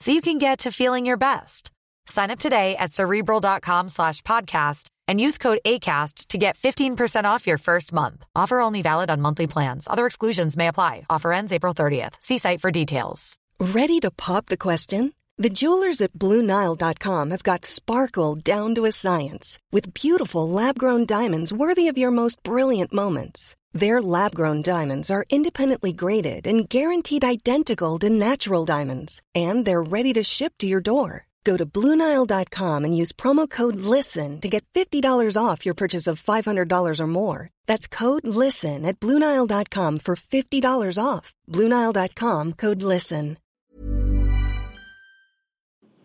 so 0.00 0.12
you 0.12 0.20
can 0.20 0.38
get 0.38 0.60
to 0.60 0.72
feeling 0.72 1.06
your 1.06 1.16
best. 1.16 1.70
Sign 2.06 2.30
up 2.30 2.38
today 2.38 2.76
at 2.76 2.92
cerebral.com 2.92 3.88
slash 3.88 4.22
podcast 4.22 4.88
and 5.06 5.20
use 5.20 5.38
code 5.38 5.60
ACAST 5.64 6.28
to 6.28 6.38
get 6.38 6.58
15% 6.58 7.24
off 7.24 7.46
your 7.46 7.58
first 7.58 7.92
month. 7.92 8.24
Offer 8.34 8.60
only 8.60 8.82
valid 8.82 9.10
on 9.10 9.20
monthly 9.20 9.46
plans. 9.46 9.86
Other 9.88 10.06
exclusions 10.06 10.56
may 10.56 10.68
apply. 10.68 11.06
Offer 11.08 11.32
ends 11.32 11.52
April 11.52 11.74
30th. 11.74 12.14
See 12.20 12.38
site 12.38 12.60
for 12.60 12.70
details. 12.70 13.38
Ready 13.60 14.00
to 14.00 14.10
pop 14.10 14.46
the 14.46 14.56
question? 14.56 15.12
The 15.36 15.50
jewelers 15.50 16.00
at 16.00 16.12
BlueNile.com 16.14 17.30
have 17.30 17.42
got 17.44 17.64
sparkle 17.64 18.34
down 18.34 18.74
to 18.74 18.86
a 18.86 18.92
science 18.92 19.58
with 19.70 19.94
beautiful 19.94 20.48
lab 20.48 20.78
grown 20.78 21.06
diamonds 21.06 21.52
worthy 21.52 21.86
of 21.88 21.96
your 21.96 22.10
most 22.10 22.42
brilliant 22.42 22.92
moments. 22.92 23.54
Their 23.72 24.00
lab 24.02 24.34
grown 24.34 24.62
diamonds 24.62 25.10
are 25.10 25.24
independently 25.30 25.92
graded 25.92 26.46
and 26.46 26.68
guaranteed 26.68 27.24
identical 27.24 27.98
to 28.00 28.10
natural 28.10 28.64
diamonds, 28.64 29.20
and 29.34 29.64
they're 29.64 29.82
ready 29.82 30.12
to 30.14 30.24
ship 30.24 30.54
to 30.58 30.66
your 30.66 30.80
door. 30.80 31.26
Go 31.44 31.56
to 31.56 31.64
Bluenile.com 31.64 32.84
and 32.84 32.96
use 32.96 33.12
promo 33.12 33.48
code 33.48 33.76
LISTEN 33.76 34.40
to 34.40 34.48
get 34.48 34.64
$50 34.74 35.02
off 35.36 35.64
your 35.64 35.74
purchase 35.74 36.06
of 36.06 36.22
$500 36.22 37.00
or 37.00 37.06
more. 37.06 37.48
That's 37.66 37.86
code 37.86 38.26
LISTEN 38.26 38.84
at 38.84 39.00
Bluenile.com 39.00 40.00
for 40.00 40.14
$50 40.14 40.98
off. 41.02 41.32
Bluenile.com 41.48 42.52
code 42.52 42.82
LISTEN. 42.82 43.38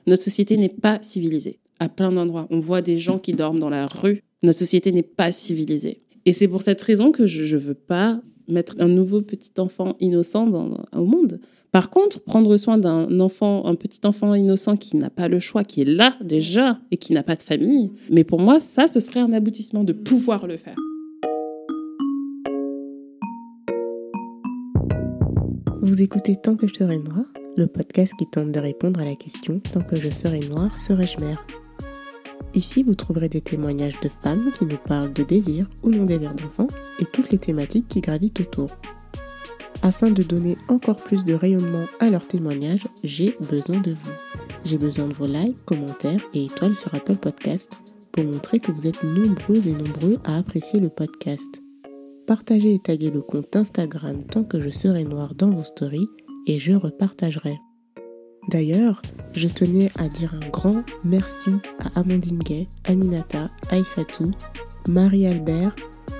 Notre 0.06 0.24
société 0.24 0.58
n'est 0.58 0.82
pas 0.82 1.00
civilisée. 1.02 1.60
À 1.80 1.88
plein 1.88 2.12
d'endroits, 2.12 2.48
on 2.50 2.60
voit 2.60 2.82
des 2.82 3.00
gens 3.00 3.20
qui 3.20 3.34
dorment 3.34 3.60
dans 3.60 3.70
la 3.70 3.88
rue. 3.88 4.24
Notre 4.44 4.60
société 4.60 4.92
n'est 4.92 5.02
pas 5.02 5.32
civilisée. 5.32 6.04
Et 6.26 6.34
c'est 6.34 6.48
pour 6.48 6.62
cette 6.62 6.82
raison 6.82 7.12
que 7.12 7.28
je 7.28 7.56
ne 7.56 7.60
veux 7.60 7.74
pas 7.74 8.22
mettre 8.48 8.76
un 8.80 8.88
nouveau 8.88 9.22
petit 9.22 9.52
enfant 9.58 9.96
innocent 10.00 10.48
dans, 10.48 10.86
au 10.96 11.06
monde. 11.06 11.40
Par 11.72 11.90
contre, 11.90 12.22
prendre 12.22 12.56
soin 12.56 12.78
d'un 12.78 13.20
enfant, 13.20 13.66
un 13.66 13.76
petit 13.76 14.00
enfant 14.06 14.36
innocent 14.36 14.78
qui 14.78 14.96
n'a 14.96 15.10
pas 15.10 15.28
le 15.28 15.40
choix, 15.40 15.64
qui 15.64 15.82
est 15.82 15.86
là 15.86 16.16
déjà 16.24 16.80
et 16.92 16.98
qui 16.98 17.14
n'a 17.14 17.24
pas 17.24 17.36
de 17.36 17.42
famille, 17.42 17.90
mais 18.12 18.24
pour 18.24 18.40
moi, 18.40 18.60
ça, 18.60 18.88
ce 18.88 19.00
serait 19.00 19.22
un 19.22 19.34
aboutissement 19.34 19.84
de 19.84 19.92
pouvoir 19.92 20.46
le 20.46 20.58
faire. 20.58 20.76
Vous 25.82 26.02
écoutez 26.02 26.38
Tant 26.42 26.56
que 26.56 26.68
je 26.68 26.76
serai 26.76 27.00
noire, 27.00 27.26
le 27.58 27.68
podcast 27.68 28.14
qui 28.18 28.26
tente 28.28 28.52
de 28.52 28.60
répondre 28.60 29.00
à 29.00 29.06
la 29.06 29.16
question 29.16 29.60
Tant 29.72 29.82
que 29.82 29.96
je 29.96 30.12
serai 30.12 30.40
noire, 30.42 30.78
serai-je 30.78 31.20
mère? 31.20 31.46
Ici, 32.56 32.84
vous 32.84 32.94
trouverez 32.94 33.30
des 33.30 33.42
témoignages 33.42 34.00
de 34.02 34.10
femmes 34.10 34.52
qui 34.52 34.66
nous 34.66 34.78
parlent 34.78 35.14
de 35.14 35.24
désir 35.24 35.68
ou 35.82 35.90
non-désir 35.90 36.36
d'enfant 36.36 36.68
et 37.00 37.06
toutes 37.06 37.32
les 37.32 37.40
thématiques 37.40 37.88
qui 37.88 38.02
gravitent 38.02 38.42
autour. 38.42 38.70
Afin 39.82 40.12
de 40.12 40.24
donner 40.24 40.58
encore 40.68 40.98
plus 40.98 41.26
de 41.26 41.34
rayonnement 41.34 41.88
à 42.00 42.10
leurs 42.10 42.28
témoignages, 42.28 42.88
j'ai 43.04 43.36
besoin 43.42 43.80
de 43.82 43.92
vous. 43.92 44.12
J'ai 44.64 44.78
besoin 44.78 45.08
de 45.08 45.14
vos 45.14 45.26
likes, 45.26 45.58
commentaires 45.66 46.22
et 46.34 46.46
étoiles 46.46 46.76
sur 46.76 46.94
Apple 46.94 47.16
Podcast 47.16 47.72
pour 48.12 48.24
montrer 48.24 48.60
que 48.60 48.72
vous 48.72 48.88
êtes 48.88 49.04
nombreux 49.04 49.68
et 49.68 49.74
nombreux 49.74 50.20
à 50.24 50.38
apprécier 50.38 50.80
le 50.80 50.90
podcast. 50.90 51.62
Partagez 52.28 52.76
et 52.76 52.80
taguez 52.80 53.10
le 53.10 53.22
compte 53.22 53.54
Instagram 53.56 54.24
tant 54.24 54.44
que 54.44 54.62
je 54.62 54.70
serai 54.70 55.04
noir 55.04 55.34
dans 55.36 55.50
vos 55.50 55.64
stories 55.64 56.08
et 56.48 56.60
je 56.60 56.72
repartagerai. 56.72 57.58
D'ailleurs, 58.50 59.02
je 59.34 59.48
tenais 59.48 59.90
à 59.98 60.10
dire 60.10 60.36
un 60.36 60.50
grand 60.50 60.84
merci 61.04 61.52
à 61.80 62.00
Amandine 62.00 62.40
Gay, 62.40 62.68
Aminata, 62.84 63.50
Aïssatou, 63.70 64.32
Marie-Albert, 64.88 65.76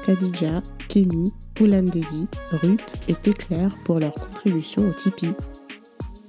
Khadija, 0.06 0.64
Kémy, 0.88 1.34
Poulan 1.54 1.84
Devi, 1.84 2.28
Ruth 2.52 2.96
et 3.08 3.14
Péclair 3.14 3.76
pour 3.84 4.00
leur 4.00 4.14
contribution 4.14 4.88
au 4.88 4.94
Tipeee. 4.94 5.36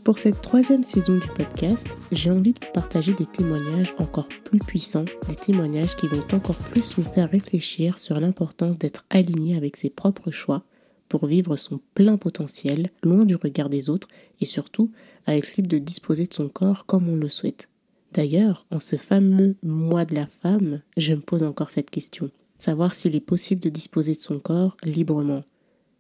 Pour 0.02 0.18
cette 0.18 0.42
troisième 0.42 0.84
saison 0.84 1.14
du 1.14 1.28
podcast, 1.28 1.88
j'ai 2.12 2.30
envie 2.30 2.52
de 2.52 2.60
vous 2.62 2.72
partager 2.72 3.14
des 3.14 3.24
témoignages 3.24 3.94
encore 3.96 4.28
plus 4.28 4.58
puissants, 4.58 5.06
des 5.28 5.36
témoignages 5.36 5.96
qui 5.96 6.08
vont 6.08 6.20
encore 6.32 6.56
plus 6.56 6.94
vous 6.96 7.02
faire 7.02 7.30
réfléchir 7.30 7.98
sur 7.98 8.20
l'importance 8.20 8.78
d'être 8.78 9.06
aligné 9.08 9.56
avec 9.56 9.78
ses 9.78 9.88
propres 9.88 10.30
choix 10.30 10.62
pour 11.08 11.26
vivre 11.26 11.56
son 11.56 11.80
plein 11.94 12.18
potentiel, 12.18 12.90
loin 13.02 13.24
du 13.24 13.36
regard 13.36 13.70
des 13.70 13.88
autres 13.88 14.08
et 14.40 14.46
surtout 14.46 14.90
être 15.32 15.56
libre 15.56 15.68
de 15.68 15.78
disposer 15.78 16.24
de 16.24 16.34
son 16.34 16.48
corps 16.48 16.86
comme 16.86 17.08
on 17.08 17.16
le 17.16 17.28
souhaite. 17.28 17.68
D'ailleurs, 18.12 18.66
en 18.70 18.78
ce 18.78 18.96
fameux 18.96 19.56
mois 19.62 20.04
de 20.04 20.14
la 20.14 20.26
femme, 20.26 20.82
je 20.96 21.14
me 21.14 21.20
pose 21.20 21.42
encore 21.42 21.70
cette 21.70 21.90
question. 21.90 22.30
Savoir 22.56 22.94
s'il 22.94 23.16
est 23.16 23.20
possible 23.20 23.60
de 23.60 23.70
disposer 23.70 24.14
de 24.14 24.20
son 24.20 24.38
corps 24.38 24.76
librement. 24.84 25.42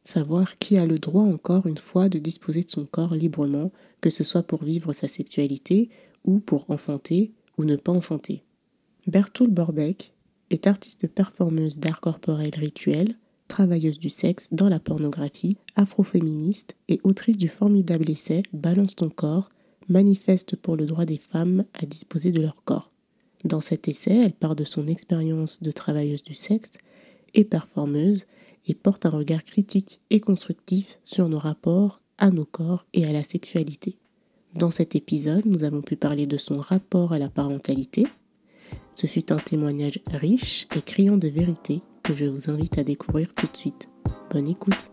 Savoir 0.04 0.58
qui 0.58 0.78
a 0.78 0.86
le 0.86 0.98
droit 0.98 1.24
encore 1.24 1.66
une 1.66 1.78
fois 1.78 2.08
de 2.08 2.18
disposer 2.18 2.62
de 2.62 2.70
son 2.70 2.84
corps 2.84 3.14
librement, 3.14 3.72
que 4.00 4.10
ce 4.10 4.22
soit 4.22 4.42
pour 4.42 4.62
vivre 4.62 4.92
sa 4.92 5.08
sexualité 5.08 5.90
ou 6.24 6.38
pour 6.38 6.70
enfanter 6.70 7.32
ou 7.58 7.64
ne 7.64 7.76
pas 7.76 7.92
enfanter. 7.92 8.44
Bertoul 9.06 9.50
Borbeck 9.50 10.12
est 10.50 10.66
artiste 10.66 11.08
performeuse 11.08 11.78
d'art 11.78 12.00
corporel 12.00 12.50
rituel, 12.56 13.16
travailleuse 13.48 13.98
du 13.98 14.10
sexe 14.10 14.48
dans 14.52 14.68
la 14.68 14.80
pornographie, 14.80 15.58
afroféministe 15.76 16.74
et 16.88 17.00
autrice 17.04 17.36
du 17.36 17.48
formidable 17.48 18.10
essai 18.10 18.42
Balance 18.52 18.96
ton 18.96 19.10
corps, 19.10 19.50
manifeste 19.88 20.56
pour 20.56 20.76
le 20.76 20.86
droit 20.86 21.04
des 21.04 21.18
femmes 21.18 21.64
à 21.74 21.86
disposer 21.86 22.32
de 22.32 22.40
leur 22.40 22.62
corps. 22.64 22.90
Dans 23.44 23.60
cet 23.60 23.88
essai, 23.88 24.20
elle 24.24 24.32
part 24.32 24.56
de 24.56 24.64
son 24.64 24.86
expérience 24.86 25.62
de 25.62 25.70
travailleuse 25.70 26.24
du 26.24 26.34
sexe 26.34 26.72
et 27.34 27.44
performeuse 27.44 28.24
et 28.66 28.74
porte 28.74 29.04
un 29.04 29.10
regard 29.10 29.44
critique 29.44 30.00
et 30.10 30.20
constructif 30.20 30.98
sur 31.04 31.28
nos 31.28 31.38
rapports 31.38 32.00
à 32.16 32.30
nos 32.30 32.46
corps 32.46 32.86
et 32.94 33.04
à 33.04 33.12
la 33.12 33.22
sexualité. 33.22 33.98
Dans 34.54 34.70
cet 34.70 34.94
épisode, 34.94 35.44
nous 35.44 35.64
avons 35.64 35.82
pu 35.82 35.96
parler 35.96 36.26
de 36.26 36.36
son 36.38 36.56
rapport 36.56 37.12
à 37.12 37.18
la 37.18 37.28
parentalité. 37.28 38.06
Ce 38.94 39.06
fut 39.06 39.32
un 39.32 39.36
témoignage 39.36 40.00
riche 40.06 40.66
et 40.76 40.80
criant 40.80 41.16
de 41.16 41.28
vérité 41.28 41.82
que 42.04 42.14
je 42.14 42.26
vous 42.26 42.50
invite 42.50 42.76
à 42.76 42.84
découvrir 42.84 43.32
tout 43.32 43.46
de 43.46 43.56
suite. 43.56 43.88
Bonne 44.30 44.46
écoute. 44.46 44.90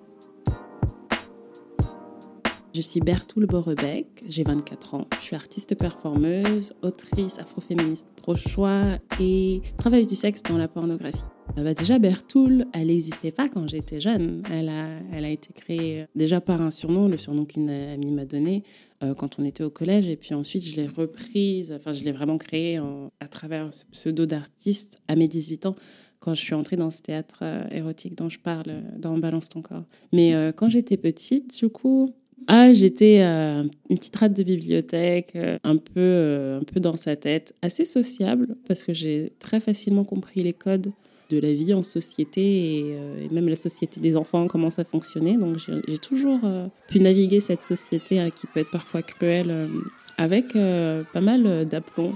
Je 2.74 2.80
suis 2.80 3.02
Bertoul 3.02 3.48
Borebec, 3.48 4.24
j'ai 4.30 4.44
24 4.44 4.94
ans. 4.94 5.08
Je 5.20 5.26
suis 5.26 5.36
artiste 5.36 5.76
performeuse, 5.78 6.74
autrice 6.82 7.38
afroféministe 7.38 8.08
pro-choix 8.16 8.98
et 9.20 9.62
travailleuse 9.78 10.08
du 10.08 10.16
sexe 10.16 10.42
dans 10.42 10.58
la 10.58 10.70
pornographie. 10.70 11.26
Euh, 11.58 11.64
bah 11.66 11.74
déjà, 11.74 12.00
Bertoul, 12.00 12.66
elle 12.72 12.88
n'existait 12.88 13.32
pas 13.32 13.50
quand 13.50 13.68
j'étais 13.68 14.00
jeune. 14.00 14.42
Elle 14.50 14.70
a, 14.70 14.88
elle 15.12 15.26
a 15.26 15.30
été 15.30 15.52
créée 15.54 16.04
euh, 16.04 16.06
déjà 16.16 16.40
par 16.40 16.62
un 16.62 16.72
surnom, 16.72 17.10
le 17.10 17.18
surnom 17.18 17.44
qu'une 17.44 17.70
amie 17.70 18.12
m'a 18.12 18.24
donné 18.24 18.64
euh, 19.04 19.14
quand 19.16 19.38
on 19.38 19.44
était 19.44 19.66
au 19.66 19.70
collège. 19.70 20.08
Et 20.08 20.16
puis 20.16 20.34
ensuite, 20.34 20.64
je 20.64 20.78
l'ai 20.78 20.88
reprise, 20.88 21.74
enfin, 21.74 21.92
je 21.92 22.06
l'ai 22.06 22.14
vraiment 22.14 22.38
créée 22.38 22.80
à 23.20 23.28
travers 23.28 23.74
ce 23.74 23.84
pseudo 23.88 24.26
d'artiste 24.26 25.02
à 25.10 25.18
mes 25.18 25.28
18 25.28 25.66
ans 25.66 25.76
quand 26.22 26.34
je 26.34 26.42
suis 26.42 26.54
entrée 26.54 26.78
dans 26.78 26.92
ce 26.92 27.02
théâtre 27.02 27.44
érotique 27.72 28.16
dont 28.16 28.30
je 28.30 28.40
parle 28.40 28.84
dans 28.98 29.18
Balance 29.18 29.50
ton 29.50 29.62
corps. 29.62 29.84
Mais 30.14 30.34
quand 30.56 30.70
j'étais 30.70 30.96
petite, 30.96 31.58
du 31.60 31.68
coup, 31.68 32.10
ah, 32.48 32.74
j'étais 32.74 33.20
euh, 33.24 33.64
une 33.90 33.98
petite 33.98 34.16
rate 34.16 34.34
de 34.34 34.44
bibliothèque, 34.44 35.34
euh, 35.36 35.58
un, 35.64 35.78
peu, 35.78 35.92
euh, 35.98 36.60
un 36.60 36.64
peu 36.64 36.80
dans 36.80 36.98
sa 36.98 37.16
tête, 37.16 37.56
assez 37.62 37.86
sociable, 37.86 38.56
parce 38.68 38.84
que 38.84 38.94
j'ai 38.94 39.34
très 39.40 39.60
facilement 39.60 40.04
compris 40.04 40.42
les 40.42 40.54
codes 40.54 40.92
de 41.30 41.40
la 41.40 41.54
vie 41.54 41.74
en 41.74 41.84
société 41.84 42.80
et, 42.80 43.30
même 43.32 43.48
la 43.48 43.56
société 43.56 44.02
des 44.02 44.18
enfants, 44.18 44.48
comment 44.48 44.70
ça 44.70 44.84
fonctionnait. 44.84 45.38
Donc 45.38 45.58
j'ai 45.88 45.98
toujours 45.98 46.42
pu 46.90 47.00
naviguer 47.00 47.40
cette 47.40 47.64
société 47.64 48.20
hein, 48.20 48.32
qui 48.32 48.48
peut 48.48 48.60
être 48.60 48.72
parfois 48.72 49.02
cruelle 49.02 49.70
avec 50.18 50.52
pas 50.52 51.22
mal 51.22 51.66
d'aplomb. 51.66 52.16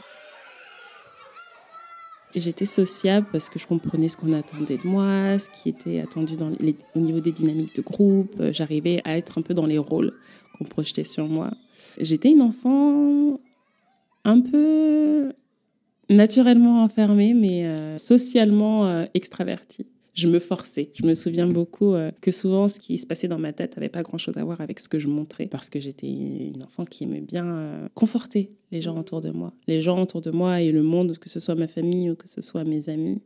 J'étais 2.35 2.65
sociable 2.65 3.27
parce 3.31 3.49
que 3.49 3.59
je 3.59 3.65
comprenais 3.65 4.09
ce 4.09 4.17
qu'on 4.17 4.33
attendait 4.33 4.77
de 4.77 4.87
moi, 4.87 5.39
ce 5.39 5.49
qui 5.49 5.69
était 5.69 6.01
attendu 6.01 6.35
au 6.95 6.99
niveau 6.99 7.21
des 7.21 7.31
dynamiques 7.31 7.75
de 7.77 7.81
groupe. 7.81 8.35
J'arrivais 8.51 9.01
à 9.05 9.17
être 9.17 9.37
un 9.37 9.41
peu 9.41 9.53
dans 9.53 9.65
les 9.65 9.77
rôles 9.77 10.13
qu'on 10.57 10.65
projetait 10.65 11.05
sur 11.05 11.29
moi. 11.29 11.51
J'étais 11.97 12.31
une 12.31 12.41
enfant 12.41 13.39
un 14.25 14.41
peu 14.41 15.31
naturellement 16.09 16.83
enfermée, 16.83 17.33
mais 17.33 17.65
euh, 17.65 17.97
socialement 17.97 18.85
euh, 18.85 19.05
extravertie. 19.13 19.87
Je 20.15 20.27
me 20.27 20.39
forçais. 20.39 20.91
Je 20.95 21.05
me 21.05 21.13
souviens 21.13 21.45
beaucoup 21.45 21.93
euh, 21.93 22.09
que 22.21 22.31
souvent, 22.31 22.67
ce 22.67 22.79
qui 22.79 22.97
se 22.97 23.05
passait 23.05 23.27
dans 23.27 23.37
ma 23.37 23.51
tête 23.51 23.75
n'avait 23.75 23.89
pas 23.89 24.01
grand-chose 24.01 24.37
à 24.37 24.43
voir 24.43 24.61
avec 24.61 24.79
ce 24.79 24.87
que 24.87 24.97
je 24.97 25.07
montrais, 25.07 25.45
parce 25.45 25.69
que 25.69 25.79
j'étais 25.79 26.07
une 26.07 26.63
enfant 26.63 26.85
qui 26.85 27.03
aimait 27.03 27.21
bien 27.21 27.45
euh, 27.45 27.87
conforter 27.93 28.51
les 28.71 28.81
gens 28.81 28.97
autour 28.97 29.19
de 29.21 29.29
moi. 29.29 29.53
Les 29.67 29.81
gens 29.81 30.01
autour 30.01 30.21
de 30.21 30.31
moi 30.31 30.61
et 30.61 30.71
le 30.71 30.83
monde, 30.83 31.17
que 31.17 31.29
ce 31.29 31.39
soit 31.41 31.55
ma 31.55 31.67
famille 31.67 32.09
ou 32.09 32.15
que 32.15 32.29
ce 32.29 32.41
soit 32.41 32.63
mes 32.63 32.87
amis. 32.89 33.21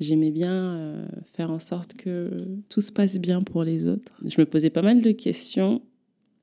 J'aimais 0.00 0.30
bien 0.30 0.74
euh, 0.74 1.06
faire 1.34 1.50
en 1.50 1.58
sorte 1.58 1.94
que 1.94 2.48
tout 2.70 2.80
se 2.80 2.90
passe 2.90 3.18
bien 3.18 3.42
pour 3.42 3.62
les 3.62 3.86
autres. 3.86 4.12
Je 4.26 4.40
me 4.40 4.46
posais 4.46 4.70
pas 4.70 4.82
mal 4.82 5.02
de 5.02 5.12
questions. 5.12 5.82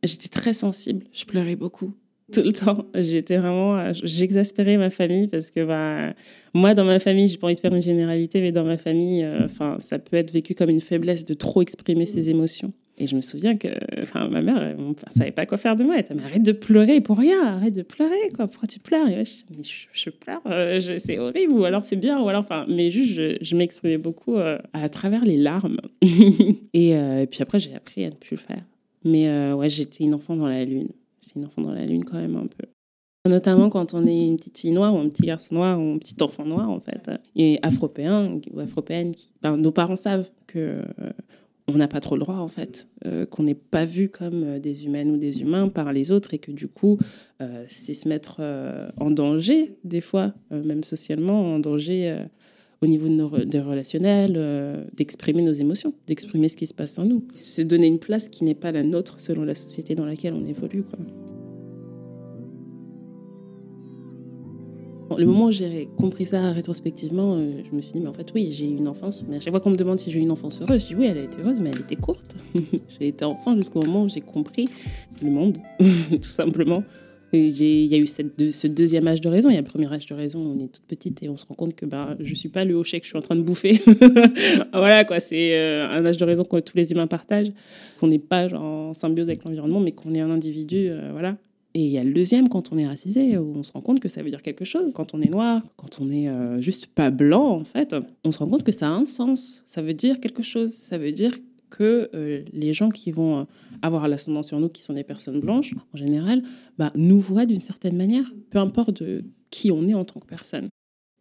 J'étais 0.04 0.30
très 0.30 0.54
sensible, 0.54 1.08
je 1.12 1.26
pleurais 1.26 1.58
beaucoup 1.58 1.94
tout 2.32 2.42
le 2.42 2.52
temps. 2.52 2.86
J'étais 2.96 3.38
vraiment, 3.38 3.92
j'exaspérais 3.94 4.78
ma 4.78 4.90
famille 4.90 5.28
parce 5.28 5.52
que 5.52 5.64
bah, 5.66 6.14
moi, 6.54 6.74
dans 6.74 6.86
ma 6.86 7.00
famille, 7.00 7.28
j'ai 7.28 7.38
pas 7.38 7.48
envie 7.48 7.56
de 7.56 7.60
faire 7.60 7.74
une 7.74 7.82
généralité, 7.82 8.42
mais 8.42 8.52
dans 8.52 8.64
ma 8.64 8.78
famille, 8.78 9.24
euh, 9.24 9.46
enfin, 9.46 9.78
ça 9.82 10.00
peut 10.00 10.18
être 10.18 10.32
vécu 10.32 10.56
comme 10.56 10.70
une 10.70 10.82
faiblesse 10.82 11.26
de 11.26 11.34
trop 11.34 11.62
exprimer 11.62 12.06
ses 12.06 12.30
émotions. 12.30 12.74
Et 13.02 13.08
je 13.08 13.16
me 13.16 13.22
souviens 13.22 13.56
que 13.56 13.70
enfin, 14.02 14.28
ma 14.28 14.42
mère 14.42 14.76
ne 14.78 14.94
savait 15.12 15.32
pas 15.32 15.46
quoi 15.46 15.58
faire 15.58 15.78
de 15.78 15.84
moi. 15.84 15.96
Elle 15.98 16.04
disait, 16.04 16.26
arrête 16.26 16.44
de 16.44 16.52
pleurer 16.52 17.00
pour 17.00 17.18
rien, 17.18 17.46
arrête 17.46 17.74
de 17.74 17.82
pleurer. 17.82 18.28
Quoi. 18.36 18.48
Pourquoi 18.48 18.68
tu 18.68 18.80
pleures? 18.80 19.06
Mais 19.08 19.24
je, 19.94 20.10
pleure, 20.10 20.42
euh, 20.48 20.82
c'est 20.82 21.18
horrible, 21.18 21.54
ou 21.54 21.64
alors 21.64 21.84
c'est 21.84 21.96
bien, 21.96 22.20
ou 22.20 22.28
alors, 22.28 22.42
enfin, 22.42 22.66
mais 22.68 22.92
juste, 22.92 23.42
je, 23.42 23.56
m'exprimais 23.56 23.98
beaucoup 23.98 24.36
euh, 24.36 24.58
à 24.74 24.90
travers 24.90 25.24
les 25.24 25.38
larmes. 25.38 25.78
et, 26.02 26.90
et, 26.90 27.28
puis 27.32 27.42
après, 27.42 27.60
j'ai 27.60 27.74
appris 27.74 28.04
à 28.04 28.10
ne 28.10 28.16
plus 28.16 28.36
le 28.36 28.42
faire. 28.42 28.64
Mais 29.06 29.54
ouais, 29.54 29.70
j'étais 29.70 30.04
une 30.04 30.14
enfant 30.14 30.36
dans 30.36 30.48
la 30.48 30.66
lune 30.66 30.90
c'est 31.22 31.36
une 31.36 31.46
enfant 31.46 31.62
dans 31.62 31.74
la 31.74 31.86
lune 31.86 32.06
quand 32.06 32.18
même 32.18 32.36
un 32.36 32.48
peu. 32.48 32.68
Notamment 33.28 33.70
quand 33.70 33.94
on 33.94 34.08
est 34.08 34.28
une 34.28 34.38
petite 34.38 34.58
fille 34.58 34.72
noire 34.72 34.96
ou 34.96 34.98
un 34.98 35.10
petit 35.10 35.24
garçon 35.24 35.56
noir 35.56 35.80
ou 35.80 35.94
un 35.94 35.98
petit 35.98 36.16
enfant 36.22 36.46
noir 36.46 36.70
en 36.70 36.80
fait, 36.80 37.12
et 37.36 37.60
afropéen 37.62 38.40
ou 38.52 38.60
afropéenne, 38.60 39.12
ben, 39.42 39.58
nos 39.58 39.72
parents 39.72 39.98
savent 39.98 40.30
que 40.48 40.60
euh, 40.60 41.12
on 41.68 41.74
n'a 41.74 41.90
pas 41.90 42.00
trop 42.00 42.16
le 42.16 42.22
droit 42.22 42.38
en 42.38 42.48
fait, 42.48 42.88
euh, 43.06 43.26
qu'on 43.26 43.44
n'est 43.44 43.56
pas 43.56 43.84
vu 43.84 44.08
comme 44.08 44.44
euh, 44.44 44.60
des 44.60 44.86
humaines 44.86 45.12
ou 45.12 45.18
des 45.18 45.42
humains 45.42 45.68
par 45.68 45.92
les 45.92 46.12
autres 46.12 46.34
et 46.34 46.40
que 46.40 46.52
du 46.52 46.68
coup 46.68 46.98
c'est 47.68 47.94
se 47.94 48.10
mettre 48.10 48.42
en 48.98 49.12
danger 49.12 49.78
des 49.86 50.02
fois, 50.02 50.34
même 50.52 50.84
socialement 50.84 51.54
en 51.54 51.60
danger 51.60 52.26
au 52.82 52.88
niveau 52.88 53.08
de 53.08 53.14
nos 53.14 53.28
relationnels, 53.28 54.88
d'exprimer 54.96 55.42
nos 55.42 55.52
émotions, 55.52 55.94
d'exprimer 56.08 56.48
ce 56.48 56.56
qui 56.56 56.68
se 56.68 56.74
passe 56.74 56.98
en 56.98 57.06
nous. 57.06 57.24
C'est 57.34 57.66
donner 57.66 57.88
une 57.88 58.00
place 58.00 58.30
qui 58.30 58.44
n'est 58.44 58.56
pas 58.56 58.72
la 58.72 58.84
nôtre 58.84 59.20
selon 59.20 59.44
la 59.44 59.56
société 59.56 59.96
dans 59.96 60.06
laquelle 60.06 60.34
on 60.34 60.46
évolue. 60.46 60.84
Quoi. 60.84 61.00
Le 65.18 65.26
moment 65.26 65.46
où 65.46 65.52
j'ai 65.52 65.90
compris 65.98 66.28
ça 66.28 66.52
rétrospectivement, 66.52 67.36
euh, 67.36 67.62
je 67.70 67.76
me 67.76 67.82
suis 67.82 67.94
dit, 67.94 68.00
mais 68.00 68.10
en 68.10 68.14
fait, 68.14 68.32
oui, 68.34 68.50
j'ai 68.52 68.66
eu 68.66 68.78
une 68.78 68.88
enfance. 68.88 69.24
Mais 69.28 69.38
à 69.38 69.40
chaque 69.40 69.52
fois 69.52 69.60
qu'on 69.60 69.72
me 69.72 69.76
demande 69.76 70.00
si 70.00 70.12
j'ai 70.12 70.20
eu 70.20 70.22
une 70.22 70.32
enfance 70.32 70.62
heureuse, 70.62 70.84
je 70.84 70.88
dis 70.88 70.96
oui, 70.96 71.08
elle 71.08 71.18
a 71.18 71.24
été 71.24 71.42
heureuse, 71.42 71.60
mais 71.60 71.72
elle 71.74 71.82
était 71.82 71.96
courte. 71.96 72.36
j'ai 73.00 73.08
été 73.08 73.26
enfant 73.26 73.56
jusqu'au 73.56 73.82
moment 73.82 74.04
où 74.04 74.10
j'ai 74.10 74.22
compris 74.22 74.70
le 75.22 75.32
monde, 75.32 75.58
tout 75.80 76.22
simplement. 76.22 76.84
Il 77.32 77.86
y 77.86 77.96
a 77.96 77.98
eu 77.98 78.08
cette, 78.08 78.52
ce 78.52 78.68
deuxième 78.68 79.08
âge 79.08 79.22
de 79.22 79.30
raison. 79.30 79.50
Il 79.50 79.54
y 79.54 79.58
a 79.58 79.62
le 79.62 79.68
premier 79.68 79.92
âge 79.92 80.06
de 80.08 80.14
raison, 80.16 80.40
on 80.40 80.60
est 80.60 80.68
toute 80.68 80.86
petite 80.86 81.22
et 81.22 81.30
on 81.30 81.38
se 81.38 81.46
rend 81.46 81.56
compte 81.56 81.76
que 81.76 81.86
ben, 81.86 82.16
je 82.20 82.30
ne 82.30 82.36
suis 82.36 82.50
pas 82.50 82.66
le 82.66 82.76
haut 82.76 82.84
chèque 82.84 83.02
que 83.02 83.06
je 83.06 83.12
suis 83.12 83.18
en 83.18 83.22
train 83.22 83.36
de 83.36 83.42
bouffer. 83.42 83.82
voilà, 84.74 85.06
quoi. 85.06 85.20
C'est 85.20 85.54
euh, 85.54 85.88
un 85.90 86.06
âge 86.06 86.18
de 86.18 86.26
raison 86.26 86.44
que 86.44 86.60
tous 86.60 86.76
les 86.76 86.92
humains 86.92 87.08
partagent. 87.08 87.52
Qu'on 88.00 88.08
n'est 88.08 88.20
pas 88.20 88.48
genre, 88.48 88.64
en 88.64 88.94
symbiose 88.94 89.30
avec 89.30 89.44
l'environnement, 89.44 89.80
mais 89.80 89.92
qu'on 89.92 90.14
est 90.16 90.22
un 90.22 90.32
individu. 90.32 90.88
Euh, 90.90 91.10
voilà. 91.12 91.38
Et 91.76 91.82
il 91.82 91.92
y 91.92 92.00
a 92.00 92.04
le 92.04 92.14
deuxième, 92.14 92.50
quand 92.50 92.74
on 92.74 92.80
est 92.80 92.88
racisé, 92.88 93.38
où 93.38 93.54
on 93.56 93.62
se 93.62 93.72
rend 93.72 93.82
compte 93.82 94.00
que 94.00 94.10
ça 94.10 94.24
veut 94.24 94.32
dire 94.32 94.42
quelque 94.42 94.66
chose. 94.66 94.94
Quand 94.94 95.14
on 95.14 95.22
est 95.22 95.30
noir, 95.30 95.62
quand 95.78 96.00
on 96.02 96.10
est 96.12 96.28
euh, 96.28 96.60
juste 96.62 96.88
pas 96.88 97.12
blanc, 97.12 97.52
en 97.52 97.64
fait, 97.64 97.96
on 98.24 98.32
se 98.32 98.40
rend 98.40 98.48
compte 98.48 98.64
que 98.64 98.72
ça 98.72 98.88
a 98.88 98.92
un 98.92 99.06
sens. 99.06 99.64
Ça 99.68 99.84
veut 99.84 99.94
dire 99.94 100.20
quelque 100.20 100.42
chose. 100.42 100.74
Ça 100.74 100.98
veut 100.98 101.12
dire 101.12 101.34
que 101.70 102.10
euh, 102.14 102.44
les 102.52 102.74
gens 102.74 102.90
qui 102.90 103.12
vont 103.12 103.40
euh, 103.40 103.44
avoir 103.82 104.08
l'ascendant 104.08 104.44
sur 104.44 104.60
nous, 104.60 104.70
qui 104.70 104.82
sont 104.82 104.94
des 104.94 105.04
personnes 105.04 105.40
blanches, 105.40 105.74
en 105.94 105.98
général, 105.98 106.44
bah, 106.78 106.92
nous 106.96 107.20
voient 107.20 107.46
d'une 107.46 107.62
certaine 107.62 107.96
manière, 107.96 108.32
peu 108.50 108.60
importe 108.60 109.04
de 109.04 109.24
qui 109.50 109.72
on 109.72 109.88
est 109.88 109.94
en 109.94 110.06
tant 110.06 110.20
que 110.20 110.28
personne. 110.28 110.70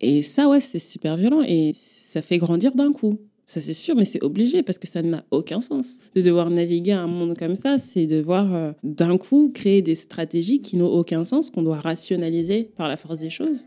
Et 0.01 0.23
ça, 0.23 0.49
ouais, 0.49 0.61
c'est 0.61 0.79
super 0.79 1.17
violent 1.17 1.43
et 1.43 1.73
ça 1.75 2.23
fait 2.23 2.39
grandir 2.39 2.75
d'un 2.75 2.93
coup. 2.93 3.19
Ça, 3.47 3.63
c'est 3.63 3.75
sûr, 3.75 3.97
mais 3.97 4.05
c'est 4.05 4.23
obligé 4.23 4.63
parce 4.63 4.79
que 4.79 4.87
ça 4.87 5.01
n'a 5.01 5.25
aucun 5.31 5.61
sens. 5.63 6.01
De 6.15 6.21
devoir 6.21 6.51
naviguer 6.51 6.93
un 6.93 7.07
monde 7.07 7.37
comme 7.37 7.55
ça, 7.55 7.79
c'est 7.79 8.07
devoir 8.07 8.55
euh, 8.55 8.73
d'un 8.83 9.17
coup 9.17 9.51
créer 9.53 9.81
des 9.81 9.95
stratégies 9.95 10.61
qui 10.61 10.77
n'ont 10.77 10.91
aucun 10.91 11.25
sens, 11.25 11.49
qu'on 11.49 11.63
doit 11.63 11.81
rationaliser 11.81 12.65
par 12.77 12.89
la 12.89 12.97
force 12.97 13.21
des 13.21 13.31
choses. 13.31 13.65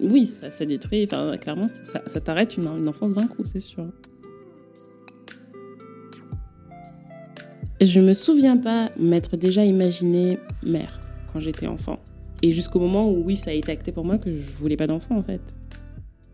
Oui, 0.00 0.26
ça, 0.26 0.50
ça 0.50 0.66
détruit, 0.66 1.06
clairement, 1.06 1.68
ça, 1.68 2.20
t'arrête 2.20 2.56
une 2.56 2.88
enfance 2.88 3.12
d'un 3.14 3.28
coup, 3.28 3.44
c'est 3.46 3.60
sûr. 3.60 3.86
Je 7.80 8.00
me 8.00 8.14
souviens 8.14 8.56
pas 8.56 8.90
m'être 8.98 9.36
déjà 9.36 9.62
imaginé 9.64 10.38
mère 10.62 10.98
quand 11.30 11.40
j'étais 11.40 11.66
enfant. 11.66 11.98
Et 12.42 12.52
jusqu'au 12.52 12.78
moment 12.78 13.10
où, 13.10 13.22
oui, 13.22 13.36
ça 13.36 13.50
a 13.50 13.52
été 13.52 13.70
acté 13.70 13.92
pour 13.92 14.04
moi 14.04 14.16
que 14.16 14.32
je 14.32 14.50
voulais 14.52 14.76
pas 14.76 14.86
d'enfant, 14.86 15.16
en 15.16 15.22
fait. 15.22 15.42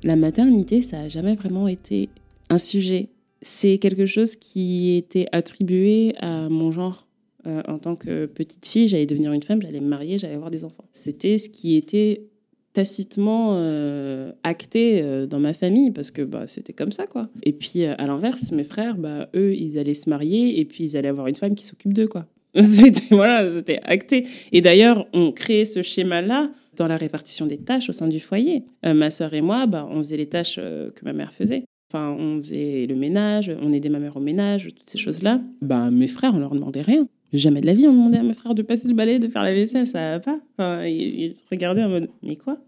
La 0.04 0.14
maternité, 0.14 0.82
ça 0.82 1.00
a 1.00 1.08
jamais 1.08 1.34
vraiment 1.34 1.66
été 1.66 2.10
un 2.48 2.58
sujet. 2.58 3.08
C'est 3.40 3.78
quelque 3.78 4.06
chose 4.06 4.36
qui 4.36 4.96
était 4.96 5.26
attribué 5.32 6.14
à 6.20 6.48
mon 6.48 6.70
genre. 6.70 7.08
Euh, 7.44 7.60
en 7.66 7.78
tant 7.78 7.96
que 7.96 8.26
petite 8.26 8.64
fille, 8.64 8.86
j'allais 8.86 9.06
devenir 9.06 9.32
une 9.32 9.42
femme, 9.42 9.60
j'allais 9.62 9.80
me 9.80 9.88
marier, 9.88 10.16
j'allais 10.16 10.36
avoir 10.36 10.52
des 10.52 10.62
enfants. 10.62 10.84
C'était 10.92 11.38
ce 11.38 11.48
qui 11.48 11.76
était 11.76 12.28
tacitement 12.72 13.54
euh, 13.54 14.32
acté 14.42 15.02
euh, 15.02 15.26
dans 15.26 15.40
ma 15.40 15.54
famille 15.54 15.90
parce 15.90 16.10
que 16.10 16.22
bah, 16.22 16.46
c'était 16.46 16.72
comme 16.72 16.92
ça 16.92 17.06
quoi. 17.06 17.28
Et 17.42 17.52
puis 17.52 17.84
euh, 17.84 17.94
à 17.98 18.06
l'inverse, 18.06 18.50
mes 18.52 18.64
frères, 18.64 18.96
bah, 18.96 19.28
eux, 19.34 19.54
ils 19.54 19.78
allaient 19.78 19.94
se 19.94 20.08
marier 20.08 20.58
et 20.58 20.64
puis 20.64 20.84
ils 20.84 20.96
allaient 20.96 21.08
avoir 21.08 21.26
une 21.26 21.34
femme 21.34 21.54
qui 21.54 21.64
s'occupe 21.64 21.92
d'eux 21.92 22.08
quoi. 22.08 22.26
C'était 22.60 23.14
voilà, 23.14 23.50
c'était 23.50 23.80
acté. 23.82 24.26
Et 24.52 24.60
d'ailleurs, 24.60 25.06
on 25.14 25.32
créait 25.32 25.64
ce 25.64 25.82
schéma-là 25.82 26.50
dans 26.76 26.86
la 26.86 26.96
répartition 26.96 27.46
des 27.46 27.56
tâches 27.56 27.88
au 27.88 27.92
sein 27.92 28.08
du 28.08 28.20
foyer. 28.20 28.64
ma 28.84 29.10
sœur 29.10 29.32
et 29.32 29.40
moi, 29.40 29.66
bah, 29.66 29.88
on 29.90 29.98
faisait 29.98 30.18
les 30.18 30.28
tâches 30.28 30.56
que 30.56 31.04
ma 31.04 31.14
mère 31.14 31.32
faisait. 31.32 31.64
Enfin, 31.90 32.14
on 32.18 32.42
faisait 32.42 32.86
le 32.86 32.94
ménage, 32.94 33.50
on 33.62 33.72
aidait 33.72 33.88
ma 33.88 33.98
mère 33.98 34.18
au 34.18 34.20
ménage, 34.20 34.68
toutes 34.76 34.88
ces 34.88 34.98
choses-là. 34.98 35.40
Bah, 35.62 35.90
mes 35.90 36.06
frères, 36.06 36.34
on 36.34 36.40
leur 36.40 36.50
demandait 36.50 36.82
rien. 36.82 37.08
Jamais 37.32 37.62
de 37.62 37.66
la 37.66 37.72
vie, 37.72 37.86
on 37.86 37.92
demandait 37.92 38.18
à 38.18 38.22
mes 38.22 38.34
frères 38.34 38.54
de 38.54 38.62
passer 38.62 38.88
le 38.88 38.94
balai, 38.94 39.18
de 39.18 39.28
faire 39.28 39.42
la 39.42 39.54
vaisselle, 39.54 39.86
ça 39.86 40.12
va 40.12 40.20
pas. 40.20 40.38
Enfin, 40.52 40.84
ils, 40.84 41.34
se 41.34 41.42
regardaient 41.50 41.82
en 41.82 41.88
mode, 41.88 42.10
mais 42.22 42.36
quoi? 42.36 42.58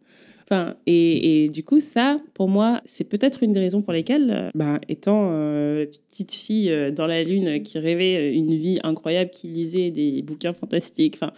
Enfin, 0.44 0.75
et, 0.87 1.49
du 1.52 1.64
coup, 1.64 1.81
ça, 1.81 2.16
pour 2.34 2.49
moi, 2.49 2.81
c'est 2.84 3.05
peut-être 3.05 3.43
une 3.43 3.52
des 3.52 3.61
raisons 3.61 3.82
pour 3.82 3.93
lesquelles, 3.93 4.50
ben, 4.55 4.78
étant 4.88 5.31
euh, 5.32 5.87
petite 6.11 6.32
fille 6.32 6.70
euh, 6.70 6.90
dans 6.90 7.06
la 7.06 7.22
lune 7.25 7.62
qui 7.62 7.78
rêvait 7.78 8.34
une 8.34 8.55
vie 8.55 8.78
incroyable, 8.84 9.31
qui 9.31 9.49
lisait 9.49 9.90
des 9.90 10.22
bouquins 10.22 10.52
fantastiques, 10.52 11.16
enfin, 11.16 11.32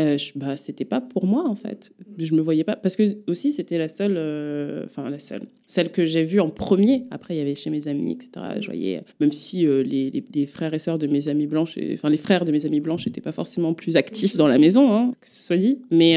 euh, 0.00 0.16
bah, 0.36 0.56
c'était 0.56 0.84
pas 0.84 1.00
pour 1.00 1.26
moi 1.26 1.46
en 1.46 1.54
fait. 1.54 1.92
Je 2.18 2.34
me 2.34 2.40
voyais 2.40 2.64
pas 2.64 2.76
parce 2.76 2.96
que 2.96 3.18
aussi 3.26 3.52
c'était 3.52 3.78
la 3.78 3.88
seule, 3.88 4.14
euh, 4.16 4.84
enfin 4.86 5.10
la 5.10 5.18
seule, 5.18 5.42
celle 5.66 5.90
que 5.90 6.06
j'ai 6.06 6.24
vue 6.24 6.40
en 6.40 6.48
premier. 6.48 7.04
Après 7.10 7.34
il 7.34 7.38
y 7.38 7.40
avait 7.40 7.54
chez 7.54 7.70
mes 7.70 7.86
amis 7.88 8.12
etc. 8.12 8.30
Je 8.60 8.66
voyais 8.66 9.02
même 9.20 9.32
si 9.32 9.66
euh, 9.66 9.82
les, 9.82 10.10
les, 10.32 10.46
frères 10.46 10.72
et 10.74 10.78
sœurs 10.78 10.98
de 10.98 11.06
mes 11.06 11.28
amis 11.28 11.46
blanches, 11.46 11.78
enfin 11.92 12.08
les 12.08 12.16
frères 12.16 12.44
de 12.44 12.52
mes 12.52 12.64
amis 12.66 12.80
blanches 12.80 13.06
n'étaient 13.06 13.20
pas 13.20 13.32
forcément 13.32 13.74
plus 13.74 13.96
actifs 13.96 14.36
dans 14.36 14.48
la 14.48 14.58
maison, 14.58 14.92
hein, 14.94 15.12
que 15.20 15.28
ce 15.28 15.44
soit 15.44 15.58
dit. 15.58 15.78
Mais 15.90 16.16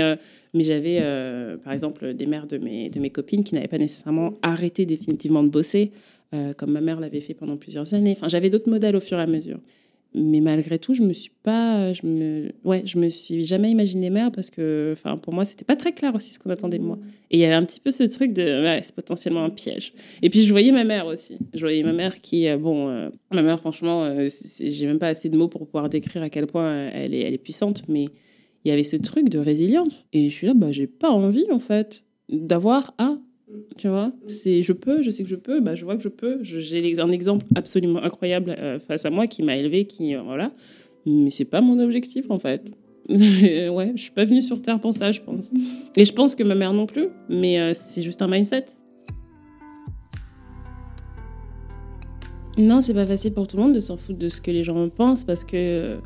mais 0.54 0.64
j'avais 0.64 1.02
par 1.64 1.74
exemple 1.74 2.14
des 2.14 2.26
mères 2.26 2.48
de 2.48 2.58
mes 2.58 2.90
de 2.90 3.00
mes 3.00 3.10
copines 3.10 3.44
qui 3.44 3.56
n'avaient 3.56 3.68
pas 3.68 3.80
nécessairement 3.80 4.34
arrêté 4.42 4.86
définitivement 4.86 5.44
de 5.44 5.50
bosser. 5.50 5.92
comme 6.58 6.72
ma 6.72 6.82
mère 6.82 7.00
l'avait 7.00 7.22
fait 7.22 7.34
pendant 7.34 7.58
plusieurs 7.58 7.94
années. 7.94 8.14
Enfin, 8.16 8.28
j'avais 8.28 8.50
d'autres 8.50 8.70
modèles 8.70 8.96
au 8.96 9.02
fur 9.02 9.18
et 9.20 9.24
à 9.24 9.28
mesure 9.28 9.60
mais 10.16 10.42
malgré 10.42 10.78
tout, 10.78 10.94
je 10.94 11.02
me 11.02 11.14
suis 11.14 11.32
pas, 11.42 11.92
je 11.94 12.06
me, 12.06 12.52
ouais, 12.64 12.84
je 12.86 13.00
me 13.00 13.10
suis 13.10 13.44
jamais 13.46 13.72
imaginée 13.72 14.10
mère 14.10 14.32
parce 14.32 14.50
que, 14.50 14.92
enfin, 14.94 15.18
pour 15.18 15.34
moi, 15.34 15.44
c'était 15.44 15.66
pas 15.66 15.76
très 15.76 15.92
clair 15.92 16.14
aussi 16.14 16.34
ce 16.34 16.40
qu'on 16.40 16.52
attendait 16.52 16.78
de 16.78 16.84
moi. 16.84 17.00
Et 17.32 17.38
il 17.38 17.40
y 17.40 17.46
avait 17.46 17.56
un 17.56 17.64
petit 17.64 17.80
peu 17.80 17.90
ce 17.90 18.04
truc 18.04 18.32
de, 18.34 18.64
ouais, 18.64 18.82
c'est 18.84 18.94
potentiellement 18.94 19.44
un 19.44 19.50
piège. 19.50 19.94
Et 20.22 20.30
puis 20.30 20.44
je 20.44 20.52
voyais 20.52 20.72
ma 20.72 20.84
mère 20.84 21.08
aussi. 21.08 21.38
Je 21.54 21.62
voyais 21.62 21.82
ma 21.84 21.94
mère 21.94 22.22
qui, 22.22 22.48
euh, 22.48 22.58
bon, 22.58 22.90
euh, 22.90 23.10
ma 23.32 23.42
mère, 23.42 23.60
franchement, 23.60 24.04
euh, 24.04 24.30
j'ai 24.60 24.86
même 24.86 25.00
pas 25.00 25.08
assez 25.08 25.30
de 25.30 25.38
mots 25.38 25.48
pour 25.48 25.66
pouvoir 25.66 25.90
décrire 25.90 26.22
à 26.22 26.30
quel 26.30 26.46
point 26.46 26.90
elle 26.90 27.16
est, 27.16 27.22
elle 27.22 27.34
est 27.34 27.40
puissante, 27.40 27.84
mais 27.88 28.06
il 28.66 28.70
y 28.70 28.72
avait 28.72 28.84
ce 28.84 28.98
truc 28.98 29.30
de 29.30 29.40
résilience. 29.40 30.06
Et 30.14 30.30
je 30.30 30.36
suis 30.36 30.48
là, 30.48 30.54
bah, 30.54 30.72
j'ai 30.72 30.88
pas 30.88 31.10
envie 31.10 31.46
en 31.52 31.60
fait 31.60 32.04
d'avoir 32.30 32.94
à 32.98 33.18
tu 33.78 33.88
vois, 33.88 34.12
c'est 34.28 34.62
je 34.62 34.74
peux, 34.74 35.02
je 35.04 35.10
sais 35.10 35.24
que 35.24 35.30
je 35.30 35.36
peux, 35.36 35.60
bah, 35.60 35.76
je 35.76 35.84
vois 35.84 35.96
que 35.96 36.04
je 36.04 36.10
peux. 36.10 36.40
J'ai 36.44 37.00
un 37.00 37.12
exemple 37.12 37.46
absolument 37.56 38.02
incroyable 38.02 38.56
euh, 38.58 38.80
face 38.80 39.06
à 39.06 39.10
moi 39.10 39.28
qui 39.28 39.44
m'a 39.44 39.56
élevé, 39.58 39.86
qui 39.86 40.16
euh, 40.16 40.22
voilà, 40.22 40.52
mais 41.06 41.32
c'est 41.32 41.46
pas 41.46 41.62
mon 41.62 41.80
objectif 41.80 42.26
en 42.30 42.40
fait. 42.40 42.64
ouais, 43.10 43.92
je 43.96 44.02
suis 44.02 44.12
pas 44.12 44.26
venue 44.26 44.42
sur 44.42 44.62
terre 44.62 44.80
pour 44.80 44.94
ça, 44.94 45.12
je 45.12 45.22
pense. 45.22 45.52
Et 45.98 46.06
je 46.06 46.14
pense 46.14 46.36
que 46.36 46.44
ma 46.44 46.56
mère 46.56 46.74
non 46.74 46.86
plus, 46.86 47.08
mais 47.30 47.60
euh, 47.60 47.74
c'est 47.74 48.02
juste 48.02 48.22
un 48.22 48.28
mindset. 48.28 48.66
Non, 52.58 52.82
c'est 52.82 52.94
pas 52.94 53.08
facile 53.08 53.34
pour 53.34 53.48
tout 53.48 53.58
le 53.58 53.64
monde 53.64 53.74
de 53.74 53.80
s'en 53.80 53.98
foutre 53.98 54.20
de 54.20 54.30
ce 54.30 54.40
que 54.40 54.52
les 54.52 54.64
gens 54.64 54.88
pensent 54.90 55.24
parce 55.24 55.44
que 55.44 55.98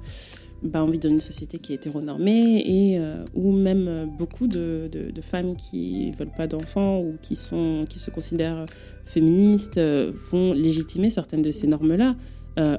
bah, 0.64 0.84
on 0.84 0.90
vit 0.90 0.98
dans 0.98 1.10
une 1.10 1.20
société 1.20 1.60
qui 1.60 1.74
est 1.74 1.76
hétéronormée 1.76 2.64
et 2.66 3.00
euh, 3.00 3.24
où 3.36 3.52
même 3.52 3.88
euh, 3.88 4.06
beaucoup 4.06 4.48
de, 4.48 4.90
de, 4.92 5.22
femmes 5.22 5.56
qui 5.56 6.12
veulent 6.12 6.34
pas 6.36 6.48
d'enfants 6.48 7.00
ou 7.00 7.16
qui, 7.22 7.36
sont, 7.36 7.86
qui 7.88 8.00
se 8.00 8.10
considèrent 8.10 8.66
féministes 9.06 9.78
euh, 9.78 10.12
vont 10.32 10.54
légitimer 10.54 11.10
certaines 11.10 11.42
de 11.42 11.52
ces 11.52 11.68
normes-là 11.68 12.16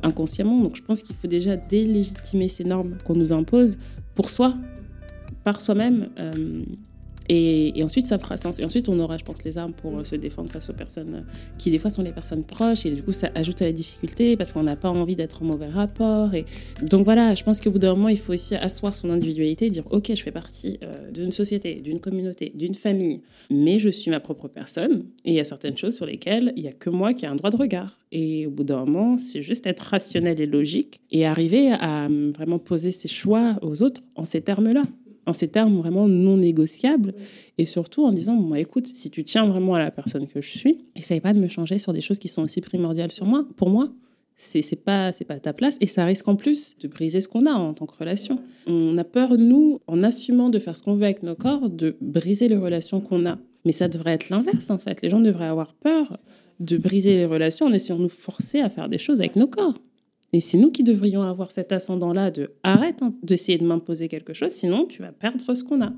inconsciemment. 0.03 0.61
Donc 0.61 0.75
je 0.75 0.83
pense 0.83 1.05
qu'il 1.05 1.15
faut 1.15 1.29
déjà 1.29 1.57
délégitimer 1.57 2.49
ces 2.49 2.65
normes 2.65 2.97
qu'on 3.05 3.15
nous 3.15 3.33
impose 3.33 3.79
pour 4.17 4.29
soi, 4.29 4.57
par 5.45 5.61
soi-même. 5.61 6.09
Et, 7.29 7.83
ensuite, 7.83 8.11
on 8.89 8.99
aura, 9.01 9.19
je 9.19 9.25
pense, 9.25 9.45
les 9.45 9.59
armes 9.59 9.73
pour 9.73 9.99
euh, 9.99 10.05
se 10.05 10.17
défendre 10.17 10.51
face 10.51 10.71
aux 10.71 10.73
personnes 10.73 11.15
euh, 11.15 11.33
qui, 11.59 11.71
des 11.71 11.79
fois, 11.79 11.91
sont 11.91 12.03
les 12.03 12.13
personnes 12.13 12.45
proches. 12.45 12.87
Et 12.87 12.91
du 12.91 13.03
coup, 13.03 13.13
ça 13.13 13.31
ajoute 13.35 13.61
à 13.63 13.67
la 13.67 13.73
difficulté 13.73 14.37
parce 14.37 14.53
qu'on 14.53 14.63
n'a 14.63 14.77
pas 14.77 14.89
envie 14.89 15.17
d'être 15.17 15.43
en 15.43 15.47
mauvais 15.47 15.69
rapport. 15.69 16.35
Et 16.35 16.47
donc 16.83 17.05
voilà, 17.05 17.35
je 17.35 17.45
pense 17.45 17.61
qu'au 17.61 17.71
bout 17.71 17.79
d'un 17.79 17.95
moment, 17.95 18.09
il 18.09 18.19
faut 18.19 18.33
aussi 18.33 18.55
asseoir 18.55 18.95
son 18.95 19.11
individualité 19.11 19.67
et 19.67 19.71
dire 19.71 19.85
Ok, 19.91 20.11
je 20.15 20.23
fais 20.23 20.33
partie 20.33 20.79
euh, 20.83 21.11
d'une 21.11 21.33
société, 21.33 21.77
d'une 21.77 22.01
communauté, 22.01 22.53
d'une 22.55 22.75
famille, 22.75 23.21
mais 23.51 23.79
je 23.79 23.89
suis 23.89 24.11
ma 24.11 24.21
propre 24.21 24.49
personne. 24.49 25.05
Et 25.25 25.33
il 25.33 25.35
y 25.35 25.41
a 25.41 25.45
certaines 25.45 25.77
choses 25.77 25.97
sur 25.97 26.07
lesquelles 26.07 26.53
il 26.57 26.63
n'y 26.63 26.69
a 26.69 26.73
que 26.73 26.91
moi 26.91 27.15
qui 27.15 27.25
ai 27.25 27.29
un 27.29 27.37
droit 27.37 27.51
de 27.51 27.57
regard. 27.57 27.99
Et 28.11 28.47
au 28.47 28.51
bout 28.51 28.65
d'un 28.65 28.85
moment, 28.85 29.19
c'est 29.19 29.43
juste 29.43 29.67
être 29.67 29.81
rationnel 29.81 30.41
et 30.41 30.47
logique 30.47 31.01
et 31.11 31.27
arriver 31.27 31.73
à 31.73 32.07
vraiment 32.35 32.59
poser 32.59 32.91
ses 32.91 33.09
choix 33.09 33.59
aux 33.61 33.83
autres 33.83 34.01
en 34.15 34.25
ces 34.25 34.41
termes-là 34.41 34.85
en 35.29 35.33
ces 35.33 35.49
termes 35.49 35.77
vraiment 35.77 36.09
non 36.09 36.39
négociables, 36.39 37.15
et 37.59 37.67
surtout 37.67 38.05
en 38.05 38.13
disant, 38.13 38.35
bon, 38.35 38.55
écoute, 38.55 38.87
si 38.87 39.11
tu 39.11 39.25
tiens 39.25 39.47
vraiment 39.47 39.75
à 39.75 39.79
la 39.79 39.91
personne 39.91 40.27
que 40.27 40.41
je 40.41 40.49
suis, 40.49 40.79
essaye 40.97 41.21
pas 41.21 41.35
de 41.35 41.41
me 41.41 41.49
changer 41.49 41.79
sur 41.79 41.93
des 41.93 42.01
choses 42.01 42.19
qui 42.19 42.29
sont 42.29 42.43
aussi 42.43 42.61
primordiales 42.61 43.13
sur 43.13 43.27
moi, 43.27 43.47
pour 43.57 43.71
moi. 43.71 43.93
C'est, 44.41 44.63
c'est 44.63 44.77
pas 44.77 45.13
c'est 45.13 45.25
pas 45.25 45.41
ta 45.41 45.53
place 45.53 45.79
et 45.81 45.89
ça 45.89 46.05
risque 46.05 46.29
en 46.29 46.37
plus 46.37 46.77
de 46.79 46.87
briser 46.87 47.21
ce 47.21 47.27
qu'on 47.27 47.45
a 47.45 47.51
en 47.51 47.75
tant 47.75 47.87
que 47.87 47.97
relation. 47.99 48.39
On 48.69 48.97
a 48.97 49.03
peur 49.03 49.37
nous 49.37 49.81
en 49.89 50.05
assumant 50.05 50.49
de 50.49 50.61
faire 50.61 50.77
ce 50.77 50.85
qu'on 50.85 50.95
veut 50.95 51.07
avec 51.07 51.25
nos 51.25 51.35
corps 51.35 51.69
de 51.69 51.97
briser 52.01 52.49
les 52.49 52.57
relations 52.57 53.01
qu'on 53.01 53.27
a. 53.27 53.39
Mais 53.65 53.73
ça 53.73 53.89
devrait 53.89 54.13
être 54.13 54.31
l'inverse 54.31 54.71
en 54.71 54.79
fait. 54.79 55.03
Les 55.03 55.11
gens 55.11 55.19
devraient 55.19 55.49
avoir 55.49 55.75
peur 55.75 56.19
de 56.61 56.77
briser 56.77 57.17
les 57.17 57.27
relations 57.27 57.67
en 57.67 57.73
essayant 57.73 57.99
de 57.99 58.05
nous 58.05 58.09
forcer 58.09 58.61
à 58.61 58.71
faire 58.71 58.89
des 58.89 58.99
choses 58.99 59.19
avec 59.19 59.35
nos 59.35 59.49
corps. 59.49 59.75
Et 60.33 60.41
c'est 60.41 60.59
nous 60.59 60.71
qui 60.71 60.83
devrions 60.83 61.23
avoir 61.23 61.51
cet 61.51 61.73
ascendant-là 61.73 62.31
de 62.31 62.51
arrête 62.63 63.03
hein, 63.03 63.15
d'essayer 63.23 63.57
de 63.59 63.65
m'imposer 63.65 64.09
quelque 64.09 64.35
chose, 64.35 64.51
sinon 64.51 64.85
tu 64.85 65.03
vas 65.03 65.13
perdre 65.13 65.55
ce 65.55 65.65
qu'on 65.65 65.83
a 65.83 65.93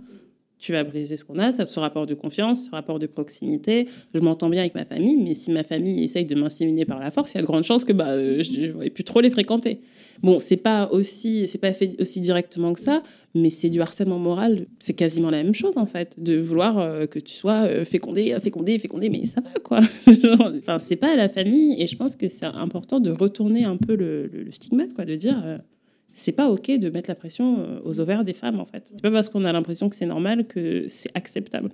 tu 0.60 0.72
vas 0.72 0.84
briser 0.84 1.16
ce 1.16 1.24
qu'on 1.24 1.38
a, 1.38 1.52
ce 1.52 1.80
rapport 1.80 2.06
de 2.06 2.14
confiance, 2.14 2.66
ce 2.66 2.70
rapport 2.70 2.98
de 2.98 3.06
proximité. 3.06 3.88
Je 4.14 4.20
m'entends 4.20 4.50
bien 4.50 4.60
avec 4.60 4.74
ma 4.74 4.84
famille, 4.84 5.16
mais 5.16 5.34
si 5.34 5.50
ma 5.50 5.64
famille 5.64 6.04
essaye 6.04 6.26
de 6.26 6.34
m'inséminer 6.34 6.84
par 6.84 7.00
la 7.00 7.10
force, 7.10 7.32
il 7.32 7.36
y 7.36 7.38
a 7.38 7.40
de 7.40 7.46
grandes 7.46 7.64
chances 7.64 7.84
que 7.84 7.94
bah, 7.94 8.08
euh, 8.10 8.42
je 8.42 8.60
ne 8.60 8.66
vais 8.72 8.90
plus 8.90 9.04
trop 9.04 9.20
les 9.20 9.30
fréquenter. 9.30 9.80
Bon, 10.22 10.38
c'est 10.38 10.58
pas 10.58 10.90
pas 10.90 11.72
fait 11.72 11.96
aussi 11.98 12.20
directement 12.20 12.74
que 12.74 12.80
ça, 12.80 13.02
mais 13.34 13.48
c'est 13.48 13.70
du 13.70 13.80
harcèlement 13.80 14.18
moral. 14.18 14.66
C'est 14.78 14.92
quasiment 14.92 15.30
la 15.30 15.42
même 15.42 15.54
chose 15.54 15.76
en 15.76 15.86
fait, 15.86 16.22
de 16.22 16.38
vouloir 16.38 16.78
euh, 16.78 17.06
que 17.06 17.18
tu 17.18 17.34
sois 17.34 17.62
euh, 17.64 17.86
fécondé, 17.86 18.36
fécondé, 18.40 18.78
fécondé, 18.78 19.08
mais 19.08 19.24
ça 19.24 19.40
va 19.40 19.50
quoi. 19.64 19.80
enfin, 20.58 20.78
c'est 20.78 20.96
pas 20.96 21.16
la 21.16 21.30
famille, 21.30 21.80
et 21.80 21.86
je 21.86 21.96
pense 21.96 22.16
que 22.16 22.28
c'est 22.28 22.44
important 22.44 23.00
de 23.00 23.10
retourner 23.10 23.64
un 23.64 23.76
peu 23.76 23.94
le, 23.94 24.26
le, 24.26 24.52
stigmate, 24.52 24.92
quoi, 24.92 25.06
de 25.06 25.16
dire 25.16 25.58
c'est 26.14 26.32
pas 26.32 26.50
ok 26.50 26.70
de 26.78 26.90
mettre 26.90 27.10
la 27.10 27.14
pression 27.14 27.58
euh, 27.60 27.80
aux 27.84 28.00
ovaires 28.00 28.24
des 28.24 28.32
femmes 28.32 28.60
en 28.60 28.66
fait. 28.66 28.84
C'est 28.90 29.02
pas 29.02 29.10
parce 29.10 29.28
qu'on 29.28 29.44
a 29.44 29.52
l'impression 29.52 29.88
que 29.88 29.96
c'est 29.96 30.06
normal 30.06 30.46
que 30.46 30.86
c'est 30.88 31.10
acceptable. 31.14 31.70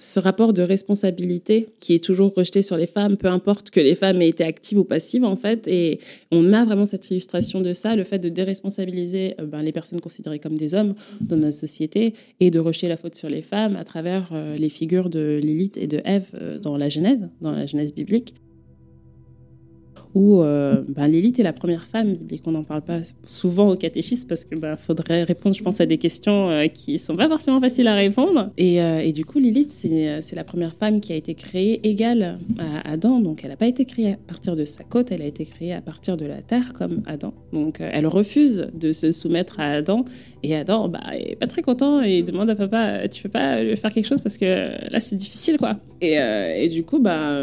Ce 0.00 0.20
rapport 0.20 0.52
de 0.52 0.62
responsabilité 0.62 1.66
qui 1.80 1.92
est 1.92 2.04
toujours 2.04 2.32
rejeté 2.32 2.62
sur 2.62 2.76
les 2.76 2.86
femmes, 2.86 3.16
peu 3.16 3.26
importe 3.26 3.70
que 3.70 3.80
les 3.80 3.96
femmes 3.96 4.22
aient 4.22 4.28
été 4.28 4.44
actives 4.44 4.78
ou 4.78 4.84
passives 4.84 5.24
en 5.24 5.34
fait, 5.34 5.66
et 5.66 5.98
on 6.30 6.52
a 6.52 6.64
vraiment 6.64 6.86
cette 6.86 7.10
illustration 7.10 7.60
de 7.60 7.72
ça, 7.72 7.96
le 7.96 8.04
fait 8.04 8.20
de 8.20 8.28
déresponsabiliser 8.28 9.34
euh, 9.40 9.46
ben, 9.46 9.60
les 9.62 9.72
personnes 9.72 10.00
considérées 10.00 10.38
comme 10.38 10.56
des 10.56 10.74
hommes 10.74 10.94
dans 11.20 11.36
notre 11.36 11.58
société 11.58 12.14
et 12.38 12.52
de 12.52 12.60
rejeter 12.60 12.86
la 12.86 12.96
faute 12.96 13.16
sur 13.16 13.28
les 13.28 13.42
femmes 13.42 13.74
à 13.74 13.84
travers 13.84 14.30
euh, 14.32 14.56
les 14.56 14.68
figures 14.68 15.10
de 15.10 15.40
Lilith 15.42 15.76
et 15.76 15.88
de 15.88 16.00
Ève 16.04 16.60
dans 16.62 16.76
la 16.76 16.88
Genèse, 16.88 17.28
dans 17.40 17.50
la 17.50 17.66
Genèse 17.66 17.92
biblique 17.92 18.34
où 20.18 20.42
euh, 20.42 20.82
ben, 20.88 21.06
Lilith 21.06 21.38
est 21.38 21.44
la 21.44 21.52
première 21.52 21.84
femme 21.84 22.14
biblique. 22.14 22.42
On 22.46 22.50
n'en 22.50 22.64
parle 22.64 22.82
pas 22.82 22.98
souvent 23.24 23.70
au 23.70 23.76
catéchisme 23.76 24.26
parce 24.26 24.44
qu'il 24.44 24.58
ben, 24.58 24.76
faudrait 24.76 25.22
répondre, 25.22 25.54
je 25.54 25.62
pense, 25.62 25.80
à 25.80 25.86
des 25.86 25.96
questions 25.96 26.50
euh, 26.50 26.66
qui 26.66 26.94
ne 26.94 26.98
sont 26.98 27.16
pas 27.16 27.28
forcément 27.28 27.60
faciles 27.60 27.86
à 27.86 27.94
répondre. 27.94 28.50
Et, 28.58 28.82
euh, 28.82 29.12
du 29.12 29.24
coup, 29.24 29.38
Lilith, 29.38 29.70
c'est 29.70 30.34
la 30.34 30.44
première 30.44 30.74
femme 30.74 31.00
qui 31.00 31.12
a 31.12 31.16
été 31.16 31.34
créée 31.34 31.86
égale 31.88 32.40
à 32.58 32.90
Adam. 32.90 33.20
Donc, 33.20 33.42
elle 33.44 33.50
n'a 33.50 33.56
pas 33.56 33.68
été 33.68 33.84
créée 33.84 34.12
à 34.12 34.16
partir 34.16 34.56
de 34.56 34.64
sa 34.64 34.82
côte, 34.82 35.12
elle 35.12 35.22
a 35.22 35.26
été 35.26 35.44
créée 35.44 35.72
à 35.72 35.80
partir 35.80 36.16
de 36.16 36.26
la 36.26 36.42
terre 36.42 36.72
comme 36.72 37.02
Adam. 37.06 37.32
Donc, 37.52 37.78
elle 37.80 38.06
refuse 38.08 38.68
de 38.74 38.92
se 38.92 39.12
soumettre 39.12 39.60
à 39.60 39.70
Adam. 39.70 40.04
Et 40.42 40.54
Adam, 40.56 40.88
bah, 40.88 41.00
est 41.16 41.36
pas 41.36 41.46
très 41.46 41.62
content 41.62 42.02
et 42.02 42.22
demande 42.22 42.50
à 42.50 42.56
papa, 42.56 43.08
tu 43.08 43.22
peux 43.22 43.28
pas 43.28 43.62
lui 43.62 43.76
faire 43.76 43.92
quelque 43.92 44.06
chose 44.06 44.20
parce 44.20 44.36
que 44.36 44.90
là, 44.90 45.00
c'est 45.00 45.16
difficile, 45.16 45.58
quoi. 45.58 45.76
Et, 46.00 46.68
du 46.68 46.82
coup, 46.82 46.98
bah, 46.98 47.38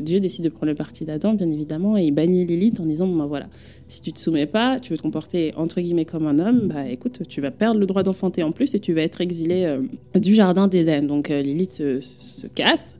Dieu 0.00 0.18
décide 0.20 0.44
de 0.44 0.48
prendre 0.48 0.70
le 0.70 0.74
parti 0.74 1.04
d'Adam, 1.04 1.34
bien 1.34 1.50
évidemment 1.50 1.96
il 2.06 2.12
bannit 2.12 2.44
Lilith 2.44 2.80
en 2.80 2.86
disant 2.86 3.06
bon, 3.06 3.16
bah, 3.16 3.26
voilà, 3.26 3.48
si 3.88 4.00
tu 4.00 4.12
te 4.12 4.18
soumets 4.18 4.46
pas, 4.46 4.80
tu 4.80 4.92
veux 4.92 4.96
te 4.96 5.02
comporter 5.02 5.52
entre 5.56 5.80
guillemets 5.80 6.04
comme 6.04 6.26
un 6.26 6.38
homme, 6.38 6.68
bah 6.68 6.88
écoute, 6.88 7.22
tu 7.28 7.40
vas 7.40 7.50
perdre 7.50 7.78
le 7.78 7.86
droit 7.86 8.02
d'enfanter 8.02 8.42
en 8.42 8.52
plus 8.52 8.74
et 8.74 8.80
tu 8.80 8.92
vas 8.92 9.02
être 9.02 9.20
exilé 9.20 9.64
euh, 9.64 9.80
du 10.18 10.34
jardin 10.34 10.68
d'Éden. 10.68 11.06
Donc 11.06 11.30
euh, 11.30 11.40
Lilith 11.40 11.70
se, 11.72 12.46
casse 12.54 12.96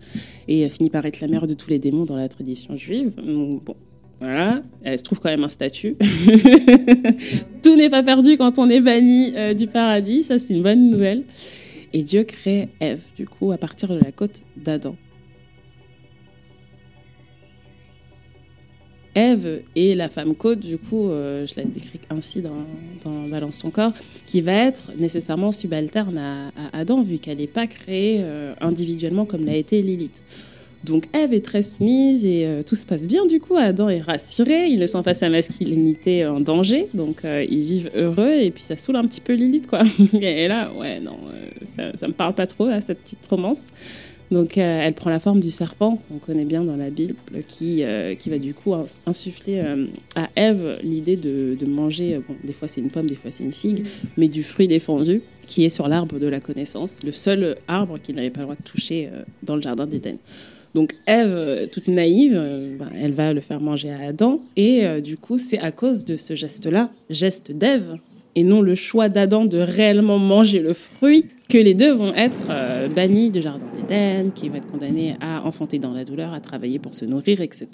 et 0.49 0.65
euh, 0.65 0.69
finit 0.69 0.91
par 0.91 1.05
être 1.07 1.21
la 1.21 1.29
mère 1.29 1.47
de 1.47 1.55
tous 1.55 1.71
les 1.71 1.79
démons 1.79 2.05
dans 2.05 2.17
la 2.17 2.29
tradition 2.29 2.77
juive. 2.77 3.13
bon, 3.17 3.61
voilà, 4.21 4.63
elle 4.83 4.99
se 4.99 5.05
trouve 5.05 5.21
quand 5.21 5.29
même 5.29 5.45
un 5.45 5.49
statut. 5.49 5.97
Tout 7.63 7.77
n'est 7.77 7.91
pas 7.91 8.03
perdu 8.03 8.37
quand 8.39 8.59
on 8.59 8.71
est 8.71 8.81
banni 8.81 9.35
du 9.55 9.67
paradis, 9.67 10.23
ça 10.23 10.39
c'est 10.39 10.55
une 10.55 10.63
bonne 10.63 10.91
nouvelle. 10.91 11.25
Et 11.93 12.03
Dieu 12.03 12.25
crée 12.25 12.69
Ève, 12.81 13.01
du 13.17 13.27
coup, 13.27 13.53
à 13.53 13.59
partir 13.59 13.89
de 13.89 13.99
la 13.99 14.13
côte 14.13 14.43
d'Adam. 14.57 14.97
Ève 19.17 19.63
est 19.75 19.97
la 19.97 20.11
femme 20.11 20.35
côte, 20.35 20.61
du 20.61 20.77
coup, 20.77 21.09
euh, 21.09 21.47
je 21.47 21.55
la 21.57 21.65
décris 21.65 22.01
ainsi 22.11 22.43
dans, 22.43 22.53
Balance 23.31 23.61
ton 23.61 23.71
corps, 23.71 23.93
qui 24.27 24.43
va 24.43 24.53
être 24.53 24.91
nécessairement 24.99 25.53
subalterne 25.53 26.19
à, 26.19 26.51
Adam, 26.75 27.03
vu 27.03 27.17
qu'elle 27.17 27.39
n'est 27.39 27.47
pas 27.47 27.67
créée 27.67 28.19
euh, 28.21 28.55
individuellement 28.61 29.25
comme 29.25 29.47
l'a 29.47 29.57
été 29.57 29.81
Lilith. 29.81 30.23
Donc 30.85 31.07
Ève 31.15 31.33
est 31.33 31.45
très 31.45 31.63
soumise 31.63 32.27
et 32.27 32.45
euh, 32.47 32.63
tout 32.63 32.77
se 32.77 32.85
passe 32.85 33.09
bien 33.09 33.25
du 33.27 33.41
coup. 33.41 33.57
Adam 33.57 33.89
est 33.89 34.03
rassuré, 34.03 34.67
il 34.67 34.79
ne 34.79 34.87
sent 34.87 35.03
pas 35.03 35.15
sa 35.15 35.31
masculinité 35.31 36.27
en 36.27 36.41
danger, 36.41 36.89
donc 36.93 37.23
ils 37.25 37.63
vivent 37.63 37.91
heureux 37.97 38.35
et 38.35 38.51
puis 38.51 38.63
ça 38.63 38.77
saoule 38.77 38.97
un 38.97 39.07
petit 39.07 39.23
peu 39.23 39.33
Lilith 39.33 39.67
quoi. 39.67 39.83
et 40.13 40.47
là, 40.47 40.71
ouais, 40.79 41.01
non, 41.01 41.17
ça, 41.63 41.97
ça 41.97 42.07
me 42.07 42.13
parle 42.13 42.35
pas 42.35 42.47
trop 42.47 42.67
à 42.67 42.81
cette 42.83 43.01
petite 43.01 43.27
romance. 43.27 43.69
Donc 44.31 44.59
euh, 44.59 44.81
elle 44.83 44.95
prend 44.95 45.11
la 45.11 45.21
forme 45.21 45.41
du 45.41 45.51
serpent, 45.51 45.99
qu'on 46.09 46.19
connaît 46.19 46.45
bien 46.45 46.65
dans 46.65 46.77
la 46.77 46.91
Bible, 46.91 47.15
qui, 47.47 47.85
euh, 47.85 48.15
qui 48.15 48.31
va 48.31 48.39
du 48.39 48.55
coup 48.55 48.75
insuffler 49.07 49.61
euh, 49.61 49.87
à 50.17 50.29
Ève 50.37 50.79
l'idée 50.83 51.17
de, 51.17 51.55
de, 51.55 51.67
manger, 51.67 52.21
bon, 52.27 52.35
des 52.43 52.53
fois 52.53 52.67
c'est 52.67 52.81
une 52.81 52.91
pomme, 52.91 53.07
des 53.07 53.15
fois 53.15 53.31
c'est 53.31 53.45
une 53.45 53.53
figue, 53.53 53.87
mais 54.17 54.29
du 54.29 54.43
fruit 54.43 54.69
défendu 54.69 55.23
qui 55.47 55.65
est 55.65 55.71
sur 55.71 55.87
l'arbre 55.87 56.19
de 56.19 56.27
la 56.27 56.41
connaissance, 56.41 57.03
le 57.05 57.13
seul 57.13 57.57
arbre 57.69 57.99
qu'il 57.99 58.17
n'avait 58.17 58.31
pas 58.31 58.41
le 58.41 58.47
droit 58.47 58.57
de 58.57 58.63
toucher 58.63 59.09
dans 59.45 59.55
le 59.55 59.61
jardin 59.63 59.87
d'Éden. 59.87 60.17
Donc 60.75 60.95
Ève, 61.07 61.69
toute 61.71 61.89
naïve, 61.89 62.35
ben, 62.79 62.91
elle 63.01 63.13
va 63.13 63.33
le 63.33 63.41
faire 63.41 63.61
manger 63.61 63.91
à 63.91 64.09
Adam, 64.09 64.41
et 64.57 65.01
du 65.01 65.17
coup 65.17 65.39
c'est 65.39 65.59
à 65.59 65.71
cause 65.71 66.05
de 66.05 66.17
ce 66.17 66.35
geste-là, 66.35 66.91
geste 67.11 67.53
d'Ève, 67.53 67.99
et 68.37 68.45
non 68.45 68.61
le 68.61 68.75
choix 68.75 69.09
d'Adam 69.09 69.47
de 69.47 69.59
réellement 69.59 70.19
manger 70.19 70.61
le 70.61 70.75
fruit, 70.75 71.27
que 71.49 71.59
les 71.59 71.75
deux 71.75 71.93
vont 71.93 72.13
être 72.15 72.49
euh, 72.51 72.89
bannis 72.89 73.31
du 73.31 73.41
jardin 73.41 73.65
d'Éden, 73.75 74.31
qui 74.33 74.49
vont 74.49 74.57
être 74.57 74.71
condamnés 74.71 75.17
à 75.21 75.45
enfanter 75.45 75.79
dans 75.79 75.93
la 75.93 76.05
douleur, 76.05 76.33
à 76.33 76.41
travailler 76.41 76.79
pour 76.79 76.95
se 76.95 77.05
nourrir, 77.05 77.41
etc. 77.41 77.69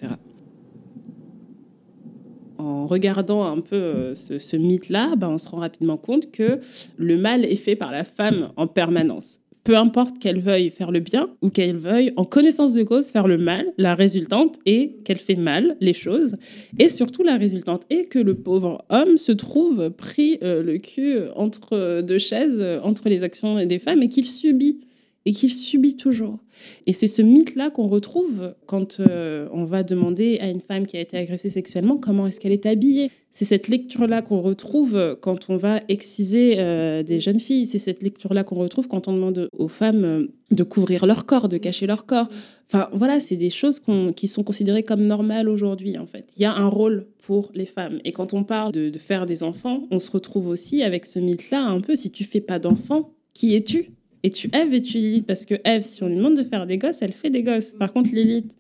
En 2.59 2.87
regardant 2.87 3.45
un 3.45 3.61
peu 3.61 3.76
euh, 3.76 4.14
ce, 4.14 4.57
mythe-là, 4.57 5.16
ben, 5.16 5.31
on 5.31 5.38
se 5.38 5.49
rend 5.49 5.59
rapidement 5.59 5.97
compte 5.97 6.31
que 6.31 6.61
le 6.97 7.16
mal 7.16 7.45
est 7.45 7.57
fait 7.57 7.75
par 7.76 7.90
la 7.90 8.04
femme 8.04 8.50
en 8.57 8.69
permanence 8.69 9.41
peu 9.64 9.76
importe 9.76 10.19
qu'elle 10.19 10.40
veuille 10.40 10.71
faire 10.71 10.90
le 10.90 11.00
bien 11.00 11.28
ou 11.40 11.50
qu'elle 11.50 11.76
veuille, 11.76 12.12
en 12.16 12.25
connaissance 12.25 12.75
de 12.75 12.83
cause, 12.83 13.11
faire 13.11 13.28
le 13.28 13.38
mal, 13.38 13.73
la 13.78 13.95
résultante 13.95 14.59
est 14.66 15.02
qu'elle 15.04 15.19
fait 15.19 15.37
mal 15.37 15.76
les 15.81 15.92
choses. 15.92 16.37
Et 16.78 16.88
surtout, 16.88 17.23
la 17.23 17.37
résultante 17.37 17.83
est 17.90 18.07
que 18.07 18.19
le 18.19 18.35
pauvre 18.35 18.85
homme 18.90 19.16
se 19.16 19.33
trouve 19.33 19.90
pris 19.90 20.38
euh, 20.42 20.62
le 20.62 20.78
cul 20.78 21.16
entre 21.37 22.00
deux 22.02 22.19
chaises, 22.19 22.61
euh, 22.61 22.81
entre 22.83 23.09
les 23.09 23.23
actions 23.23 23.64
des 23.64 23.78
femmes, 23.78 24.02
et 24.02 24.09
qu'il 24.09 24.25
subit. 24.25 24.81
Et 25.24 25.32
qu'il 25.32 25.52
subit 25.52 25.96
toujours. 25.96 26.38
Et 26.86 26.92
c'est 26.92 27.08
ce 27.08 27.22
mythe-là 27.22 27.70
qu'on 27.70 27.88
retrouve 27.88 28.54
quand 28.66 29.00
euh, 29.00 29.48
on 29.52 29.64
va 29.64 29.82
demander 29.82 30.38
à 30.40 30.48
une 30.48 30.60
femme 30.60 30.86
qui 30.86 30.96
a 30.96 31.00
été 31.00 31.16
agressée 31.16 31.50
sexuellement 31.50 31.96
comment 31.96 32.26
est-ce 32.26 32.40
qu'elle 32.40 32.52
est 32.52 32.66
habillée. 32.66 33.10
C'est 33.30 33.44
cette 33.44 33.68
lecture-là 33.68 34.20
qu'on 34.20 34.42
retrouve 34.42 35.16
quand 35.20 35.48
on 35.48 35.56
va 35.56 35.80
exciser 35.88 36.56
euh, 36.58 37.02
des 37.02 37.20
jeunes 37.20 37.40
filles. 37.40 37.66
C'est 37.66 37.78
cette 37.78 38.02
lecture-là 38.02 38.44
qu'on 38.44 38.56
retrouve 38.56 38.88
quand 38.88 39.08
on 39.08 39.14
demande 39.14 39.48
aux 39.56 39.68
femmes 39.68 40.04
euh, 40.04 40.26
de 40.50 40.62
couvrir 40.64 41.06
leur 41.06 41.24
corps, 41.24 41.48
de 41.48 41.56
cacher 41.56 41.86
leur 41.86 42.04
corps. 42.04 42.28
Enfin, 42.68 42.88
voilà, 42.92 43.20
c'est 43.20 43.36
des 43.36 43.50
choses 43.50 43.80
qui 44.16 44.28
sont 44.28 44.42
considérées 44.42 44.82
comme 44.82 45.02
normales 45.02 45.48
aujourd'hui, 45.48 45.98
en 45.98 46.06
fait. 46.06 46.26
Il 46.36 46.42
y 46.42 46.44
a 46.44 46.54
un 46.54 46.68
rôle 46.68 47.06
pour 47.22 47.50
les 47.54 47.66
femmes. 47.66 48.00
Et 48.04 48.12
quand 48.12 48.34
on 48.34 48.44
parle 48.44 48.72
de, 48.72 48.88
de 48.90 48.98
faire 48.98 49.26
des 49.26 49.42
enfants, 49.42 49.86
on 49.90 49.98
se 49.98 50.10
retrouve 50.10 50.48
aussi 50.48 50.82
avec 50.82 51.06
ce 51.06 51.18
mythe-là, 51.18 51.66
un 51.66 51.80
peu, 51.80 51.96
si 51.96 52.10
tu 52.10 52.24
fais 52.24 52.40
pas 52.40 52.58
d'enfants, 52.58 53.12
qui 53.34 53.54
es-tu? 53.54 53.92
Et 54.22 54.30
tu 54.30 54.50
Eve 54.52 54.74
et 54.74 54.82
tu 54.82 54.98
Lilith 54.98 55.26
parce 55.26 55.44
que 55.46 55.54
Eve, 55.64 55.82
si 55.82 56.02
on 56.02 56.08
lui 56.08 56.16
demande 56.16 56.36
de 56.36 56.44
faire 56.44 56.66
des 56.66 56.78
gosses, 56.78 57.02
elle 57.02 57.12
fait 57.12 57.30
des 57.30 57.42
gosses. 57.42 57.72
Par 57.72 57.92
contre, 57.92 58.10
Lilith, 58.12 58.54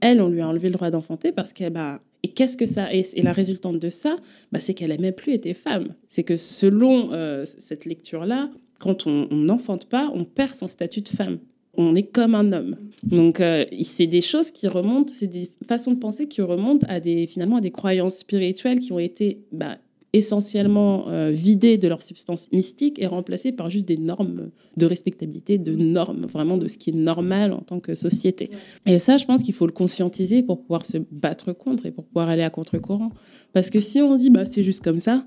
elle, 0.00 0.20
on 0.20 0.28
lui 0.28 0.40
a 0.40 0.48
enlevé 0.48 0.68
le 0.68 0.74
droit 0.74 0.90
d'enfanter 0.90 1.32
parce 1.32 1.52
qu'elle 1.52 1.72
bah 1.72 2.00
et 2.22 2.28
qu'est-ce 2.28 2.56
que 2.56 2.66
ça 2.66 2.92
est? 2.92 3.16
Et 3.16 3.22
la 3.22 3.32
résultante 3.32 3.78
de 3.78 3.88
ça, 3.88 4.16
bah, 4.52 4.60
c'est 4.60 4.74
qu'elle 4.74 4.90
n'aimait 4.90 5.12
plus 5.12 5.32
été 5.32 5.54
femme. 5.54 5.94
C'est 6.08 6.22
que 6.22 6.36
selon 6.36 7.12
euh, 7.12 7.44
cette 7.58 7.86
lecture-là, 7.86 8.50
quand 8.78 9.06
on 9.06 9.28
n'enfante 9.30 9.86
pas, 9.86 10.10
on 10.14 10.24
perd 10.24 10.54
son 10.54 10.66
statut 10.66 11.00
de 11.00 11.08
femme. 11.08 11.38
On 11.74 11.94
est 11.94 12.02
comme 12.02 12.34
un 12.34 12.52
homme. 12.52 12.76
Donc, 13.04 13.40
euh, 13.40 13.64
c'est 13.82 14.06
des 14.06 14.20
choses 14.20 14.50
qui 14.50 14.68
remontent, 14.68 15.12
c'est 15.14 15.28
des 15.28 15.50
façons 15.66 15.92
de 15.92 15.98
penser 15.98 16.26
qui 16.26 16.42
remontent 16.42 16.86
à 16.90 17.00
des, 17.00 17.26
finalement, 17.26 17.56
à 17.56 17.60
des 17.60 17.70
croyances 17.70 18.18
spirituelles 18.18 18.80
qui 18.80 18.92
ont 18.92 18.98
été 18.98 19.38
bah, 19.52 19.78
essentiellement 20.12 21.08
euh, 21.08 21.30
vidées 21.30 21.78
de 21.78 21.86
leur 21.86 22.02
substance 22.02 22.50
mystique 22.52 22.98
et 22.98 23.06
remplacées 23.06 23.52
par 23.52 23.70
juste 23.70 23.86
des 23.86 23.96
normes 23.96 24.50
de 24.76 24.86
respectabilité, 24.86 25.58
de 25.58 25.74
normes, 25.74 26.26
vraiment 26.26 26.56
de 26.56 26.66
ce 26.68 26.78
qui 26.78 26.90
est 26.90 26.94
normal 26.94 27.52
en 27.52 27.60
tant 27.60 27.80
que 27.80 27.94
société. 27.94 28.50
Et 28.86 28.98
ça, 28.98 29.18
je 29.18 29.26
pense 29.26 29.42
qu'il 29.42 29.54
faut 29.54 29.66
le 29.66 29.72
conscientiser 29.72 30.42
pour 30.42 30.60
pouvoir 30.62 30.84
se 30.84 30.98
battre 31.10 31.52
contre 31.52 31.86
et 31.86 31.92
pour 31.92 32.04
pouvoir 32.04 32.28
aller 32.28 32.42
à 32.42 32.50
contre-courant. 32.50 33.10
Parce 33.52 33.70
que 33.70 33.80
si 33.80 34.00
on 34.00 34.16
dit, 34.16 34.30
bah, 34.30 34.46
c'est 34.46 34.62
juste 34.62 34.82
comme 34.82 35.00
ça, 35.00 35.24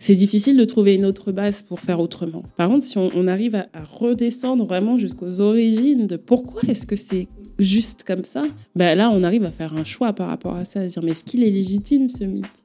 c'est 0.00 0.14
difficile 0.14 0.56
de 0.56 0.64
trouver 0.64 0.94
une 0.94 1.04
autre 1.04 1.30
base 1.30 1.60
pour 1.60 1.78
faire 1.78 2.00
autrement. 2.00 2.42
Par 2.56 2.68
contre, 2.68 2.86
si 2.86 2.96
on, 2.96 3.28
arrive 3.28 3.54
à, 3.54 3.68
redescendre 3.84 4.64
vraiment 4.64 4.98
jusqu'aux 4.98 5.42
origines 5.42 6.06
de 6.06 6.16
pourquoi 6.16 6.62
est-ce 6.68 6.86
que 6.86 6.96
c'est 6.96 7.28
juste 7.58 8.02
comme 8.04 8.24
ça, 8.24 8.44
bah 8.74 8.94
là, 8.94 9.10
on 9.10 9.22
arrive 9.22 9.44
à 9.44 9.50
faire 9.50 9.74
un 9.74 9.84
choix 9.84 10.14
par 10.14 10.28
rapport 10.28 10.56
à 10.56 10.64
ça, 10.64 10.80
à 10.80 10.88
se 10.88 10.94
dire, 10.94 11.02
mais 11.02 11.10
est-ce 11.10 11.24
qu'il 11.24 11.44
est 11.44 11.50
légitime 11.50 12.08
ce 12.08 12.24
mythe? 12.24 12.59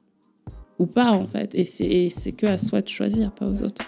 Ou 0.78 0.86
pas 0.86 1.12
en 1.12 1.26
fait. 1.26 1.54
Et 1.54 1.64
c'est 1.64 2.32
que 2.32 2.46
à 2.46 2.58
soi 2.58 2.80
de 2.80 2.88
choisir, 2.88 3.32
pas 3.32 3.46
aux 3.46 3.62
autres. 3.62 3.84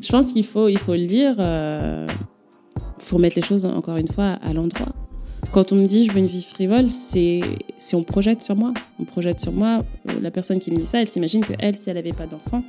Je 0.00 0.10
pense 0.10 0.32
qu'il 0.32 0.44
faut, 0.44 0.68
il 0.68 0.78
faut 0.78 0.94
le 0.94 1.06
dire, 1.06 1.34
il 1.34 1.40
euh, 1.40 2.06
faut 2.98 3.18
mettre 3.18 3.36
les 3.36 3.42
choses 3.42 3.64
encore 3.64 3.96
une 3.96 4.08
fois 4.08 4.38
à 4.42 4.52
l'endroit. 4.52 4.92
Quand 5.52 5.70
on 5.70 5.76
me 5.76 5.86
dit 5.86 6.06
je 6.06 6.12
veux 6.12 6.18
une 6.18 6.26
vie 6.26 6.42
frivole, 6.42 6.90
c'est 6.90 7.40
on 7.92 8.02
projette 8.02 8.42
sur 8.42 8.56
moi. 8.56 8.72
On 8.98 9.04
projette 9.04 9.38
sur 9.38 9.52
moi, 9.52 9.84
euh, 10.08 10.20
la 10.20 10.30
personne 10.30 10.58
qui 10.58 10.70
me 10.70 10.76
dit 10.76 10.86
ça, 10.86 11.00
elle 11.00 11.08
s'imagine 11.08 11.44
que 11.44 11.52
elle, 11.58 11.76
si 11.76 11.88
elle 11.88 11.96
n'avait 11.96 12.12
pas 12.12 12.26
d'enfant, 12.26 12.64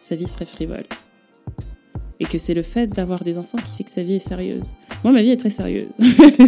sa 0.00 0.14
vie 0.14 0.28
serait 0.28 0.46
frivole 0.46 0.84
et 2.20 2.26
que 2.26 2.38
c'est 2.38 2.54
le 2.54 2.62
fait 2.62 2.86
d'avoir 2.88 3.24
des 3.24 3.38
enfants 3.38 3.58
qui 3.58 3.76
fait 3.76 3.84
que 3.84 3.90
sa 3.90 4.02
vie 4.02 4.14
est 4.14 4.18
sérieuse. 4.28 4.74
Moi, 5.04 5.12
ma 5.12 5.22
vie 5.22 5.30
est 5.30 5.36
très 5.36 5.50
sérieuse, 5.50 5.92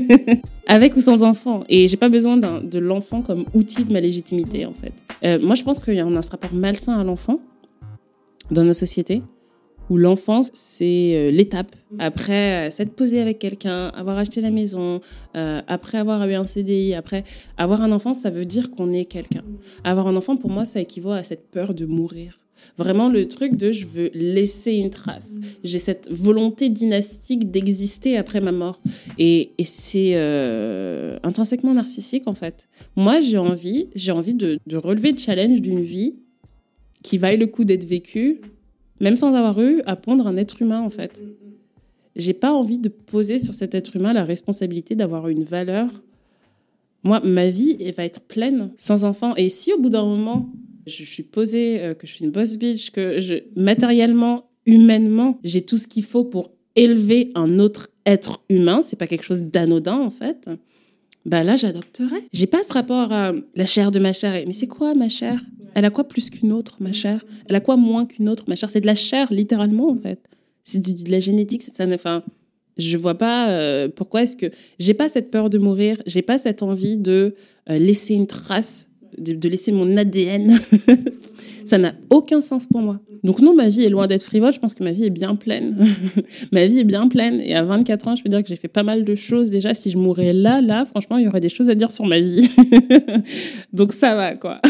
avec 0.67 0.97
ou 0.97 1.03
sans 1.03 1.23
enfant, 1.23 1.65
et 1.69 1.89
j'ai 1.89 1.99
pas 1.99 2.09
besoin 2.09 2.39
de 2.39 2.79
l'enfant 2.79 3.21
comme 3.21 3.45
outil 3.53 3.85
de 3.85 3.93
ma 3.93 4.01
légitimité 4.01 4.65
en 4.65 4.73
fait. 4.73 4.95
Euh, 5.25 5.39
moi, 5.39 5.55
je 5.55 5.63
pense 5.63 5.79
qu'il 5.79 5.93
y 5.93 6.01
a 6.01 6.07
un 6.07 6.21
rapport 6.21 6.55
malsain 6.55 6.99
à 6.99 7.05
l'enfant 7.05 7.39
dans 8.51 8.65
nos 8.65 8.73
sociétés, 8.73 9.23
où 9.91 9.99
l'enfance, 9.99 10.51
c'est 10.55 11.13
euh, 11.15 11.31
l'étape. 11.31 11.77
Après, 11.99 12.69
euh, 12.69 12.71
s'être 12.71 12.97
posé 12.97 13.21
avec 13.21 13.39
quelqu'un, 13.39 13.89
avoir 13.89 14.17
acheté 14.17 14.41
la 14.41 14.51
maison, 14.51 15.03
après 15.35 15.99
avoir 15.99 16.27
eu 16.27 16.33
un 16.33 16.45
CDI, 16.45 16.95
après 16.95 17.25
avoir 17.59 17.83
un 17.83 17.93
enfant, 17.93 18.15
ça 18.15 18.31
veut 18.31 18.47
dire 18.47 18.71
qu'on 18.71 18.91
est 18.95 19.05
quelqu'un. 19.05 19.45
Avoir 19.85 20.07
un 20.09 20.17
enfant, 20.17 20.39
pour 20.39 20.51
moi, 20.51 20.65
ça 20.65 20.81
équivaut 20.81 21.13
à 21.13 21.25
cette 21.25 21.51
peur 21.51 21.75
de 21.75 21.85
mourir. 21.85 22.41
Vraiment 22.79 23.09
le 23.09 23.29
truc 23.29 23.57
de 23.57 23.73
je 23.73 23.87
veux 23.87 24.11
laisser 24.15 24.73
une 24.73 24.91
trace. 24.91 25.39
J'ai 25.65 25.79
cette 25.79 26.11
volonté 26.11 26.69
dynastique 26.69 27.51
d'exister 27.51 28.17
après 28.17 28.41
ma 28.41 28.53
mort. 28.53 28.81
Et, 29.19 29.53
c'est 29.65 30.13
euh, 30.15 31.19
intrinsèquement 31.23 31.75
narcissique 31.75 32.25
en 32.27 32.33
fait. 32.33 32.69
Moi 32.95 33.21
j'ai 33.21 33.39
envie, 33.39 33.89
j'ai 33.95 34.13
envie 34.13 34.35
de, 34.35 34.59
relever 34.75 35.13
le 35.13 35.19
challenge 35.19 35.61
d'une 35.61 35.83
vie 35.83 36.15
qui 37.03 37.19
vaille 37.19 37.37
le 37.37 37.47
coup 37.47 37.65
d'être 37.65 37.85
vécue, 37.85 38.41
même 39.01 39.17
sans 39.17 39.35
avoir 39.35 39.61
eu 39.61 39.83
à 39.87 39.97
pondre 39.97 40.27
un 40.27 40.37
être 40.37 40.63
humain 40.63 40.81
en 40.81 40.91
fait. 40.91 41.21
J'ai 42.15 42.33
pas 42.33 42.53
envie 42.53 42.79
de 42.79 42.89
poser 42.89 43.39
sur 43.39 43.55
cet 43.55 43.75
être 43.75 43.97
humain 43.97 44.13
la 44.13 44.25
responsabilité 44.25 44.95
d'avoir 44.95 45.29
une 45.29 45.45
valeur. 45.45 45.91
Moi, 47.03 47.21
ma 47.23 47.49
vie 47.49 47.77
va 47.97 48.05
être 48.05 48.21
pleine 48.21 48.71
sans 48.77 49.05
enfant. 49.05 49.37
Et 49.37 49.51
si 49.51 49.73
au 49.73 49.79
bout 49.79 49.91
d'un 49.91 50.05
moment, 50.05 50.49
je 50.87 51.05
suis 51.05 51.23
posée, 51.23 51.81
euh, 51.81 51.95
que 51.95 52.07
je 52.07 52.13
suis 52.13 52.25
une 52.25 52.31
boss 52.31 52.57
bitch, 52.57 52.91
que 52.91 53.19
matériellement, 53.59 54.51
humainement, 54.67 55.39
j'ai 55.45 55.63
tout 55.63 55.79
ce 55.79 55.87
qu'il 55.87 56.05
faut 56.05 56.25
pour 56.25 56.53
élever 56.77 57.33
un 57.35 57.59
autre 57.59 57.89
être 58.05 58.43
humain. 58.49 58.83
C'est 58.83 58.97
pas 58.97 59.07
quelque 59.07 59.25
chose 59.25 59.43
d'anodin, 59.43 59.99
en 59.99 60.11
fait. 60.11 60.49
Bah 61.25 61.43
là, 61.43 61.57
j'adopterais. 61.57 62.23
J'ai 62.33 62.47
pas 62.47 62.63
ce 62.63 62.73
rapport 62.73 63.13
à 63.13 63.33
la 63.57 63.67
chair 63.67 63.91
de 63.91 63.99
ma 63.99 64.13
chair. 64.13 64.45
Mais 64.47 64.53
c'est 64.53 64.69
quoi 64.69 64.95
ma 64.95 65.09
chair? 65.09 65.41
Elle 65.75 65.85
a 65.85 65.91
quoi 65.91 66.07
plus 66.07 66.31
qu'une 66.31 66.53
autre, 66.53 66.77
ma 66.81 66.93
chair? 66.93 67.25
Elle 67.51 67.57
a 67.57 67.61
quoi 67.61 67.77
moins 67.77 68.07
qu'une 68.07 68.29
autre, 68.29 68.45
ma 68.47 68.55
chair? 68.55 68.71
C'est 68.71 68.81
de 68.81 68.87
la 68.87 68.95
chair, 68.95 69.33
littéralement, 69.33 69.91
en 69.91 69.97
fait. 69.97 70.21
C'est 70.63 70.79
de, 70.79 71.11
la 71.11 71.21
génétique. 71.21 71.63
C'est 71.63 71.75
ça. 71.75 71.85
Enfin, 71.93 72.23
je 72.77 72.97
vois 72.97 73.19
pas 73.19 73.51
euh, 73.51 73.89
pourquoi 73.89 74.23
est-ce 74.23 74.37
que 74.37 74.51
j'ai 74.79 74.95
pas 74.95 75.09
cette 75.09 75.31
peur 75.31 75.51
de 75.51 75.59
mourir. 75.59 76.01
J'ai 76.07 76.23
pas 76.23 76.39
cette 76.39 76.63
envie 76.63 76.97
de 76.97 77.35
euh, 77.71 77.79
laisser 77.79 78.15
une 78.15 78.27
trace 78.27 78.89
de, 79.19 79.49
laisser 79.49 79.73
mon 79.73 79.97
ADN. 79.97 80.59
ça 81.65 81.79
n'a 81.79 81.95
aucun 82.11 82.41
sens 82.41 82.67
pour 82.67 82.81
moi. 82.81 83.01
Donc 83.25 83.41
non, 83.41 83.55
ma 83.55 83.69
vie 83.69 83.85
est 83.85 83.91
loin 83.91 84.07
d'être 84.07 84.23
frivole, 84.23 84.53
je 84.53 84.61
pense 84.61 84.75
que 84.75 84.85
ma 84.85 84.93
vie 84.93 85.05
est 85.05 85.11
bien 85.11 85.35
pleine. 85.35 85.87
ma 86.53 86.67
vie 86.67 86.79
est 86.79 86.85
bien 86.85 87.09
pleine. 87.09 87.41
Et 87.41 87.55
à 87.55 87.63
24 87.63 88.09
ans, 88.09 88.17
je 88.17 88.23
peux 88.23 88.29
dire 88.29 88.43
que 88.43 88.49
j'ai 88.49 88.57
fait 88.57 88.69
pas 88.69 88.83
mal 88.83 89.05
de 89.05 89.15
choses 89.15 89.51
déjà. 89.51 89.75
Si 89.75 89.91
je 89.91 89.99
mourais 89.99 90.33
là, 90.33 90.61
là, 90.61 90.85
franchement, 90.85 91.17
il 91.19 91.25
y 91.25 91.29
aurait 91.29 91.41
des 91.41 91.49
choses 91.49 91.69
à 91.69 91.75
dire 91.75 91.93
sur 91.93 92.07
ma 92.07 92.21
vie. 92.21 92.49
Donc 93.73 93.93
ça 93.93 94.15
va, 94.15 94.35
quoi. 94.35 94.61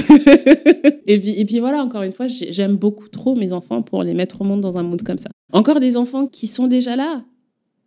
et, 1.07 1.19
puis, 1.19 1.39
et 1.39 1.45
puis 1.45 1.59
voilà, 1.59 1.83
encore 1.83 2.03
une 2.03 2.13
fois, 2.13 2.27
j'aime 2.29 2.77
beaucoup 2.77 3.09
trop 3.09 3.35
mes 3.35 3.53
enfants 3.53 3.83
pour 3.83 4.03
les 4.03 4.15
mettre 4.15 4.41
au 4.41 4.45
monde 4.45 4.61
dans 4.61 4.79
un 4.79 4.83
monde 4.83 5.03
comme 5.03 5.19
ça. 5.19 5.29
Encore 5.53 5.81
des 5.81 5.97
enfants 5.97 6.27
qui 6.27 6.47
sont 6.47 6.67
déjà 6.67 6.97
là. 6.97 7.23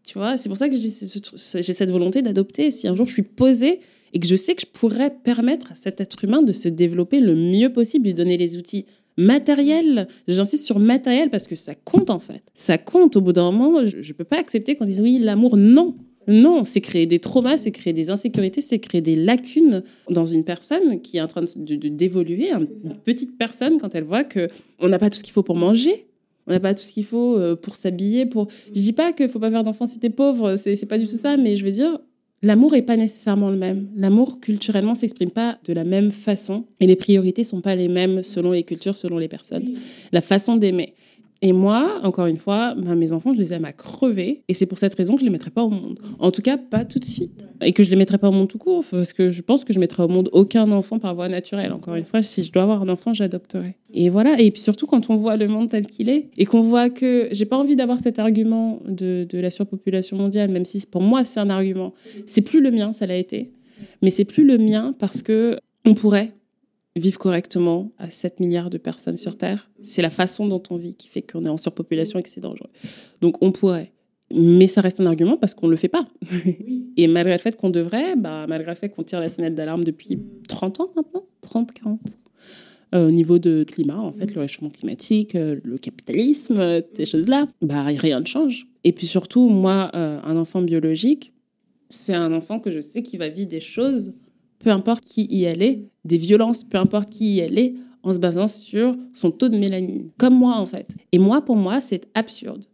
Tu 0.06 0.18
vois, 0.18 0.38
c'est 0.38 0.50
pour 0.50 0.58
ça 0.58 0.70
que 0.70 0.76
j'ai 0.76 1.62
cette 1.62 1.92
volonté 1.92 2.22
d'adopter. 2.22 2.72
Si 2.72 2.88
un 2.88 2.96
jour 2.96 3.06
je 3.06 3.14
suis 3.14 3.22
posée 3.22 3.80
et 4.14 4.20
que 4.20 4.28
je 4.28 4.36
sais 4.36 4.56
que 4.56 4.62
je 4.62 4.68
pourrais 4.68 5.12
permettre 5.12 5.72
à 5.72 5.76
cet 5.76 6.02
être 6.02 6.24
humain 6.24 6.42
de 6.42 6.54
se 6.54 6.70
développer 6.70 7.20
le 7.20 7.36
mieux 7.36 7.72
possible, 7.72 8.06
lui 8.06 8.14
donner 8.14 8.38
les 8.38 8.58
outils 8.58 8.86
matériels. 9.18 10.08
J'insiste 10.28 10.66
sur 10.66 10.80
matériel 10.80 11.30
parce 11.30 11.46
que 11.46 11.56
ça 11.56 11.76
compte 11.76 12.10
en 12.10 12.20
fait. 12.20 12.44
Ça 12.54 12.78
compte 12.78 13.18
au 13.18 13.22
bout 13.22 13.34
d'un 13.34 13.52
moment. 13.52 13.86
Je 13.86 13.98
ne 13.98 14.14
peux 14.14 14.24
pas 14.24 14.40
accepter 14.40 14.76
qu'on 14.76 14.86
dise 14.86 15.02
oui, 15.02 15.20
l'amour, 15.20 15.58
non. 15.58 15.96
Non, 16.28 16.64
c'est 16.64 16.82
créer 16.82 17.08
des 17.08 17.18
traumas, 17.18 17.58
c'est 17.58 17.72
créer 17.72 17.92
des 17.92 18.12
insécurités, 18.12 18.62
c'est 18.62 18.78
créer 18.78 19.02
des 19.02 19.16
lacunes 19.16 19.84
dans 20.12 20.28
une 20.28 20.44
personne 20.44 21.02
qui 21.02 21.18
est 21.18 21.22
en 21.22 21.28
train 21.28 21.42
de, 21.42 21.76
d'évoluer, 21.88 22.52
une 22.52 22.68
petite 23.04 23.36
personne 23.36 23.80
quand 23.80 23.96
elle 23.96 24.04
voit 24.04 24.24
que 24.24 24.48
on 24.78 24.90
n'a 24.90 25.00
pas 25.00 25.10
tout 25.10 25.18
ce 25.18 25.24
qu'il 25.24 25.34
faut 25.34 25.42
pour 25.42 25.56
manger, 25.56 26.06
on 26.46 26.52
n'a 26.52 26.60
pas 26.60 26.76
tout 26.76 26.84
ce 26.84 26.92
qu'il 26.92 27.06
faut 27.06 27.36
euh, 27.36 27.56
pour 27.56 27.76
s'habiller. 27.76 28.28
Pour, 28.28 28.48
je 28.68 28.80
dis 28.80 28.94
pas 28.94 29.12
qu'il 29.12 29.28
faut 29.28 29.40
pas 29.40 29.50
faire 29.50 29.64
d'enfants 29.64 29.88
si 29.88 29.98
t'es 29.98 30.12
pauvre, 30.12 30.56
c'est 30.56 30.86
pas 30.86 31.00
du 31.00 31.08
tout 31.08 31.18
ça, 31.18 31.36
mais 31.36 31.56
je 31.56 31.66
veux 31.66 31.72
dire, 31.72 31.98
L'amour 32.42 32.72
n'est 32.72 32.82
pas 32.82 32.96
nécessairement 32.96 33.50
le 33.50 33.58
même. 33.58 33.90
L'amour 33.98 34.40
culturellement 34.40 34.96
s'exprime 34.96 35.32
pas 35.32 35.58
de 35.66 35.74
la 35.74 35.84
même 35.84 36.12
façon 36.12 36.66
et 36.80 36.88
les 36.88 36.96
priorités 36.96 37.44
sont 37.44 37.60
pas 37.60 37.76
les 37.76 37.90
mêmes 37.90 38.24
selon 38.24 38.52
les 38.52 38.64
cultures, 38.64 38.96
selon 38.96 39.18
les 39.18 39.28
personnes. 39.28 39.74
La 40.14 40.22
façon 40.22 40.56
d'aimer. 40.56 40.94
Et 41.42 41.54
moi, 41.54 42.02
encore 42.04 42.26
une 42.26 42.38
fois, 42.38 42.76
ben, 42.76 42.96
mes 42.96 43.14
enfants, 43.14 43.34
je 43.34 43.40
les 43.40 43.54
aime 43.54 43.64
à 43.64 43.72
crever. 43.72 44.44
Et 44.50 44.54
c'est 44.54 44.66
pour 44.66 44.78
cette 44.78 44.94
raison 44.94 45.14
que 45.14 45.20
je 45.20 45.26
ne 45.26 45.30
les 45.30 45.34
mettrai 45.34 45.52
pas 45.52 45.64
au 45.64 45.70
monde. 45.70 46.00
En 46.20 46.32
tout 46.32 46.42
cas, 46.42 46.58
pas 46.58 46.84
tout 46.84 47.00
de 47.00 47.06
suite. 47.06 47.46
Et 47.62 47.72
que 47.72 47.82
je 47.82 47.90
les 47.90 47.96
mettrai 47.96 48.18
pas 48.18 48.28
au 48.28 48.32
monde 48.34 48.50
tout 48.50 48.58
court. 48.58 48.84
Parce 48.92 49.14
que 49.14 49.30
je 49.30 49.42
pense 49.42 49.64
que 49.64 49.72
je 49.72 49.80
mettrai 49.80 50.04
au 50.04 50.10
monde 50.10 50.30
aucun 50.34 50.70
enfant 50.72 51.00
par 51.00 51.16
voie 51.16 51.30
naturelle. 51.30 51.72
Encore 51.72 51.96
une 51.96 52.04
fois, 52.04 52.22
si 52.22 52.44
je 52.44 52.52
dois 52.52 52.64
avoir 52.64 52.82
un 52.82 52.90
enfant, 52.90 53.14
j'adopterai. 53.14 53.76
Et 53.94 54.10
voilà. 54.10 54.40
Et 54.40 54.52
puis 54.52 54.62
surtout, 54.62 54.86
quand 54.86 55.10
on 55.10 55.16
voit 55.16 55.38
le 55.38 55.48
monde 55.48 55.70
tel 55.70 55.88
qu'il 55.88 56.10
est, 56.10 56.30
et 56.38 56.46
qu'on 56.46 56.62
voit 56.62 56.90
que 56.90 57.30
j'ai 57.32 57.46
pas 57.46 57.58
envie 57.58 57.78
d'avoir 57.78 58.00
cet 58.00 58.20
argument 58.20 58.82
de, 58.88 59.26
de 59.30 59.40
la 59.40 59.50
surpopulation 59.50 60.18
mondiale, 60.18 60.50
même 60.52 60.66
si 60.66 60.86
pour 60.86 61.02
moi, 61.02 61.24
c'est 61.24 61.40
un 61.40 61.50
argument. 61.50 61.94
C'est 62.26 62.42
plus 62.42 62.62
le 62.62 62.72
mien, 62.72 62.92
ça 62.92 63.08
l'a 63.08 63.16
été. 63.16 63.52
Mais 64.02 64.12
c'est 64.12 64.26
plus 64.26 64.46
le 64.46 64.58
mien 64.58 64.94
parce 65.00 65.22
que 65.22 65.58
on 65.86 65.94
pourrait 65.94 66.34
vivre 66.96 67.18
correctement 67.18 67.92
à 67.98 68.10
7 68.10 68.40
milliards 68.40 68.70
de 68.70 68.78
personnes 68.78 69.18
sur 69.18 69.38
Terre. 69.38 69.70
C'est 69.82 70.02
la 70.02 70.10
façon 70.10 70.48
dont 70.48 70.64
on 70.70 70.78
vit 70.78 70.96
qui 70.96 71.08
fait 71.08 71.22
qu'on 71.22 71.46
est 71.46 71.50
en 71.50 71.58
surpopulation 71.58 72.20
et 72.20 72.24
que 72.24 72.30
c'est 72.30 72.42
dangereux. 72.42 72.70
Donc 73.22 73.42
on 73.42 73.52
pourrait. 73.52 73.94
Mais 74.32 74.68
ça 74.68 74.82
reste 74.82 75.00
un 75.00 75.06
argument 75.08 75.38
parce 75.38 75.56
qu'on 75.56 75.66
ne 75.68 75.72
le 75.72 75.78
fait 75.78 75.88
pas. 75.88 76.06
Et 76.98 77.08
malgré 77.08 77.34
le 77.34 77.40
fait 77.40 77.56
qu'on 77.56 77.72
devrait, 77.72 78.16
bah, 78.16 78.46
malgré 78.48 78.72
le 78.72 78.76
fait 78.76 78.90
qu'on 78.90 79.02
tire 79.02 79.20
la 79.20 79.30
sonnette 79.30 79.56
d'alarme 79.56 79.84
depuis 79.84 80.20
30 80.48 80.82
ans 80.82 80.92
maintenant, 80.96 81.26
30, 81.42 81.72
40 81.72 82.00
euh, 82.96 83.08
au 83.08 83.12
niveau 83.12 83.38
de 83.38 83.64
climat, 83.64 84.00
en 84.00 84.12
fait, 84.12 84.34
le 84.34 84.42
réchauffement 84.42 84.70
climatique, 84.70 85.36
euh, 85.36 85.60
le 85.64 85.78
capitalisme, 85.78 86.60
euh, 86.60 86.82
ces 86.94 87.06
choses-là, 87.06 87.48
bah, 87.62 87.84
rien 87.84 88.20
ne 88.20 88.26
change. 88.26 88.68
Et 88.84 88.94
puis 88.94 89.06
surtout, 89.06 89.48
moi, 89.50 89.92
un 89.94 90.38
enfant 90.38 90.62
biologique, 90.62 91.34
c'est 91.90 92.14
un 92.14 92.32
enfant 92.34 92.60
que 92.60 92.72
je 92.72 92.80
sais 92.80 93.04
qui 93.04 93.18
va 93.18 93.28
vivre 93.28 93.50
des 93.50 93.60
choses, 93.60 94.14
peu 94.60 94.70
importe 94.70 95.04
qui 95.04 95.26
y 95.30 95.46
est, 95.46 95.82
des 96.06 96.18
violences, 96.18 96.64
peu 96.64 96.78
importe 96.78 97.10
qui 97.10 97.36
y 97.36 97.40
est, 97.40 97.74
en 98.04 98.14
se 98.14 98.20
basant 98.20 98.48
sur 98.48 98.96
son 99.14 99.32
taux 99.32 99.50
de 99.50 99.58
mélanine. 99.58 100.10
Comme 100.18 100.36
moi, 100.36 100.56
en 100.58 100.66
fait. 100.66 100.90
Et 101.12 101.20
moi, 101.20 101.42
pour 101.42 101.56
moi, 101.56 101.82
c'est 101.82 102.08
absurde. 102.14 102.66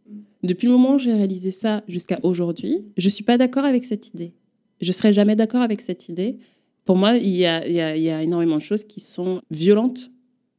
Depuis 0.43 0.67
le 0.67 0.73
moment 0.73 0.95
où 0.95 0.99
j'ai 0.99 1.13
réalisé 1.13 1.49
ça 1.49 1.83
jusqu'à 1.87 2.19
aujourd'hui, 2.21 2.85
je 2.97 3.07
ne 3.07 3.09
suis 3.09 3.23
pas 3.23 3.37
d'accord 3.37 3.65
avec 3.65 3.83
cette 3.83 4.09
idée. 4.09 4.33
Je 4.81 4.87
ne 4.89 4.93
serai 4.93 5.13
jamais 5.13 5.35
d'accord 5.35 5.61
avec 5.61 5.81
cette 5.81 6.09
idée. 6.09 6.37
Pour 6.85 6.95
moi, 6.95 7.17
il 7.17 7.35
y, 7.35 7.45
a, 7.45 7.67
il, 7.67 7.73
y 7.73 8.09
a, 8.09 8.21
énormément 8.21 8.57
de 8.57 8.61
choses 8.61 8.83
qui 8.83 8.99
sont 8.99 9.41
violentes 9.49 10.11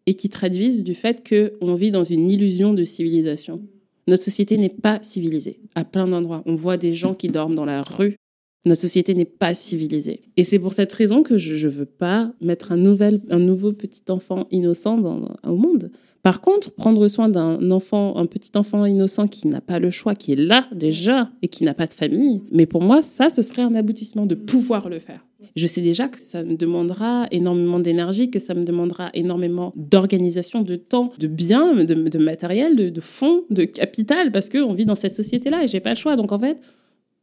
et 0.07 0.15
qui 0.15 0.29
traduisent 0.29 0.83
du 0.83 0.95
fait 0.95 1.29
qu'on 1.29 1.75
vit 1.75 1.93
dans 1.93 2.03
une 2.03 2.29
illusion 2.29 2.75
de 2.75 2.85
civilisation. 2.85 3.63
Notre 4.09 4.25
société 4.25 4.57
n'est 4.57 4.69
pas 4.69 4.99
civilisée 5.03 5.61
à 5.75 5.85
plein 5.85 6.09
d'endroits. 6.09 6.43
On 6.47 6.57
voit 6.57 6.77
des 6.77 6.95
gens 6.95 7.15
qui 7.15 7.29
dorment 7.29 7.55
dans 7.55 7.65
la 7.65 7.83
rue. 7.83 8.17
Notre 8.65 8.81
société 8.81 9.15
n'est 9.15 9.25
pas 9.25 9.55
civilisée. 9.55 10.23
Et 10.37 10.45
c'est 10.45 10.59
pour 10.59 10.73
cette 10.73 10.93
raison 10.93 11.23
que 11.23 11.39
je 11.39 11.67
ne 11.67 11.73
veux 11.73 11.85
pas 11.85 12.33
mettre 12.41 12.73
un, 12.73 12.77
nouvel, 12.77 13.21
un 13.31 13.39
nouveau 13.39 13.73
petit 13.73 14.03
enfant 14.09 14.49
innocent 14.51 14.99
au 15.45 15.57
monde. 15.57 15.91
Par 16.27 16.41
contre, 16.41 16.73
prendre 16.73 17.07
soin 17.07 17.29
d'un 17.29 17.71
enfant, 17.71 18.17
un 18.17 18.27
petit 18.27 18.51
enfant 18.57 18.85
innocent 18.85 19.29
qui 19.29 19.47
n'a 19.47 19.61
pas 19.61 19.79
le 19.79 19.93
choix, 19.93 20.17
qui 20.17 20.33
est 20.33 20.37
là 20.37 20.67
déjà 20.75 21.31
et 21.43 21.47
qui 21.47 21.63
n'a 21.63 21.73
pas 21.73 21.87
de 21.87 21.95
famille, 21.95 22.43
mais 22.51 22.67
pour 22.67 22.83
moi, 22.83 23.01
ça, 23.01 23.31
ce 23.31 23.43
serait 23.43 23.63
un 23.63 23.77
aboutissement 23.77 24.27
de 24.27 24.35
pouvoir 24.35 24.89
le 24.89 24.99
faire. 24.99 25.25
Je 25.55 25.69
sais 25.69 25.83
déjà 25.83 26.09
que 26.09 26.19
ça 26.19 26.43
me 26.43 26.57
demandera 26.57 27.29
énormément 27.31 27.79
d'énergie, 27.79 28.29
que 28.29 28.41
ça 28.41 28.55
me 28.55 28.65
demandera 28.65 29.11
énormément 29.15 29.73
d'organisation, 29.77 30.63
de 30.63 30.75
temps, 30.75 31.13
de 31.17 31.29
biens, 31.29 31.85
de, 31.85 32.19
matériel, 32.19 32.75
de, 32.75 33.01
fonds, 33.01 33.45
de 33.51 33.63
capital, 33.63 34.33
parce 34.33 34.49
qu'on 34.49 34.73
vit 34.73 34.85
dans 34.85 34.97
cette 34.97 35.15
société-là 35.15 35.63
et 35.63 35.69
j'ai 35.69 35.79
pas 35.79 35.91
le 35.91 35.97
choix. 35.97 36.17
Donc 36.17 36.33
en 36.33 36.41
fait, 36.41 36.59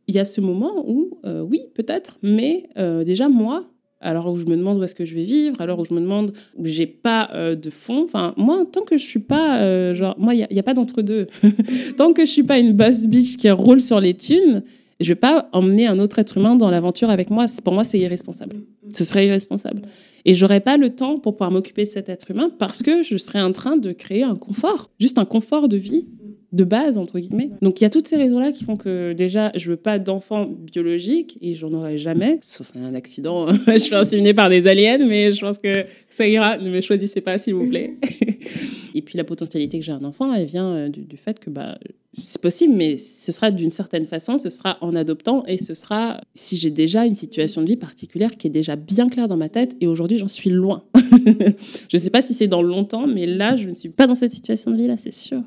il 0.08 0.16
y 0.16 0.20
a 0.20 0.26
ce 0.26 0.42
moment 0.42 0.84
où, 0.88 1.20
euh, 1.26 1.42
oui, 1.42 1.62
peut-être, 1.74 2.18
mais 2.22 2.70
euh, 2.78 3.04
déjà 3.04 3.30
moi, 3.30 3.66
alors 4.02 4.32
où 4.32 4.38
je 4.38 4.46
me 4.46 4.58
demande 4.58 4.80
où 4.80 4.84
est-ce 4.84 4.96
que 4.96 5.06
je 5.06 5.16
vais 5.16 5.24
vivre, 5.24 5.62
alors 5.62 5.80
où 5.80 5.86
je 5.86 5.94
me 5.94 6.02
demande 6.02 6.34
où 6.58 6.66
j'ai 6.66 6.88
pas 6.88 7.30
euh, 7.34 7.56
de 7.56 7.70
fond. 7.70 8.04
Enfin, 8.04 8.34
moi, 8.36 8.66
tant 8.70 8.82
que 8.82 8.98
je 8.98 9.06
suis 9.06 9.20
pas, 9.20 9.94
genre, 9.94 10.16
moi, 10.20 10.36
il 10.36 10.46
n'y 10.52 10.60
a, 10.60 10.64
pas 10.64 10.74
d'entre-deux. 10.74 11.28
tant 11.98 12.12
que 12.12 12.26
je 12.26 12.32
suis 12.32 12.44
pas 12.44 12.60
une 12.60 12.74
boss 12.74 13.08
bitch 13.08 13.38
qui 13.38 13.50
roule 13.50 13.80
sur 13.80 14.02
les 14.02 14.14
thunes, 14.14 14.64
je 15.00 15.08
vais 15.10 15.16
pas 15.16 15.50
emmener 15.54 15.88
un 15.88 16.00
autre 16.00 16.20
être 16.20 16.38
humain 16.38 16.56
dans 16.56 16.70
l'aventure 16.70 17.10
avec 17.10 17.30
moi. 17.30 17.48
Pour 17.64 17.74
moi, 17.74 17.84
c'est 17.84 18.00
irresponsable. 18.00 18.58
Ce 18.94 19.04
serait 19.04 19.28
irresponsable. 19.28 19.84
Et 20.26 20.36
j'aurais 20.36 20.62
pas 20.62 20.78
le 20.78 20.90
temps 20.90 21.20
pour 21.20 21.34
pouvoir 21.34 21.52
m'occuper 21.52 21.86
de 21.86 21.90
cet 21.90 22.10
être 22.10 22.32
humain 22.32 22.50
parce 22.58 22.82
que 22.82 23.04
je 23.04 23.18
serais 23.18 23.42
en 23.42 23.52
train 23.52 23.78
de 23.78 23.92
créer 23.92 24.24
un 24.24 24.36
confort, 24.36 24.90
juste 25.00 25.18
un 25.18 25.26
confort 25.26 25.68
de 25.68 25.78
vie 25.78 26.08
de 26.54 26.64
base, 26.64 26.98
entre 27.00 27.20
guillemets. 27.20 27.50
Donc 27.62 27.82
il 27.82 27.84
y 27.84 27.88
a 27.88 27.90
toutes 27.90 28.08
ces 28.08 28.16
raisons-là 28.16 28.52
qui 28.52 28.64
font 28.64 28.78
que 28.78 29.14
déjà, 29.14 29.52
je 29.56 29.72
veux 29.72 29.76
pas 29.76 29.98
d'enfant 29.98 30.46
biologique 30.46 31.38
et 31.42 31.56
j'en 31.56 31.74
aurai 31.74 31.98
jamais, 31.98 32.38
sauf 32.42 32.72
un 32.76 32.94
accident. 32.94 33.52
je 33.68 33.78
suis 33.78 33.96
inséminée 33.96 34.36
par 34.36 34.50
des 34.50 34.68
aliens, 34.68 35.00
mais 35.00 35.32
je 35.32 35.42
pense 35.42 35.58
que 35.58 35.86
ça 36.10 36.28
ira. 36.28 36.60
Ne 36.60 36.70
me 36.70 36.80
choisissez 36.82 37.22
pas, 37.22 37.40
s'il 37.40 37.56
vous 37.56 37.68
plaît. 37.68 37.96
et 38.94 39.02
puis 39.02 39.18
la 39.18 39.24
potentialité 39.24 39.80
que 39.80 39.86
j'ai 39.86 39.92
un 39.92 40.04
enfant, 40.04 40.32
elle 40.32 40.46
vient 40.46 40.74
euh, 40.74 40.90
du, 40.90 41.18
fait 41.18 41.40
que 41.40 41.50
bah, 41.50 41.80
c'est 42.14 42.40
possible, 42.40 42.76
mais 42.76 43.00
ce 43.00 43.32
sera 43.32 43.50
d'une 43.50 43.72
certaine 43.72 44.06
façon, 44.06 44.38
ce 44.38 44.52
sera 44.52 44.78
en 44.82 44.96
adoptant 44.96 45.44
et 45.48 45.58
ce 45.58 45.74
sera 45.74 46.22
si 46.36 46.58
j'ai 46.58 46.70
déjà 46.70 47.08
une 47.08 47.16
situation 47.16 47.64
de 47.64 47.68
vie 47.68 47.78
particulière 47.78 48.38
qui 48.38 48.46
est 48.46 48.52
déjà 48.52 48.76
bien 48.76 49.10
claire 49.10 49.28
dans 49.28 49.38
ma 49.38 49.50
tête 49.50 49.76
et 49.82 49.88
aujourd'hui 49.88 50.20
j'en 50.20 50.28
suis 50.28 50.52
loin. 50.52 50.84
je 50.96 51.98
ne 51.98 52.02
sais 52.02 52.12
pas 52.12 52.22
si 52.22 52.36
c'est 52.36 52.48
dans 52.48 52.62
longtemps, 52.62 53.08
mais 53.08 53.26
là 53.26 53.56
je 53.56 53.68
ne 53.68 53.74
suis 53.74 53.90
pas 53.90 54.06
dans 54.06 54.16
cette 54.16 54.32
situation 54.32 54.70
de 54.70 54.78
vie 54.78 54.88
là, 54.88 54.98
c'est 54.98 55.12
sûr. 55.12 55.42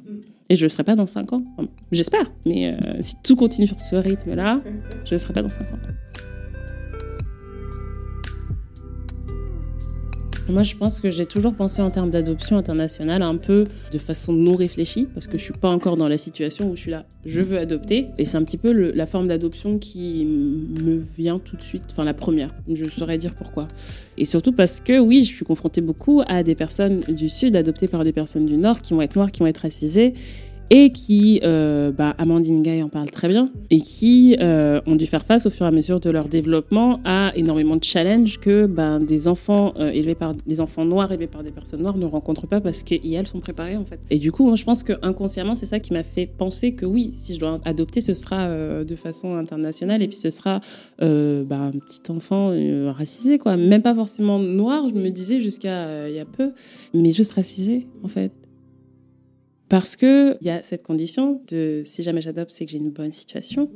Et 0.48 0.56
je 0.56 0.64
ne 0.64 0.68
serai 0.68 0.84
pas 0.84 0.94
dans 0.94 1.06
5 1.06 1.32
ans. 1.32 1.42
J'espère. 1.90 2.26
Mais 2.46 2.72
euh, 2.72 2.98
si 3.00 3.14
tout 3.22 3.36
continue 3.36 3.66
sur 3.66 3.80
ce 3.80 3.96
rythme-là, 3.96 4.60
je 5.04 5.14
ne 5.14 5.18
serai 5.18 5.32
pas 5.32 5.42
dans 5.42 5.48
5 5.48 5.62
ans. 5.62 5.78
Moi, 10.48 10.62
je 10.62 10.76
pense 10.76 11.00
que 11.00 11.10
j'ai 11.10 11.26
toujours 11.26 11.54
pensé 11.54 11.82
en 11.82 11.90
termes 11.90 12.10
d'adoption 12.10 12.56
internationale 12.56 13.22
un 13.22 13.36
peu 13.36 13.66
de 13.92 13.98
façon 13.98 14.32
non 14.32 14.54
réfléchie, 14.54 15.08
parce 15.12 15.26
que 15.26 15.38
je 15.38 15.42
suis 15.42 15.52
pas 15.52 15.68
encore 15.68 15.96
dans 15.96 16.06
la 16.06 16.18
situation 16.18 16.70
où 16.70 16.76
je 16.76 16.82
suis 16.82 16.90
là, 16.90 17.04
je 17.24 17.40
veux 17.40 17.58
adopter. 17.58 18.06
Et 18.16 18.24
c'est 18.24 18.36
un 18.36 18.44
petit 18.44 18.56
peu 18.56 18.70
la 18.72 19.06
forme 19.06 19.26
d'adoption 19.26 19.78
qui 19.78 20.24
me 20.24 21.02
vient 21.18 21.40
tout 21.40 21.56
de 21.56 21.62
suite, 21.62 21.82
enfin 21.90 22.04
la 22.04 22.14
première. 22.14 22.54
Je 22.72 22.84
saurais 22.88 23.18
dire 23.18 23.34
pourquoi. 23.34 23.66
Et 24.18 24.24
surtout 24.24 24.52
parce 24.52 24.80
que 24.80 25.00
oui, 25.00 25.24
je 25.24 25.34
suis 25.34 25.44
confrontée 25.44 25.80
beaucoup 25.80 26.22
à 26.28 26.44
des 26.44 26.54
personnes 26.54 27.00
du 27.00 27.28
Sud 27.28 27.56
adoptées 27.56 27.88
par 27.88 28.04
des 28.04 28.12
personnes 28.12 28.46
du 28.46 28.56
Nord 28.56 28.82
qui 28.82 28.94
vont 28.94 29.02
être 29.02 29.16
noires, 29.16 29.32
qui 29.32 29.40
vont 29.40 29.46
être 29.48 29.62
racisées 29.62 30.14
et 30.70 30.90
qui, 30.90 31.40
euh, 31.44 31.92
bah, 31.92 32.14
Amandine 32.18 32.62
Gay 32.62 32.82
en 32.82 32.88
parle 32.88 33.10
très 33.10 33.28
bien, 33.28 33.50
et 33.70 33.80
qui 33.80 34.36
euh, 34.40 34.80
ont 34.86 34.96
dû 34.96 35.06
faire 35.06 35.24
face 35.24 35.46
au 35.46 35.50
fur 35.50 35.66
et 35.66 35.68
à 35.68 35.72
mesure 35.72 36.00
de 36.00 36.10
leur 36.10 36.26
développement 36.26 37.00
à 37.04 37.32
énormément 37.36 37.76
de 37.76 37.84
challenges 37.84 38.38
que 38.38 38.66
ben, 38.66 38.98
des 39.00 39.28
enfants 39.28 39.74
euh, 39.78 39.90
élevés 39.90 40.14
par 40.14 40.34
des 40.34 40.60
enfants 40.60 40.84
noirs 40.84 41.12
élevés 41.12 41.26
par 41.26 41.42
des 41.42 41.52
personnes 41.52 41.82
noires 41.82 41.96
ne 41.96 42.06
rencontrent 42.06 42.46
pas 42.46 42.60
parce 42.60 42.82
qu'elles 42.82 43.26
sont 43.26 43.40
préparées 43.40 43.76
en 43.76 43.84
fait. 43.84 44.00
Et 44.10 44.18
du 44.18 44.32
coup, 44.32 44.54
je 44.56 44.64
pense 44.64 44.82
que 44.82 44.94
inconsciemment, 45.02 45.54
c'est 45.54 45.66
ça 45.66 45.80
qui 45.80 45.92
m'a 45.92 46.02
fait 46.02 46.26
penser 46.26 46.72
que 46.72 46.86
oui, 46.86 47.10
si 47.12 47.34
je 47.34 47.40
dois 47.40 47.60
adopter, 47.64 48.00
ce 48.00 48.14
sera 48.14 48.48
de 48.48 48.96
façon 48.96 49.34
internationale 49.34 50.02
et 50.02 50.08
puis 50.08 50.16
ce 50.16 50.30
sera 50.30 50.60
bah, 50.98 51.60
un 51.60 51.72
petit 51.72 52.10
enfant 52.10 52.52
racisé 52.92 53.38
quoi, 53.38 53.56
même 53.56 53.82
pas 53.82 53.94
forcément 53.94 54.38
noir, 54.38 54.84
je 54.88 54.98
me 54.98 55.10
disais 55.10 55.40
jusqu'à 55.40 56.08
il 56.08 56.14
y 56.14 56.20
a 56.20 56.24
peu, 56.24 56.52
mais 56.94 57.12
juste 57.12 57.32
racisé 57.32 57.86
en 58.02 58.08
fait. 58.08 58.45
Parce 59.68 59.96
qu'il 59.96 60.38
y 60.42 60.50
a 60.50 60.62
cette 60.62 60.82
condition 60.82 61.40
de 61.48 61.82
si 61.84 62.02
jamais 62.02 62.20
j'adopte, 62.20 62.50
c'est 62.50 62.64
que 62.64 62.70
j'ai 62.70 62.78
une 62.78 62.90
bonne 62.90 63.12
situation. 63.12 63.70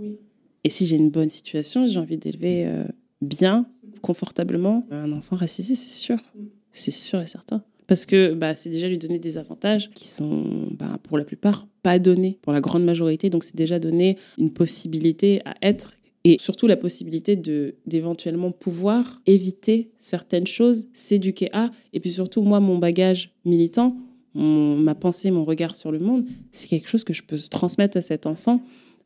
Et 0.63 0.71
si 0.71 0.87
j'ai 0.87 0.97
une 0.97 1.11
bonne 1.11 1.31
situation, 1.31 1.87
j'ai 1.87 1.99
envie 1.99 2.19
d'élever 2.19 2.67
euh, 2.67 2.85
bien, 3.23 3.67
confortablement 4.03 4.87
un 4.91 5.13
enfant 5.13 5.37
racisé, 5.37 5.75
c'est 5.75 5.89
sûr. 5.89 6.19
Mm. 6.35 6.45
C'est 6.73 6.91
sûr 6.91 7.21
et 7.21 7.27
certain. 7.27 7.65
Parce 7.87 8.07
que 8.07 8.35
bah, 8.35 8.55
c'est 8.55 8.71
déjà 8.71 8.89
lui 8.89 8.99
donner 8.99 9.19
des 9.19 9.37
avantages 9.37 9.91
qui 9.91 10.07
sont, 10.07 10.69
bah, 10.79 10.99
pour 11.03 11.19
la 11.19 11.25
plupart, 11.25 11.67
pas 11.83 11.99
donnés 11.99 12.39
pour 12.43 12.53
la 12.53 12.61
grande 12.61 12.85
majorité. 12.85 13.31
Donc 13.31 13.43
c'est 13.43 13.57
déjà 13.57 13.81
donner 13.81 14.17
une 14.39 14.53
possibilité 14.53 15.43
à 15.45 15.57
être 15.63 15.95
et 16.23 16.37
surtout 16.39 16.67
la 16.67 16.77
possibilité 16.77 17.35
de 17.35 17.77
d'éventuellement 17.87 18.53
pouvoir 18.53 19.21
éviter 19.27 19.91
certaines 19.99 20.47
choses, 20.47 20.87
s'éduquer 20.93 21.49
à. 21.53 21.71
Et 21.93 22.01
puis 22.01 22.13
surtout, 22.13 22.43
moi, 22.43 22.61
mon 22.61 22.79
bagage 22.79 23.33
militant, 23.45 23.97
ma 24.35 24.95
pensée, 24.95 25.31
mon 25.31 25.45
regard 25.45 25.75
sur 25.75 25.91
le 25.91 25.99
monde, 25.99 26.25
c'est 26.53 26.69
quelque 26.69 26.89
chose 26.89 27.05
que 27.05 27.13
je 27.13 27.23
peux 27.23 27.39
transmettre 27.39 27.97
à 27.97 28.03
cet 28.03 28.27
enfant 28.27 28.63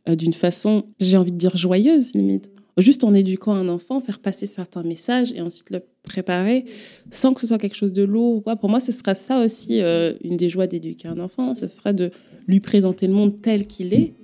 euh, 0.09 0.17
d'une 0.17 0.33
façon, 0.33 0.85
j'ai 1.01 1.17
envie 1.17 1.33
de 1.33 1.39
dire 1.39 1.57
joyeuse 1.57 2.15
limite. 2.15 2.51
Juste 2.77 3.05
en 3.05 3.15
éduquant 3.15 3.53
un 3.53 3.69
enfant, 3.69 4.01
faire 4.01 4.19
passer 4.19 4.47
certains 4.47 4.83
messages 4.83 5.33
et 5.33 5.41
ensuite 5.41 5.71
le 5.71 5.81
préparer 6.03 6.65
sans 7.11 7.33
que 7.33 7.41
ce 7.41 7.47
soit 7.47 7.59
quelque 7.59 7.77
chose 7.77 7.93
de 7.93 8.03
lourd. 8.03 8.43
Quoi. 8.43 8.57
Pour 8.57 8.69
moi, 8.69 8.81
ce 8.81 8.91
sera 8.91 9.15
ça 9.15 9.45
aussi 9.45 9.81
euh, 9.81 10.15
une 10.23 10.37
des 10.37 10.51
joies 10.51 10.67
d'éduquer 10.67 11.09
un 11.09 11.19
enfant, 11.21 11.55
ce 11.55 11.69
serait 11.69 11.95
de 11.95 12.11
lui 12.49 12.61
présenter 12.61 13.07
le 13.07 13.15
monde 13.15 13.41
tel 13.41 13.67
qu'il 13.67 13.95
est, 13.95 14.15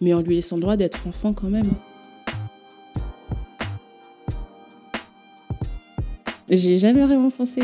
mais 0.00 0.12
en 0.12 0.20
lui 0.20 0.34
laissant 0.34 0.56
le 0.56 0.62
droit 0.62 0.76
d'être 0.76 1.06
enfant 1.06 1.32
quand 1.32 1.48
même. 1.48 1.70
J'ai 6.50 6.78
jamais 6.78 7.02
vraiment 7.02 7.30
pensé. 7.30 7.60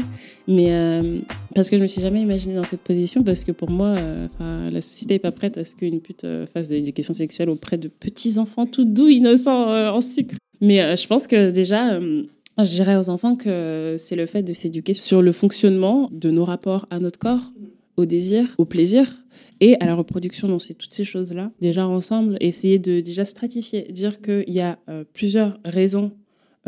Mais 0.46 0.68
euh, 0.70 1.18
parce 1.54 1.70
que 1.70 1.76
je 1.76 1.82
me 1.82 1.88
suis 1.88 2.00
jamais 2.00 2.22
imaginée 2.22 2.54
dans 2.54 2.62
cette 2.62 2.82
position, 2.82 3.24
parce 3.24 3.42
que 3.42 3.50
pour 3.50 3.68
moi, 3.68 3.96
euh, 3.98 4.70
la 4.70 4.80
société 4.80 5.14
n'est 5.14 5.18
pas 5.18 5.32
prête 5.32 5.58
à 5.58 5.64
ce 5.64 5.74
qu'une 5.74 6.00
pute 6.00 6.24
euh, 6.24 6.46
fasse 6.46 6.68
de 6.68 6.76
l'éducation 6.76 7.12
sexuelle 7.12 7.50
auprès 7.50 7.78
de 7.78 7.88
petits 7.88 8.38
enfants 8.38 8.66
tout 8.66 8.84
doux, 8.84 9.08
innocents, 9.08 9.68
en 9.92 10.00
sucre. 10.00 10.36
Mais 10.60 10.96
je 10.96 11.06
pense 11.06 11.26
que 11.26 11.50
déjà, 11.50 12.00
je 12.00 12.64
dirais 12.64 12.96
aux 12.96 13.10
enfants 13.10 13.36
que 13.36 13.96
c'est 13.98 14.16
le 14.16 14.26
fait 14.26 14.42
de 14.42 14.52
s'éduquer 14.52 14.94
sur 14.94 15.20
le 15.20 15.32
fonctionnement 15.32 16.08
de 16.12 16.30
nos 16.30 16.44
rapports 16.44 16.86
à 16.90 16.98
notre 16.98 17.18
corps, 17.18 17.52
au 17.96 18.06
désir, 18.06 18.46
au 18.56 18.64
plaisir 18.64 19.24
et 19.60 19.76
à 19.80 19.86
la 19.86 19.94
reproduction. 19.94 20.48
Donc, 20.48 20.62
c'est 20.62 20.74
toutes 20.74 20.92
ces 20.92 21.04
choses-là, 21.04 21.50
déjà 21.60 21.86
ensemble, 21.86 22.36
essayer 22.40 22.78
de 22.78 23.00
déjà 23.00 23.24
stratifier, 23.24 23.82
dire 23.90 24.22
qu'il 24.22 24.48
y 24.48 24.60
a 24.60 24.78
plusieurs 25.12 25.58
raisons 25.64 26.12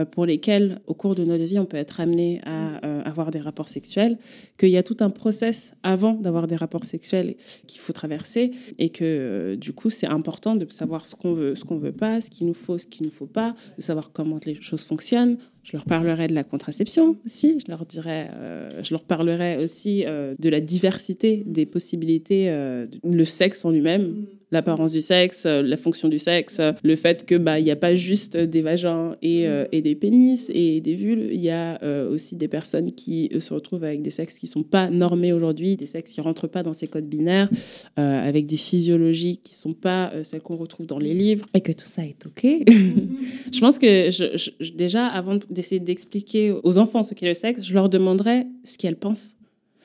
pour 0.05 0.27
lesquels, 0.27 0.81
au 0.87 0.95
cours 0.95 1.15
de 1.15 1.25
notre 1.25 1.45
vie, 1.45 1.59
on 1.59 1.65
peut 1.67 1.77
être 1.77 2.01
amené 2.01 2.41
à 2.45 2.85
euh, 2.85 3.03
avoir 3.05 3.31
des 3.31 3.41
rapports 3.41 3.69
sexuels, 3.69 4.19
qu'il 4.59 4.71
y 4.71 4.77
a 4.77 4.83
tout 4.83 4.97
un 5.01 5.11
process 5.11 5.75
avant 5.83 6.15
d'avoir 6.15 6.47
des 6.47 6.57
rapports 6.57 6.85
sexuels 6.85 7.37
qu'il 7.67 7.81
faut 7.81 7.93
traverser, 7.93 8.53
et 8.79 8.91
que 8.91 9.05
euh, 9.05 9.57
du 9.57 9.73
coup, 9.73 9.91
c'est 9.91 10.07
important 10.07 10.57
de 10.57 10.67
savoir 10.71 11.07
ce 11.07 11.15
qu'on 11.15 11.35
veut, 11.35 11.55
ce 11.55 11.65
qu'on 11.65 11.79
veut 11.79 11.93
pas, 11.93 12.21
ce 12.21 12.31
qu'il 12.31 12.47
nous 12.47 12.55
faut, 12.55 12.79
ce 12.79 12.87
qu'il 12.87 13.07
nous 13.07 13.13
faut 13.13 13.27
pas, 13.27 13.55
de 13.77 13.83
savoir 13.83 14.13
comment 14.13 14.39
les 14.45 14.61
choses 14.61 14.85
fonctionnent. 14.85 15.39
Je 15.68 15.76
leur 15.76 15.85
parlerai 15.85 16.28
de 16.28 16.35
la 16.35 16.44
contraception 16.44 17.16
aussi. 17.26 17.59
Je 17.61 17.70
leur 17.70 17.85
dirai, 17.85 18.28
euh, 18.33 18.83
je 18.83 18.94
leur 18.94 19.04
parlerai 19.04 19.62
aussi 19.62 20.04
euh, 20.07 20.35
de 20.38 20.48
la 20.48 20.61
diversité 20.61 21.42
des 21.44 21.66
possibilités, 21.66 22.48
euh, 22.48 22.87
le 23.04 23.24
sexe 23.26 23.66
en 23.66 23.70
lui-même, 23.70 24.24
l'apparence 24.50 24.92
du 24.92 25.02
sexe, 25.02 25.44
la 25.44 25.76
fonction 25.76 26.09
du 26.09 26.18
sexe, 26.18 26.59
le 26.83 26.96
fait 26.96 27.26
que 27.26 27.35
bah 27.35 27.59
il 27.59 27.64
n'y 27.64 27.70
a 27.70 27.76
pas 27.76 27.94
juste 27.96 28.35
des 28.35 28.62
vagins 28.62 29.14
et, 29.20 29.44
et, 29.72 29.83
des 29.83 29.94
pénis 29.94 30.50
et 30.54 30.81
des 30.81 30.94
vulves. 30.94 31.31
Il 31.31 31.42
y 31.42 31.50
a 31.50 31.78
aussi 32.09 32.35
des 32.35 32.48
personnes 32.48 32.92
qui 32.92 33.31
se 33.38 33.52
retrouvent 33.52 33.85
avec 33.85 34.00
des 34.00 34.09
sexes 34.09 34.38
qui 34.38 34.46
sont 34.46 34.62
pas 34.62 34.88
normés 34.88 35.35
aujourd'hui, 35.35 35.76
des 35.76 35.85
sexes 35.85 36.12
qui 36.12 36.22
rentrent 36.22 36.46
pas 36.46 36.62
dans 36.62 36.72
ces 36.72 36.87
codes 36.87 37.04
binaires, 37.04 37.50
avec 37.96 38.46
des 38.46 38.57
physiologies 38.57 39.37
qui 39.37 39.54
sont 39.54 39.74
pas 39.74 40.14
celles 40.22 40.40
qu'on 40.40 40.57
retrouve 40.57 40.87
dans 40.87 40.98
les 40.98 41.12
livres, 41.12 41.44
et 41.52 41.61
que 41.61 41.72
tout 41.72 41.85
ça 41.85 42.07
est 42.07 42.24
ok. 42.24 42.40
je 43.52 43.61
pense 43.61 43.78
que 43.78 44.11
je, 44.11 44.50
déjà 44.74 45.04
avant 45.09 45.38
d'essayer 45.59 45.81
d'expliquer 45.81 46.53
aux 46.53 46.79
enfants 46.79 47.03
ce 47.03 47.14
qu'est 47.14 47.27
le 47.27 47.35
sexe, 47.35 47.62
je 47.64 47.75
leur 47.75 47.88
demanderais 47.88 48.47
ce 48.62 48.79
qu'elles 48.79 48.97
pensent. 48.97 49.37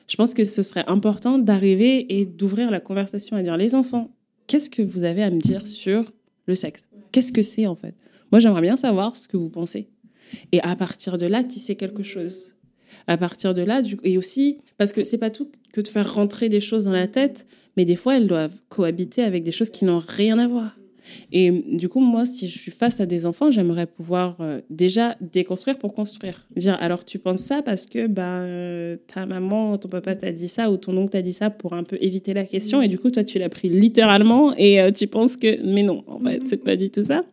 Je 0.06 0.14
pense 0.14 0.34
que 0.34 0.44
ce 0.44 0.62
serait 0.62 0.84
important 0.86 1.38
d'arriver 1.38 2.06
et 2.16 2.26
d'ouvrir 2.26 2.70
la 2.70 2.78
conversation 2.78 3.36
et 3.36 3.42
dire 3.42 3.56
les 3.56 3.74
enfants, 3.74 4.14
qu'est-ce 4.46 4.70
que 4.70 4.82
vous 4.82 5.02
avez 5.02 5.24
à 5.24 5.30
me 5.30 5.40
dire 5.40 5.66
sur 5.66 6.12
le 6.46 6.54
sexe? 6.54 6.88
Qu'est-ce 7.10 7.32
que 7.32 7.42
c'est 7.42 7.66
en 7.66 7.74
fait? 7.74 7.94
Moi, 8.30 8.38
j'aimerais 8.38 8.62
bien 8.62 8.76
savoir 8.76 9.16
ce 9.16 9.26
que 9.26 9.36
vous 9.36 9.48
pensez. 9.48 9.88
Et 10.52 10.60
à 10.60 10.76
partir 10.76 11.18
de 11.18 11.26
là, 11.26 11.42
tisser 11.42 11.74
quelque 11.74 12.04
chose. 12.04 12.54
À 13.08 13.16
partir 13.16 13.52
de 13.52 13.62
là, 13.62 13.82
du... 13.82 13.98
et 14.04 14.16
aussi, 14.16 14.58
parce 14.78 14.92
que 14.92 15.02
c'est 15.02 15.18
pas 15.18 15.30
tout 15.30 15.50
que 15.72 15.80
de 15.80 15.88
faire 15.88 16.14
rentrer 16.14 16.48
des 16.48 16.60
choses 16.60 16.84
dans 16.84 16.92
la 16.92 17.08
tête, 17.08 17.46
mais 17.76 17.84
des 17.84 17.96
fois, 17.96 18.16
elles 18.16 18.28
doivent 18.28 18.56
cohabiter 18.68 19.22
avec 19.22 19.42
des 19.42 19.52
choses 19.52 19.70
qui 19.70 19.84
n'ont 19.84 20.02
rien 20.06 20.38
à 20.38 20.46
voir. 20.46 20.76
Et 21.32 21.50
du 21.50 21.88
coup, 21.88 22.00
moi, 22.00 22.26
si 22.26 22.48
je 22.48 22.58
suis 22.58 22.70
face 22.70 23.00
à 23.00 23.06
des 23.06 23.26
enfants, 23.26 23.50
j'aimerais 23.50 23.86
pouvoir 23.86 24.36
euh, 24.40 24.60
déjà 24.70 25.16
déconstruire 25.20 25.78
pour 25.78 25.94
construire. 25.94 26.46
Dire, 26.56 26.76
alors 26.80 27.04
tu 27.04 27.18
penses 27.18 27.40
ça 27.40 27.62
parce 27.62 27.86
que 27.86 28.06
bah, 28.06 28.96
ta 29.12 29.26
maman, 29.26 29.76
ton 29.78 29.88
papa 29.88 30.14
t'a 30.14 30.32
dit 30.32 30.48
ça 30.48 30.70
ou 30.70 30.76
ton 30.76 30.96
oncle 30.96 31.12
t'a 31.12 31.22
dit 31.22 31.32
ça 31.32 31.50
pour 31.50 31.72
un 31.74 31.84
peu 31.84 31.96
éviter 32.00 32.34
la 32.34 32.44
question. 32.44 32.82
Et 32.82 32.88
du 32.88 32.98
coup, 32.98 33.10
toi, 33.10 33.24
tu 33.24 33.38
l'as 33.38 33.48
pris 33.48 33.68
littéralement 33.68 34.54
et 34.56 34.80
euh, 34.80 34.90
tu 34.90 35.06
penses 35.06 35.36
que, 35.36 35.64
mais 35.64 35.82
non, 35.82 36.04
en 36.06 36.20
fait, 36.20 36.42
c'est 36.44 36.62
pas 36.62 36.76
du 36.76 36.90
tout 36.90 37.04
ça. 37.04 37.24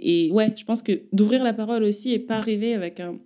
Et 0.00 0.30
ouais, 0.30 0.52
je 0.56 0.64
pense 0.64 0.82
que 0.82 1.00
d'ouvrir 1.12 1.42
la 1.42 1.52
parole 1.52 1.82
aussi 1.82 2.12
et 2.12 2.18
pas 2.18 2.36
arriver 2.36 2.74
avec 2.74 3.00
un 3.00 3.16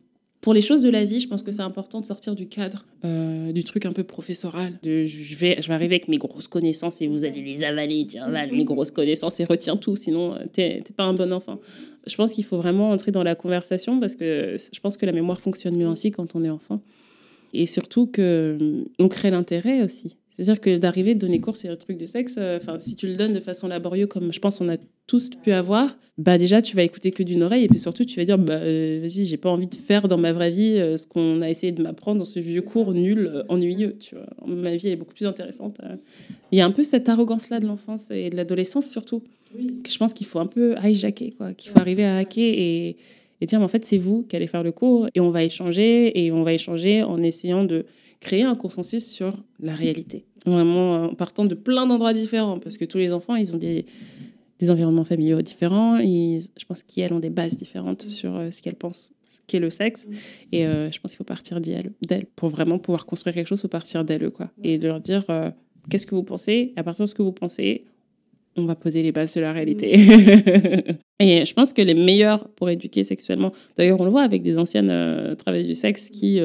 pour 0.42 0.54
les 0.54 0.60
choses 0.60 0.82
de 0.82 0.90
la 0.90 1.04
vie, 1.04 1.20
je 1.20 1.28
pense 1.28 1.44
que 1.44 1.52
c'est 1.52 1.62
important 1.62 2.00
de 2.00 2.04
sortir 2.04 2.34
du 2.34 2.48
cadre, 2.48 2.84
euh, 3.04 3.52
du 3.52 3.62
truc 3.62 3.86
un 3.86 3.92
peu 3.92 4.02
professoral. 4.02 4.72
Je, 4.82 5.36
vais, 5.36 5.62
je 5.62 5.68
vais 5.68 5.74
arriver 5.74 5.94
avec 5.94 6.08
mes 6.08 6.18
grosses 6.18 6.48
connaissances 6.48 7.00
et 7.00 7.06
vous 7.06 7.24
allez 7.24 7.42
les 7.42 7.62
avaler. 7.62 8.04
Tiens, 8.08 8.28
mes 8.28 8.64
grosses 8.64 8.90
connaissances 8.90 9.38
et 9.38 9.44
retiens 9.44 9.76
tout, 9.76 9.94
sinon 9.94 10.34
euh, 10.34 10.38
t'es 10.52 10.82
pas 10.96 11.04
un 11.04 11.14
bon 11.14 11.32
enfant. 11.32 11.60
Je 12.08 12.16
pense 12.16 12.32
qu'il 12.32 12.44
faut 12.44 12.56
vraiment 12.56 12.90
entrer 12.90 13.12
dans 13.12 13.22
la 13.22 13.36
conversation 13.36 14.00
parce 14.00 14.16
que 14.16 14.56
je 14.72 14.80
pense 14.80 14.96
que 14.96 15.06
la 15.06 15.12
mémoire 15.12 15.40
fonctionne 15.40 15.76
mieux 15.76 15.86
ainsi 15.86 16.10
quand 16.10 16.34
on 16.34 16.42
est 16.42 16.50
enfant. 16.50 16.82
Et 17.52 17.66
surtout 17.66 18.06
qu'on 18.06 19.08
crée 19.08 19.30
l'intérêt 19.30 19.82
aussi. 19.82 20.16
C'est-à-dire 20.32 20.60
que 20.60 20.76
d'arriver 20.76 21.14
de 21.14 21.20
donner 21.20 21.40
cours 21.40 21.56
sur 21.56 21.70
le 21.70 21.76
truc 21.76 21.98
de 21.98 22.06
sexe, 22.06 22.36
euh, 22.38 22.56
enfin, 22.56 22.80
si 22.80 22.96
tu 22.96 23.06
le 23.06 23.14
donnes 23.14 23.34
de 23.34 23.40
façon 23.40 23.68
laborieuse, 23.68 24.08
comme 24.08 24.32
je 24.32 24.40
pense 24.40 24.60
on 24.60 24.68
a 24.68 24.76
tous 25.06 25.30
pu 25.30 25.52
avoir, 25.52 25.96
bah 26.18 26.38
déjà 26.38 26.62
tu 26.62 26.76
vas 26.76 26.82
écouter 26.82 27.10
que 27.10 27.22
d'une 27.22 27.42
oreille 27.42 27.64
et 27.64 27.68
puis 27.68 27.78
surtout 27.78 28.04
tu 28.04 28.18
vas 28.18 28.24
dire 28.24 28.38
bah 28.38 28.54
euh, 28.54 29.00
vas-y 29.02 29.24
j'ai 29.24 29.36
pas 29.36 29.50
envie 29.50 29.66
de 29.66 29.74
faire 29.74 30.08
dans 30.08 30.18
ma 30.18 30.32
vraie 30.32 30.50
vie 30.50 30.76
euh, 30.76 30.96
ce 30.96 31.06
qu'on 31.06 31.42
a 31.42 31.50
essayé 31.50 31.72
de 31.72 31.82
m'apprendre 31.82 32.18
dans 32.18 32.24
ce 32.24 32.38
vieux 32.38 32.62
cours 32.62 32.92
nul, 32.92 33.44
ennuyeux. 33.48 33.96
Tu 33.98 34.14
vois, 34.14 34.26
ma 34.46 34.76
vie 34.76 34.88
est 34.88 34.96
beaucoup 34.96 35.14
plus 35.14 35.26
intéressante. 35.26 35.78
Il 36.52 36.58
y 36.58 36.60
a 36.60 36.66
un 36.66 36.70
peu 36.70 36.84
cette 36.84 37.08
arrogance 37.08 37.48
là 37.50 37.60
de 37.60 37.66
l'enfance 37.66 38.10
et 38.10 38.30
de 38.30 38.36
l'adolescence 38.36 38.88
surtout 38.88 39.22
que 39.84 39.90
je 39.90 39.98
pense 39.98 40.14
qu'il 40.14 40.26
faut 40.26 40.38
un 40.38 40.46
peu 40.46 40.76
hijacker 40.82 41.32
quoi, 41.32 41.52
qu'il 41.52 41.70
faut 41.70 41.78
arriver 41.78 42.04
à 42.04 42.18
hacker 42.18 42.42
et, 42.42 42.96
et 43.40 43.46
dire 43.46 43.58
mais 43.58 43.64
en 43.64 43.68
fait 43.68 43.84
c'est 43.84 43.98
vous 43.98 44.22
qui 44.22 44.36
allez 44.36 44.46
faire 44.46 44.62
le 44.62 44.72
cours 44.72 45.08
et 45.14 45.20
on 45.20 45.30
va 45.30 45.42
échanger 45.44 46.24
et 46.24 46.32
on 46.32 46.42
va 46.42 46.54
échanger 46.54 47.02
en 47.02 47.22
essayant 47.22 47.64
de 47.64 47.84
créer 48.22 48.44
un 48.44 48.54
consensus 48.54 49.04
sur 49.04 49.34
la 49.60 49.74
réalité. 49.74 50.24
Vraiment 50.46 51.04
en 51.04 51.14
partant 51.14 51.44
de 51.44 51.54
plein 51.54 51.86
d'endroits 51.86 52.14
différents, 52.14 52.56
parce 52.56 52.76
que 52.76 52.84
tous 52.84 52.98
les 52.98 53.12
enfants, 53.12 53.36
ils 53.36 53.52
ont 53.52 53.58
des, 53.58 53.84
des 54.62 54.70
environnements 54.70 55.04
familiaux 55.04 55.42
différents. 55.42 55.98
Et 55.98 56.38
je 56.56 56.64
pense 56.64 56.82
qu'elles 56.82 57.12
ont 57.12 57.18
des 57.18 57.30
bases 57.30 57.56
différentes 57.56 58.02
sur 58.02 58.36
euh, 58.36 58.50
ce 58.50 58.62
qu'elles 58.62 58.76
pensent, 58.76 59.12
ce 59.28 59.40
qu'est 59.46 59.58
le 59.58 59.70
sexe. 59.70 60.06
Et 60.52 60.64
euh, 60.64 60.90
je 60.90 61.00
pense 61.00 61.10
qu'il 61.10 61.18
faut 61.18 61.24
partir 61.24 61.60
d'elles. 61.60 61.90
Pour 62.36 62.48
vraiment 62.48 62.78
pouvoir 62.78 63.04
construire 63.04 63.34
quelque 63.34 63.48
chose, 63.48 63.58
il 63.58 63.62
faut 63.62 63.68
partir 63.68 64.04
d'elles. 64.04 64.30
Quoi. 64.30 64.50
Et 64.62 64.78
de 64.78 64.86
leur 64.86 65.00
dire 65.00 65.24
euh, 65.30 65.50
qu'est-ce 65.90 66.06
que 66.06 66.14
vous 66.14 66.22
pensez? 66.22 66.72
Et 66.76 66.80
à 66.80 66.84
partir 66.84 67.04
de 67.04 67.10
ce 67.10 67.14
que 67.14 67.22
vous 67.22 67.32
pensez, 67.32 67.84
on 68.56 68.64
va 68.64 68.76
poser 68.76 69.02
les 69.02 69.10
bases 69.10 69.34
de 69.34 69.40
la 69.40 69.52
réalité. 69.52 69.94
et 71.18 71.44
je 71.44 71.54
pense 71.54 71.72
que 71.72 71.82
les 71.82 71.94
meilleurs 71.94 72.48
pour 72.50 72.70
éduquer 72.70 73.02
sexuellement, 73.02 73.50
d'ailleurs 73.76 74.00
on 74.00 74.04
le 74.04 74.10
voit 74.10 74.22
avec 74.22 74.42
des 74.42 74.58
anciennes 74.58 74.90
euh, 74.90 75.34
travailleurs 75.34 75.68
du 75.68 75.74
sexe 75.74 76.08
qui 76.08 76.38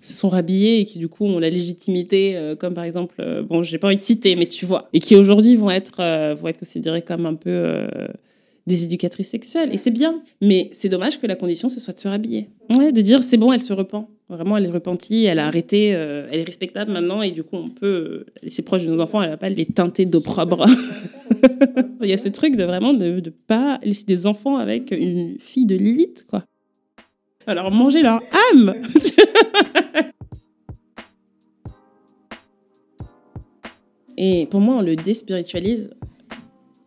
se 0.00 0.14
sont 0.14 0.28
rhabillées 0.28 0.80
et 0.80 0.84
qui 0.84 0.98
du 0.98 1.08
coup 1.08 1.24
ont 1.24 1.38
la 1.38 1.50
légitimité, 1.50 2.36
euh, 2.36 2.56
comme 2.56 2.74
par 2.74 2.84
exemple, 2.84 3.16
euh, 3.20 3.42
bon 3.42 3.62
j'ai 3.62 3.78
pas 3.78 3.88
envie 3.88 3.96
de 3.96 4.02
citer, 4.02 4.36
mais 4.36 4.46
tu 4.46 4.66
vois, 4.66 4.88
et 4.92 5.00
qui 5.00 5.16
aujourd'hui 5.16 5.56
vont 5.56 5.70
être, 5.70 6.34
vont 6.34 6.48
être 6.48 6.58
considérées 6.58 7.02
comme 7.02 7.26
un 7.26 7.34
peu 7.34 7.86
des 8.66 8.84
éducatrices 8.84 9.30
sexuelles. 9.30 9.70
Et 9.72 9.78
c'est 9.78 9.90
bien, 9.90 10.22
mais 10.42 10.70
c'est 10.72 10.88
dommage 10.88 11.20
que 11.20 11.26
la 11.26 11.36
condition 11.36 11.68
ce 11.68 11.80
soit 11.80 11.94
de 11.94 12.00
se 12.00 12.08
rhabiller. 12.08 12.48
Ouais, 12.76 12.92
de 12.92 13.00
dire 13.00 13.24
c'est 13.24 13.36
bon, 13.36 13.52
elle 13.52 13.62
se 13.62 13.72
repent. 13.72 14.08
Vraiment, 14.28 14.58
elle 14.58 14.66
est 14.66 14.70
repentie, 14.70 15.24
elle 15.24 15.38
a 15.38 15.46
arrêté, 15.46 15.86
elle 15.86 16.40
est 16.40 16.44
respectable 16.44 16.92
maintenant, 16.92 17.22
et 17.22 17.30
du 17.30 17.42
coup 17.42 17.56
on 17.56 17.70
peut 17.70 18.26
laisser 18.42 18.62
proche 18.62 18.84
de 18.84 18.90
nos 18.90 19.00
enfants, 19.00 19.22
elle 19.22 19.30
va 19.30 19.38
pas 19.38 19.48
les 19.48 19.64
teinter 19.64 20.04
d'opprobre. 20.04 20.66
Il 22.02 22.08
y 22.08 22.12
a 22.12 22.18
ce 22.18 22.28
truc 22.28 22.56
de 22.56 22.64
vraiment 22.64 22.92
de 22.92 23.20
ne 23.20 23.30
pas 23.30 23.80
laisser 23.82 24.04
des 24.04 24.26
enfants 24.26 24.56
avec 24.56 24.90
une 24.90 25.38
fille 25.38 25.66
de 25.66 25.74
Lilith, 25.74 26.26
quoi. 26.28 26.44
Alors 27.48 27.70
manger 27.70 28.02
leur 28.02 28.20
âme 28.52 28.74
Et 34.18 34.46
pour 34.50 34.60
moi, 34.60 34.76
on 34.76 34.82
le 34.82 34.96
déspiritualise. 34.96 35.88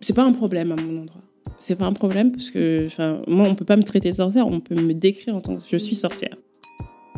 C'est 0.01 0.13
pas 0.13 0.23
un 0.23 0.33
problème 0.33 0.71
à 0.71 0.75
mon 0.75 1.01
endroit. 1.01 1.23
C'est 1.57 1.75
pas 1.75 1.87
un 1.87 1.93
problème 1.93 2.31
parce 2.31 2.51
que, 2.51 2.85
enfin, 2.85 3.23
moi, 3.25 3.47
on 3.49 3.55
peut 3.55 3.65
pas 3.65 3.75
me 3.75 3.83
traiter 3.83 4.11
de 4.11 4.15
sorcière, 4.15 4.45
on 4.45 4.59
peut 4.59 4.75
me 4.75 4.93
décrire 4.93 5.35
en 5.35 5.41
tant 5.41 5.55
que 5.55 5.61
je 5.67 5.77
suis 5.77 5.95
sorcière. 5.95 6.37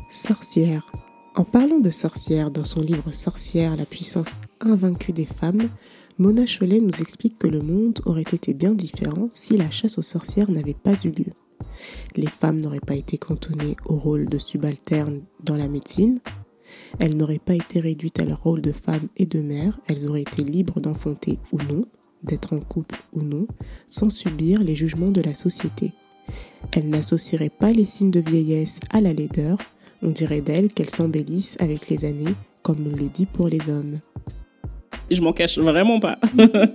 Sorcière. 0.10 0.89
En 1.36 1.43
parlant 1.43 1.79
de 1.79 1.89
sorcière 1.89 2.49
dans 2.49 2.63
son 2.63 2.79
livre 2.79 3.12
Sorcière, 3.12 3.75
la 3.75 3.86
puissance 3.86 4.38
invaincue 4.62 5.12
des 5.12 5.25
femmes, 5.25 5.67
Mona 6.17 6.45
Chollet 6.45 6.79
nous 6.79 7.01
explique 7.01 7.38
que 7.39 7.47
le 7.47 7.62
monde 7.62 7.99
aurait 8.06 8.21
été 8.21 8.53
bien 8.53 8.73
différent 8.73 9.27
si 9.32 9.58
la 9.58 9.69
chasse 9.69 9.97
aux 9.97 10.03
sorcières 10.03 10.49
n'avait 10.49 10.75
pas 10.75 10.93
eu 11.03 11.10
lieu. 11.10 11.34
Les 12.15 12.28
femmes 12.28 12.62
n'auraient 12.62 12.80
pas 12.80 12.95
été 12.95 13.17
cantonnées 13.17 13.76
au 13.86 13.95
rôle 13.95 14.28
de 14.28 14.38
subalternes 14.38 15.21
dans 15.43 15.58
la 15.58 15.67
médecine, 15.67 16.19
elles 16.99 17.17
n'auraient 17.17 17.39
pas 17.39 17.56
été 17.56 17.80
réduites 17.80 18.19
à 18.19 18.26
leur 18.26 18.41
rôle 18.43 18.62
de 18.62 18.71
femme 18.71 19.08
et 19.17 19.26
de 19.26 19.39
mère, 19.39 19.80
elles 19.88 20.08
auraient 20.08 20.21
été 20.21 20.43
libres 20.43 20.80
d'enfanter 20.80 21.39
ou 21.52 21.58
non, 21.58 21.86
d'être 22.23 22.54
en 22.54 22.60
couple 22.60 22.99
ou 23.13 23.21
non, 23.21 23.47
sans 23.88 24.10
subir 24.10 24.63
les 24.63 24.76
jugements 24.76 25.12
de 25.12 25.21
la 25.21 25.34
société. 25.34 25.91
Elles 26.76 26.89
n'associeraient 26.89 27.49
pas 27.49 27.71
les 27.71 27.86
signes 27.86 28.12
de 28.12 28.21
vieillesse 28.21 28.80
à 28.91 29.02
la 29.02 29.13
laideur, 29.13 29.58
on 30.02 30.10
dirait 30.10 30.41
d'elles 30.41 30.71
qu'elles 30.71 30.89
s'embellissent 30.89 31.58
avec 31.60 31.89
les 31.89 32.06
années, 32.06 32.36
comme 32.62 32.86
on 32.88 32.95
le 32.95 33.10
dit 33.10 33.26
pour 33.26 33.47
les 33.47 33.69
hommes 33.69 33.99
je 35.10 35.21
m'en 35.21 35.34
cache 35.34 35.58
vraiment 35.58 35.99
pas. 35.99 36.17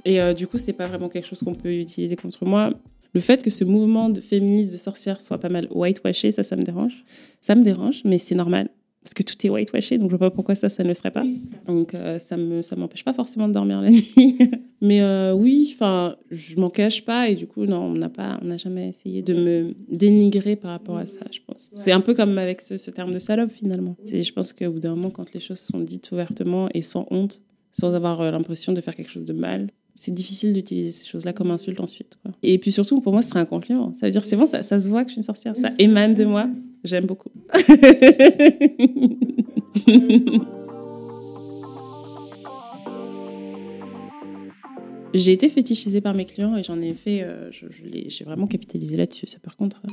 et 0.04 0.20
euh, 0.20 0.34
du 0.34 0.46
coup, 0.46 0.58
c'est 0.58 0.72
pas 0.72 0.86
vraiment 0.86 1.08
quelque 1.08 1.26
chose 1.26 1.40
qu'on 1.40 1.54
peut 1.54 1.72
utiliser 1.72 2.16
contre 2.16 2.44
moi. 2.44 2.70
Le 3.18 3.22
fait 3.22 3.42
que 3.42 3.50
ce 3.50 3.64
mouvement 3.64 4.10
de 4.10 4.20
féministe 4.20 4.70
de 4.70 4.76
sorcière 4.76 5.20
soit 5.20 5.38
pas 5.38 5.48
mal 5.48 5.66
whitewashé, 5.72 6.30
ça, 6.30 6.44
ça 6.44 6.54
me 6.54 6.62
dérange. 6.62 7.04
Ça 7.42 7.56
me 7.56 7.64
dérange, 7.64 8.02
mais 8.04 8.18
c'est 8.18 8.36
normal. 8.36 8.68
Parce 9.02 9.12
que 9.12 9.24
tout 9.24 9.34
est 9.44 9.50
whitewashé, 9.50 9.98
donc 9.98 10.12
je 10.12 10.16
vois 10.16 10.30
pas 10.30 10.30
pourquoi 10.30 10.54
ça, 10.54 10.68
ça 10.68 10.84
ne 10.84 10.88
le 10.88 10.94
serait 10.94 11.10
pas. 11.10 11.24
Donc 11.66 11.94
euh, 11.94 12.20
ça 12.20 12.36
me, 12.36 12.62
ça 12.62 12.76
m'empêche 12.76 13.04
pas 13.04 13.12
forcément 13.12 13.48
de 13.48 13.54
dormir 13.54 13.80
la 13.80 13.90
nuit. 13.90 14.38
mais 14.80 15.02
euh, 15.02 15.32
oui, 15.32 15.68
enfin, 15.74 16.14
je 16.30 16.54
m'en 16.60 16.70
cache 16.70 17.04
pas 17.04 17.28
et 17.28 17.34
du 17.34 17.48
coup, 17.48 17.66
non, 17.66 17.86
on 17.86 17.94
n'a 17.94 18.08
pas, 18.08 18.38
on 18.40 18.44
n'a 18.44 18.56
jamais 18.56 18.88
essayé 18.88 19.20
de 19.20 19.34
me 19.34 19.74
dénigrer 19.90 20.54
par 20.54 20.70
rapport 20.70 20.98
à 20.98 21.06
ça, 21.06 21.26
je 21.32 21.40
pense. 21.44 21.70
C'est 21.72 21.90
un 21.90 22.00
peu 22.00 22.14
comme 22.14 22.38
avec 22.38 22.60
ce, 22.60 22.74
terme 22.92 23.12
de 23.12 23.18
salope 23.18 23.50
finalement. 23.50 23.96
Je 24.06 24.30
pense 24.30 24.52
qu'au 24.52 24.70
bout 24.70 24.78
d'un 24.78 24.94
moment, 24.94 25.10
quand 25.10 25.32
les 25.32 25.40
choses 25.40 25.58
sont 25.58 25.80
dites 25.80 26.12
ouvertement 26.12 26.68
et 26.72 26.82
sans 26.82 27.04
honte, 27.10 27.42
sans 27.72 27.94
avoir 27.94 28.20
euh, 28.20 28.30
l'impression 28.30 28.72
de 28.72 28.80
faire 28.80 28.94
quelque 28.94 29.10
chose 29.10 29.24
de 29.24 29.32
mal. 29.32 29.70
C'est 29.98 30.14
difficile 30.14 30.52
d'utiliser 30.52 30.92
ces 30.92 31.06
choses-là 31.06 31.32
comme 31.32 31.50
insulte 31.50 31.80
ensuite. 31.80 32.16
Et 32.44 32.58
puis 32.58 32.70
surtout, 32.70 33.00
pour 33.00 33.12
moi, 33.12 33.20
ce 33.20 33.30
serait 33.30 33.40
un 33.40 33.46
compliment. 33.46 33.92
Ça 33.98 34.06
veut 34.06 34.12
dire, 34.12 34.24
c'est 34.24 34.36
bon, 34.36 34.46
ça, 34.46 34.62
ça 34.62 34.78
se 34.78 34.88
voit 34.88 35.02
que 35.02 35.10
je 35.10 35.14
suis 35.14 35.18
une 35.18 35.24
sorcière. 35.24 35.56
Ça 35.56 35.72
émane 35.80 36.14
de 36.14 36.24
moi. 36.24 36.48
J'aime 36.84 37.06
beaucoup. 37.06 37.30
j'ai 45.14 45.32
été 45.32 45.48
fétichisée 45.48 46.00
par 46.00 46.14
mes 46.14 46.26
clients 46.26 46.56
et 46.56 46.62
j'en 46.62 46.80
ai 46.80 46.94
fait, 46.94 47.24
euh, 47.24 47.50
je, 47.50 47.66
j'ai 48.06 48.24
vraiment 48.24 48.46
capitalisé 48.46 48.96
là-dessus. 48.96 49.26
Ça, 49.26 49.40
par 49.40 49.56
contre. 49.56 49.82
Euh. 49.84 49.88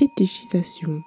Fétichisation. 0.00 1.00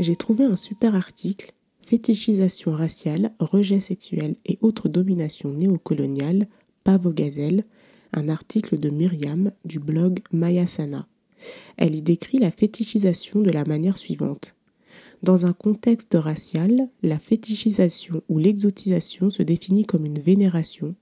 J'ai 0.00 0.16
trouvé 0.16 0.44
un 0.44 0.56
super 0.56 0.96
article 0.96 1.52
Fétichisation 1.86 2.72
raciale, 2.72 3.30
rejet 3.38 3.78
sexuel 3.78 4.34
et 4.44 4.58
autres 4.60 4.88
dominations 4.88 5.52
néocoloniales, 5.52 6.48
Gazelle, 6.94 7.64
un 8.12 8.28
article 8.28 8.78
de 8.78 8.90
Myriam 8.90 9.50
du 9.64 9.78
blog 9.80 10.20
Mayasana. 10.32 11.06
Elle 11.76 11.94
y 11.94 12.02
décrit 12.02 12.38
la 12.38 12.50
fétichisation 12.50 13.40
de 13.40 13.50
la 13.50 13.64
manière 13.64 13.98
suivante. 13.98 14.54
Dans 15.22 15.46
un 15.46 15.52
contexte 15.52 16.14
racial, 16.14 16.88
la 17.02 17.18
fétichisation 17.18 18.22
ou 18.28 18.38
l'exotisation 18.38 19.30
se 19.30 19.42
définit 19.42 19.84
comme 19.84 20.06
une 20.06 20.20
vénération, 20.20 20.94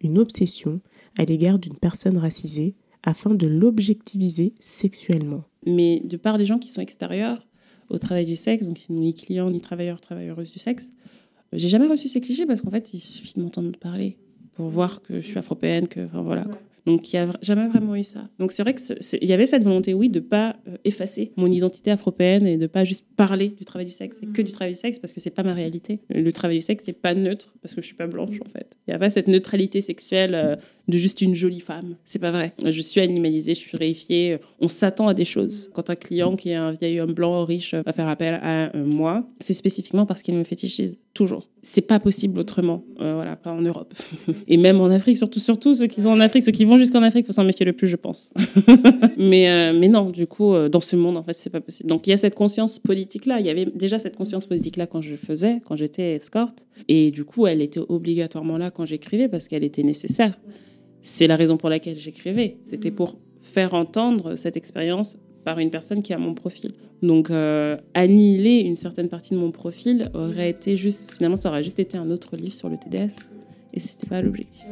une 0.00 0.18
obsession 0.18 0.80
à 1.18 1.24
l'égard 1.24 1.58
d'une 1.58 1.76
personne 1.76 2.16
racisée 2.16 2.74
afin 3.02 3.34
de 3.34 3.46
l'objectiviser 3.46 4.54
sexuellement. 4.60 5.44
Mais 5.66 6.00
de 6.04 6.16
part 6.16 6.38
des 6.38 6.46
gens 6.46 6.58
qui 6.58 6.70
sont 6.70 6.80
extérieurs 6.80 7.46
au 7.90 7.98
travail 7.98 8.26
du 8.26 8.36
sexe, 8.36 8.66
donc 8.66 8.80
ni 8.88 9.14
clients 9.14 9.50
ni 9.50 9.60
travailleurs, 9.60 10.00
travailleuses 10.00 10.52
du 10.52 10.58
sexe, 10.58 10.90
j'ai 11.52 11.68
jamais 11.68 11.86
reçu 11.86 12.08
ces 12.08 12.20
clichés 12.20 12.46
parce 12.46 12.60
qu'en 12.60 12.70
fait, 12.70 12.92
il 12.94 12.98
suffit 12.98 13.34
de 13.34 13.42
m'entendre 13.42 13.76
parler 13.78 14.16
pour 14.58 14.70
voir 14.70 15.02
que 15.02 15.20
je 15.20 15.26
suis 15.26 15.38
afropéenne, 15.38 15.86
que 15.86 16.04
enfin 16.06 16.20
voilà. 16.22 16.44
Donc 16.84 17.12
il 17.12 17.16
n'y 17.16 17.22
a 17.22 17.30
jamais 17.42 17.68
vraiment 17.68 17.94
eu 17.94 18.02
ça. 18.02 18.28
Donc 18.40 18.50
c'est 18.50 18.62
vrai 18.64 18.74
qu'il 18.74 19.24
y 19.24 19.32
avait 19.32 19.46
cette 19.46 19.62
volonté, 19.62 19.94
oui, 19.94 20.08
de 20.08 20.18
pas 20.18 20.56
euh, 20.66 20.76
effacer 20.84 21.32
mon 21.36 21.46
identité 21.46 21.92
afropéenne 21.92 22.44
et 22.44 22.56
de 22.56 22.66
pas 22.66 22.82
juste 22.82 23.04
parler 23.14 23.50
du 23.50 23.64
travail 23.64 23.86
du 23.86 23.92
sexe, 23.92 24.16
et 24.20 24.26
que 24.26 24.42
du 24.42 24.50
travail 24.50 24.72
du 24.72 24.80
sexe 24.80 24.98
parce 24.98 25.12
que 25.12 25.20
c'est 25.20 25.30
pas 25.30 25.44
ma 25.44 25.54
réalité. 25.54 26.00
Le 26.10 26.32
travail 26.32 26.56
du 26.56 26.62
sexe 26.62 26.82
c'est 26.86 26.92
pas 26.92 27.14
neutre 27.14 27.54
parce 27.62 27.76
que 27.76 27.82
je 27.82 27.86
suis 27.86 27.94
pas 27.94 28.08
blanche 28.08 28.40
en 28.44 28.50
fait. 28.50 28.76
Il 28.88 28.90
n'y 28.90 28.94
a 28.94 28.98
pas 28.98 29.10
cette 29.10 29.28
neutralité 29.28 29.80
sexuelle 29.80 30.34
euh, 30.34 30.56
de 30.88 30.98
juste 30.98 31.20
une 31.20 31.34
jolie 31.34 31.60
femme. 31.60 31.96
C'est 32.04 32.18
pas 32.18 32.30
vrai. 32.30 32.52
Je 32.64 32.80
suis 32.80 33.00
animalisée, 33.00 33.54
je 33.54 33.60
suis 33.60 33.76
réifiée. 33.76 34.38
On 34.60 34.68
s'attend 34.68 35.08
à 35.08 35.14
des 35.14 35.24
choses. 35.24 35.70
Quand 35.74 35.90
un 35.90 35.96
client 35.96 36.36
qui 36.36 36.50
est 36.50 36.54
un 36.54 36.72
vieil 36.72 37.00
homme 37.00 37.12
blanc 37.12 37.44
riche 37.44 37.74
va 37.74 37.92
faire 37.92 38.08
appel 38.08 38.40
à 38.42 38.74
euh, 38.74 38.84
moi, 38.84 39.28
c'est 39.40 39.54
spécifiquement 39.54 40.06
parce 40.06 40.22
qu'il 40.22 40.34
me 40.34 40.44
fétichise 40.44 40.98
toujours. 41.14 41.48
C'est 41.62 41.82
pas 41.82 42.00
possible 42.00 42.38
autrement. 42.38 42.84
voilà, 42.98 43.36
pas 43.36 43.52
en 43.52 43.60
Europe 43.60 43.92
et 44.48 44.56
même 44.56 44.80
en 44.80 44.86
Afrique, 44.86 45.18
surtout 45.18 45.40
surtout 45.40 45.74
ceux 45.74 45.86
qui 45.86 46.02
sont 46.02 46.10
en 46.10 46.20
Afrique, 46.20 46.42
ceux 46.42 46.52
qui 46.52 46.64
vont 46.64 46.78
jusqu'en 46.78 47.02
Afrique, 47.02 47.26
faut 47.26 47.32
s'en 47.32 47.44
méfier 47.44 47.66
le 47.66 47.72
plus, 47.72 47.88
je 47.88 47.96
pense. 47.96 48.32
mais, 49.18 49.50
euh, 49.50 49.72
mais 49.78 49.88
non, 49.88 50.10
du 50.10 50.26
coup, 50.26 50.54
euh, 50.54 50.68
dans 50.68 50.80
ce 50.80 50.96
monde, 50.96 51.16
en 51.16 51.22
fait, 51.22 51.34
c'est 51.34 51.50
pas 51.50 51.60
possible. 51.60 51.88
Donc 51.88 52.06
il 52.06 52.10
y 52.10 52.12
a 52.12 52.16
cette 52.16 52.34
conscience 52.34 52.78
politique-là. 52.78 53.40
Il 53.40 53.46
y 53.46 53.50
avait 53.50 53.66
déjà 53.66 53.98
cette 53.98 54.16
conscience 54.16 54.46
politique-là 54.46 54.86
quand 54.86 55.02
je 55.02 55.16
faisais, 55.16 55.60
quand 55.64 55.76
j'étais 55.76 56.14
escorte. 56.14 56.66
Et 56.88 57.10
du 57.10 57.24
coup, 57.24 57.46
elle 57.46 57.60
était 57.60 57.80
obligatoirement 57.88 58.56
là 58.58 58.70
quand 58.70 58.86
j'écrivais 58.86 59.28
parce 59.28 59.48
qu'elle 59.48 59.64
était 59.64 59.82
nécessaire. 59.82 60.38
C'est 61.02 61.26
la 61.26 61.36
raison 61.36 61.56
pour 61.56 61.68
laquelle 61.68 61.96
j'écrivais. 61.96 62.58
C'était 62.64 62.90
pour 62.90 63.16
faire 63.42 63.74
entendre 63.74 64.36
cette 64.36 64.56
expérience 64.56 65.16
par 65.44 65.58
une 65.58 65.70
personne 65.70 66.02
qui 66.02 66.12
a 66.12 66.18
mon 66.18 66.34
profil. 66.34 66.72
Donc 67.02 67.30
euh, 67.30 67.76
annihiler 67.94 68.60
une 68.60 68.76
certaine 68.76 69.08
partie 69.08 69.34
de 69.34 69.38
mon 69.38 69.50
profil 69.50 70.10
aurait 70.14 70.50
été 70.50 70.76
juste, 70.76 71.14
finalement, 71.16 71.36
ça 71.36 71.48
aurait 71.48 71.62
juste 71.62 71.78
été 71.78 71.96
un 71.96 72.10
autre 72.10 72.36
livre 72.36 72.54
sur 72.54 72.68
le 72.68 72.76
TDS. 72.76 73.16
Et 73.72 73.80
c'était 73.80 74.06
pas 74.06 74.20
l'objectif. 74.20 74.64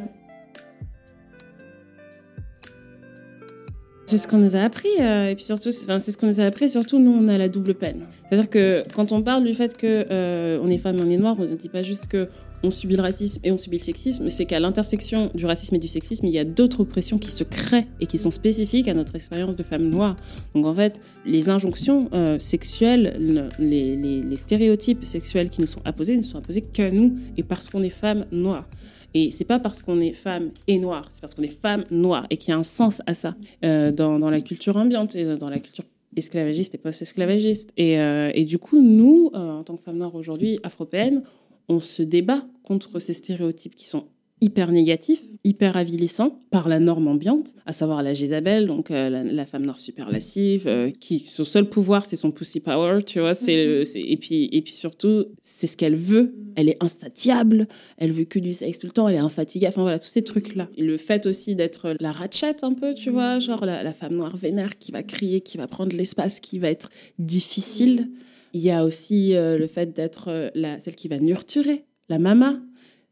C'est 4.05 4.17
ce 4.17 4.27
qu'on 4.27 4.37
nous 4.37 4.55
a 4.55 4.59
appris, 4.59 4.87
euh, 5.01 5.29
et 5.29 5.35
puis 5.35 5.43
surtout, 5.43 5.71
c'est 5.71 5.99
ce 5.99 6.17
qu'on 6.17 6.27
nous 6.27 6.39
a 6.39 6.43
appris, 6.43 6.69
surtout 6.69 6.97
nous, 6.97 7.11
on 7.11 7.27
a 7.27 7.37
la 7.37 7.49
double 7.49 7.73
peine. 7.73 8.05
C'est-à-dire 8.29 8.49
que 8.49 8.85
quand 8.95 9.11
on 9.11 9.21
parle 9.21 9.43
du 9.43 9.53
fait 9.53 9.73
qu'on 9.73 9.81
euh, 9.83 10.59
on 10.63 10.69
est 10.69 10.77
femme 10.77 10.97
et 10.97 11.01
on 11.01 11.09
est 11.09 11.17
noir, 11.17 11.35
on 11.37 11.43
ne 11.43 11.55
dit 11.55 11.67
pas 11.67 11.83
juste 11.83 12.07
que 12.07 12.29
on 12.63 12.71
subit 12.71 12.95
le 12.95 13.01
racisme 13.01 13.39
et 13.43 13.51
on 13.51 13.57
subit 13.57 13.77
le 13.77 13.83
sexisme, 13.83 14.29
c'est 14.29 14.45
qu'à 14.45 14.59
l'intersection 14.59 15.29
du 15.35 15.45
racisme 15.45 15.75
et 15.75 15.79
du 15.79 15.87
sexisme, 15.87 16.25
il 16.25 16.33
y 16.33 16.39
a 16.39 16.45
d'autres 16.45 16.81
oppressions 16.81 17.17
qui 17.17 17.31
se 17.31 17.43
créent 17.43 17.87
et 17.99 18.07
qui 18.07 18.17
sont 18.17 18.31
spécifiques 18.31 18.87
à 18.87 18.93
notre 18.93 19.15
expérience 19.15 19.55
de 19.55 19.63
femme 19.63 19.87
noire. 19.89 20.15
Donc 20.55 20.65
en 20.65 20.73
fait, 20.73 20.99
les 21.25 21.49
injonctions 21.49 22.09
euh, 22.13 22.39
sexuelles, 22.39 23.49
les, 23.59 24.35
stéréotypes 24.37 25.05
sexuels 25.05 25.49
qui 25.49 25.61
nous 25.61 25.67
sont 25.67 25.81
imposés 25.85 26.15
ne 26.15 26.21
sont 26.21 26.37
imposés 26.37 26.61
qu'à 26.61 26.91
nous 26.91 27.17
et 27.37 27.43
parce 27.43 27.67
qu'on 27.67 27.83
est 27.83 27.89
femme 27.89 28.25
noire. 28.31 28.67
Et 29.13 29.31
c'est 29.31 29.45
pas 29.45 29.59
parce 29.59 29.81
qu'on 29.81 29.99
est 29.99 30.13
femme 30.13 30.51
et 30.67 30.77
noire, 30.77 31.07
c'est 31.09 31.21
parce 31.21 31.33
qu'on 31.33 31.43
est 31.43 31.47
femme 31.47 31.85
noire 31.91 32.27
et 32.29 32.37
qu'il 32.37 32.49
y 32.49 32.53
a 32.53 32.57
un 32.57 32.63
sens 32.63 33.01
à 33.07 33.13
ça 33.13 33.35
euh, 33.63 33.91
dans, 33.91 34.29
la 34.29 34.41
culture 34.41 34.77
ambiante 34.77 35.15
et 35.15 35.35
dans 35.37 35.49
la 35.49 35.59
culture 35.59 35.85
esclavagiste 36.15 36.75
et 36.75 36.77
post-esclavagiste. 36.77 37.71
Et, 37.77 37.99
euh, 37.99 38.31
du 38.43 38.57
coup, 38.57 38.81
nous, 38.81 39.31
en 39.33 39.63
tant 39.63 39.75
que 39.75 39.83
femmes 39.83 39.97
noires 39.97 40.15
aujourd'hui, 40.15 40.59
afropéennes, 40.63 41.23
on 41.69 41.79
se 41.79 42.01
débat 42.01 42.45
contre 42.63 42.99
ces 42.99 43.13
stéréotypes 43.13 43.75
qui 43.75 43.87
sont 43.87 44.05
hyper 44.39 44.71
négatif, 44.71 45.21
hyper 45.43 45.77
avilissant 45.77 46.39
par 46.51 46.69
la 46.69 46.79
norme 46.79 47.07
ambiante, 47.07 47.55
à 47.65 47.73
savoir 47.73 48.03
la 48.03 48.13
Jézabel, 48.13 48.67
donc 48.67 48.91
euh, 48.91 49.09
la, 49.09 49.45
femme 49.45 49.63
noire 49.63 49.79
super 49.79 50.11
lascive, 50.11 50.67
euh, 50.67 50.91
qui 50.91 51.19
son 51.19 51.43
seul 51.43 51.69
pouvoir 51.69 52.05
c'est 52.05 52.15
son 52.15 52.31
pussy 52.31 52.59
power, 52.59 52.99
tu 53.03 53.19
vois, 53.19 53.33
c'est, 53.33 53.83
et 53.95 54.17
puis 54.17 54.49
et 54.51 54.61
puis 54.61 54.73
surtout 54.73 55.25
c'est 55.41 55.65
ce 55.65 55.75
qu'elle 55.75 55.95
veut, 55.95 56.35
elle 56.55 56.69
est 56.69 56.77
insatiable, 56.83 57.67
elle 57.97 58.11
veut 58.11 58.25
que 58.25 58.37
du 58.37 58.53
sexe 58.53 58.79
tout 58.79 58.87
le 58.87 58.93
temps, 58.93 59.07
elle 59.07 59.15
est 59.15 59.19
infatigable, 59.19 59.73
enfin 59.73 59.81
voilà 59.81 59.99
tous 59.99 60.09
ces 60.09 60.23
trucs 60.23 60.55
là. 60.55 60.69
Et 60.77 60.83
le 60.83 60.97
fait 60.97 61.25
aussi 61.25 61.55
d'être 61.55 61.95
la 61.99 62.11
ratchette 62.11 62.63
un 62.63 62.73
peu, 62.73 62.93
tu 62.93 63.09
vois, 63.09 63.39
genre 63.39 63.65
la, 63.65 63.93
femme 63.93 64.15
noire 64.15 64.37
vénère 64.37 64.77
qui 64.77 64.91
va 64.91 65.01
crier, 65.01 65.41
qui 65.41 65.57
va 65.57 65.67
prendre 65.67 65.95
l'espace, 65.95 66.39
qui 66.39 66.59
va 66.59 66.69
être 66.69 66.91
difficile. 67.17 68.09
Il 68.53 68.61
y 68.61 68.71
a 68.71 68.83
aussi 68.85 69.35
euh, 69.35 69.57
le 69.57 69.67
fait 69.67 69.95
d'être 69.95 70.51
la 70.55 70.79
celle 70.79 70.95
qui 70.95 71.07
va 71.07 71.19
nurturer, 71.19 71.83
la 72.09 72.19
mama 72.19 72.59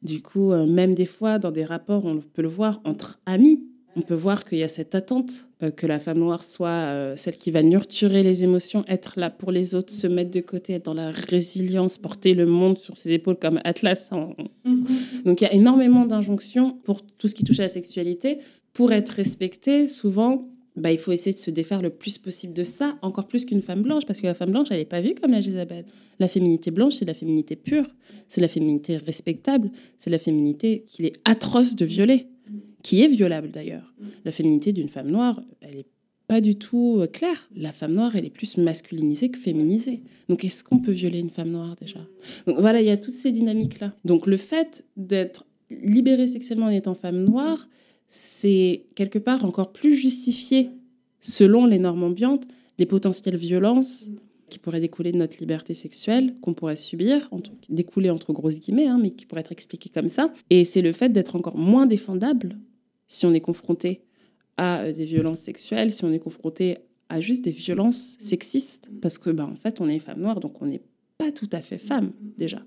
du 0.06 0.22
coup, 0.22 0.52
euh, 0.52 0.68
même 0.68 0.94
des 0.94 1.08
fois, 1.08 1.40
dans 1.40 1.52
des 1.52 1.66
rapports, 1.66 2.06
on 2.06 2.20
peut 2.20 2.44
le 2.44 2.48
voir 2.48 2.80
entre 2.86 3.20
amis. 3.26 3.66
On 3.98 4.02
peut 4.02 4.14
voir 4.14 4.44
qu'il 4.44 4.58
y 4.58 4.64
a 4.64 4.70
cette 4.70 4.94
attente 4.94 5.48
euh, 5.64 5.72
que 5.72 5.88
la 5.88 6.00
femme 6.00 6.20
noire 6.20 6.44
soit 6.44 6.68
euh, 6.68 7.16
celle 7.18 7.38
qui 7.38 7.50
va 7.50 7.64
nurturer 7.64 8.22
les 8.22 8.44
émotions, 8.44 8.84
être 8.88 9.14
là 9.18 9.30
pour 9.30 9.52
les 9.52 9.74
autres, 9.74 9.92
se 9.92 10.06
mettre 10.06 10.32
de 10.32 10.42
côté, 10.42 10.74
être 10.74 10.86
dans 10.86 10.94
la 10.94 11.10
résilience, 11.10 11.98
porter 11.98 12.34
le 12.34 12.46
monde 12.46 12.78
sur 12.78 12.98
ses 12.98 13.14
épaules 13.14 13.38
comme 13.40 13.60
Atlas. 13.64 14.12
Mm-hmm. 14.12 15.24
Donc 15.26 15.42
il 15.42 15.46
y 15.46 15.48
a 15.48 15.54
énormément 15.54 16.06
d'injonctions 16.06 16.78
pour 16.84 17.02
tout 17.02 17.28
ce 17.28 17.34
qui 17.34 17.44
touche 17.44 17.60
à 17.60 17.64
la 17.64 17.70
sexualité. 17.70 18.40
Pour 18.74 18.92
être 18.92 19.10
respectée, 19.10 19.88
souvent, 19.88 20.50
bah, 20.76 20.92
il 20.92 20.98
faut 20.98 21.12
essayer 21.12 21.34
de 21.34 21.40
se 21.40 21.52
défaire 21.52 21.82
le 21.82 21.90
plus 21.90 22.18
possible 22.18 22.54
de 22.54 22.64
ça, 22.64 22.98
encore 23.02 23.28
plus 23.28 23.46
qu'une 23.46 23.62
femme 23.62 23.82
blanche, 23.82 24.06
parce 24.06 24.22
que 24.22 24.28
la 24.28 24.34
femme 24.34 24.52
blanche, 24.52 24.68
elle 24.72 24.80
n'est 24.80 24.86
pas 24.86 25.02
vue 25.02 25.16
comme 25.16 25.32
la 25.32 25.42
Jézabel. 25.42 25.86
La 26.20 26.28
féminité 26.28 26.72
blanche, 26.72 26.96
c'est 26.96 27.06
la 27.06 27.14
féminité 27.14 27.56
pure, 27.56 27.88
c'est 28.28 28.42
la 28.42 28.48
féminité 28.48 28.98
respectable, 28.98 29.72
c'est 30.00 30.10
la 30.10 30.20
féminité 30.20 30.84
qu'il 30.88 31.06
est 31.06 31.14
atroce 31.26 31.76
de 31.76 31.86
violer, 31.86 32.28
qui 32.84 33.02
est 33.02 33.08
violable 33.08 33.52
d'ailleurs. 33.52 33.94
La 34.26 34.32
féminité 34.32 34.74
d'une 34.74 34.90
femme 34.90 35.10
noire, 35.10 35.42
elle 35.62 35.76
n'est 35.76 35.86
pas 36.28 36.42
du 36.42 36.56
tout 36.56 36.98
euh, 37.00 37.08
claire. 37.08 37.50
La 37.56 37.72
femme 37.72 37.94
noire, 37.94 38.16
elle 38.16 38.26
est 38.26 38.30
plus 38.30 38.58
masculinisée 38.58 39.30
que 39.30 39.38
féminisée. 39.38 40.02
Donc, 40.28 40.44
est-ce 40.44 40.64
qu'on 40.64 40.80
peut 40.80 40.92
violer 40.92 41.20
une 41.20 41.30
femme 41.30 41.52
noire 41.52 41.76
déjà? 41.80 42.00
Donc 42.48 42.60
voilà, 42.60 42.82
il 42.82 42.88
y 42.88 42.92
a 42.92 42.98
toutes 42.98 43.14
ces 43.14 43.32
dynamiques-là. 43.32 43.94
Donc 44.06 44.28
le 44.28 44.38
fait 44.38 44.86
d'être 44.98 45.46
libérée 45.70 46.28
sexuellement 46.28 46.68
en 46.68 46.70
étant 46.70 46.96
femme 46.96 47.24
noire, 47.24 47.68
c'est 48.08 48.86
quelque 48.96 49.20
part 49.20 49.46
encore 49.46 49.72
plus 49.72 49.96
justifié, 49.96 50.70
selon 51.20 51.66
les 51.66 51.80
normes 51.80 52.04
ambiantes, 52.04 52.48
les 52.78 52.86
potentielles 52.86 53.38
violences 53.38 54.10
qui 54.50 54.60
pourraient 54.60 54.80
découler 54.80 55.12
de 55.12 55.18
notre 55.18 55.38
liberté 55.40 55.74
sexuelle, 55.74 56.36
qu'on 56.42 56.54
pourrait 56.54 56.76
subir, 56.76 57.30
découler 57.70 58.10
entre 58.10 58.32
grosses 58.32 58.60
guillemets, 58.60 58.88
hein, 58.88 59.00
mais 59.02 59.12
qui 59.12 59.26
pourraient 59.26 59.42
être 59.42 59.52
expliquées 59.52 59.90
comme 59.90 60.10
ça. 60.10 60.32
Et 60.50 60.66
c'est 60.66 60.82
le 60.82 60.92
fait 60.92 61.10
d'être 61.10 61.36
encore 61.36 61.58
moins 61.58 61.88
défendable 61.88 62.58
si 63.08 63.26
on 63.26 63.34
est 63.34 63.42
confronté 63.42 64.02
à 64.58 64.82
euh, 64.82 64.94
des 64.94 65.06
violences 65.06 65.40
sexuelles, 65.40 65.92
si 65.92 66.04
on 66.04 66.12
est 66.12 66.20
confronté 66.20 66.78
à 67.10 67.22
juste 67.22 67.44
des 67.44 67.52
violences 67.52 68.18
sexistes, 68.20 68.90
parce 69.02 69.18
que 69.18 69.30
ben, 69.30 69.46
en 69.46 69.56
fait, 69.56 69.82
on 69.82 69.88
est 69.88 70.00
femme 70.00 70.22
noire, 70.22 70.40
donc 70.40 70.62
on 70.62 70.66
n'est 70.66 70.82
pas 71.18 71.32
tout 71.32 71.50
à 71.52 71.62
fait 71.62 71.78
femme 71.78 72.14
déjà. 72.38 72.62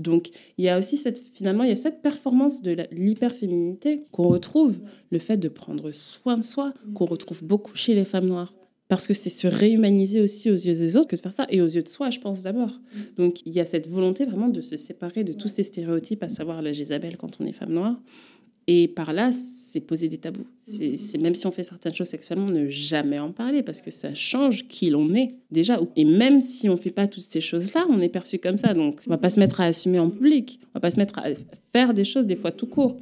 Donc, 0.00 0.30
il 0.58 0.64
y 0.64 0.68
a 0.68 0.78
aussi 0.78 0.96
cette, 0.96 1.22
finalement, 1.34 1.64
il 1.64 1.70
y 1.70 1.72
a 1.72 1.76
cette 1.76 2.02
performance 2.02 2.62
de 2.62 2.76
l'hyperféminité 2.92 4.04
qu'on 4.10 4.28
retrouve, 4.28 4.78
le 5.10 5.18
fait 5.18 5.36
de 5.36 5.48
prendre 5.48 5.92
soin 5.92 6.36
de 6.36 6.42
soi, 6.42 6.72
qu'on 6.94 7.04
retrouve 7.04 7.44
beaucoup 7.44 7.76
chez 7.76 7.94
les 7.94 8.04
femmes 8.04 8.26
noires. 8.26 8.54
Parce 8.88 9.06
que 9.06 9.14
c'est 9.14 9.30
se 9.30 9.46
réhumaniser 9.46 10.20
aussi 10.20 10.50
aux 10.50 10.54
yeux 10.54 10.74
des 10.74 10.96
autres 10.96 11.06
que 11.06 11.16
de 11.16 11.20
faire 11.20 11.32
ça, 11.32 11.46
et 11.48 11.62
aux 11.62 11.68
yeux 11.68 11.82
de 11.82 11.88
soi, 11.88 12.10
je 12.10 12.18
pense 12.18 12.42
d'abord. 12.42 12.80
Donc, 13.16 13.46
il 13.46 13.52
y 13.52 13.60
a 13.60 13.64
cette 13.64 13.88
volonté 13.88 14.24
vraiment 14.24 14.48
de 14.48 14.60
se 14.60 14.76
séparer 14.76 15.22
de 15.22 15.32
tous 15.32 15.46
ces 15.46 15.62
stéréotypes, 15.62 16.24
à 16.24 16.28
savoir 16.28 16.60
la 16.60 16.72
Jézabel 16.72 17.16
quand 17.16 17.40
on 17.40 17.46
est 17.46 17.52
femme 17.52 17.72
noire, 17.72 18.00
et 18.66 18.88
par 18.88 19.12
là, 19.12 19.32
c'est 19.32 19.80
poser 19.80 20.08
des 20.08 20.18
tabous. 20.18 20.46
C'est 20.64 21.18
même 21.18 21.34
si 21.34 21.46
on 21.46 21.50
fait 21.50 21.62
certaines 21.62 21.94
choses 21.94 22.08
sexuellement, 22.08 22.46
ne 22.46 22.68
jamais 22.68 23.18
en 23.18 23.32
parler 23.32 23.62
parce 23.62 23.80
que 23.80 23.90
ça 23.90 24.14
change 24.14 24.68
qui 24.68 24.90
l'on 24.90 25.12
est 25.14 25.34
déjà. 25.50 25.80
Et 25.96 26.04
même 26.04 26.40
si 26.40 26.68
on 26.68 26.76
fait 26.76 26.90
pas 26.90 27.08
toutes 27.08 27.24
ces 27.24 27.40
choses-là, 27.40 27.86
on 27.88 28.00
est 28.00 28.08
perçu 28.08 28.38
comme 28.38 28.58
ça. 28.58 28.74
Donc, 28.74 29.00
on 29.06 29.10
va 29.10 29.18
pas 29.18 29.30
se 29.30 29.40
mettre 29.40 29.60
à 29.60 29.64
assumer 29.64 29.98
en 29.98 30.10
public. 30.10 30.60
On 30.62 30.70
va 30.74 30.80
pas 30.80 30.90
se 30.90 30.98
mettre 30.98 31.18
à 31.18 31.30
faire 31.72 31.94
des 31.94 32.04
choses 32.04 32.26
des 32.26 32.36
fois 32.36 32.52
tout 32.52 32.66
court. 32.66 32.96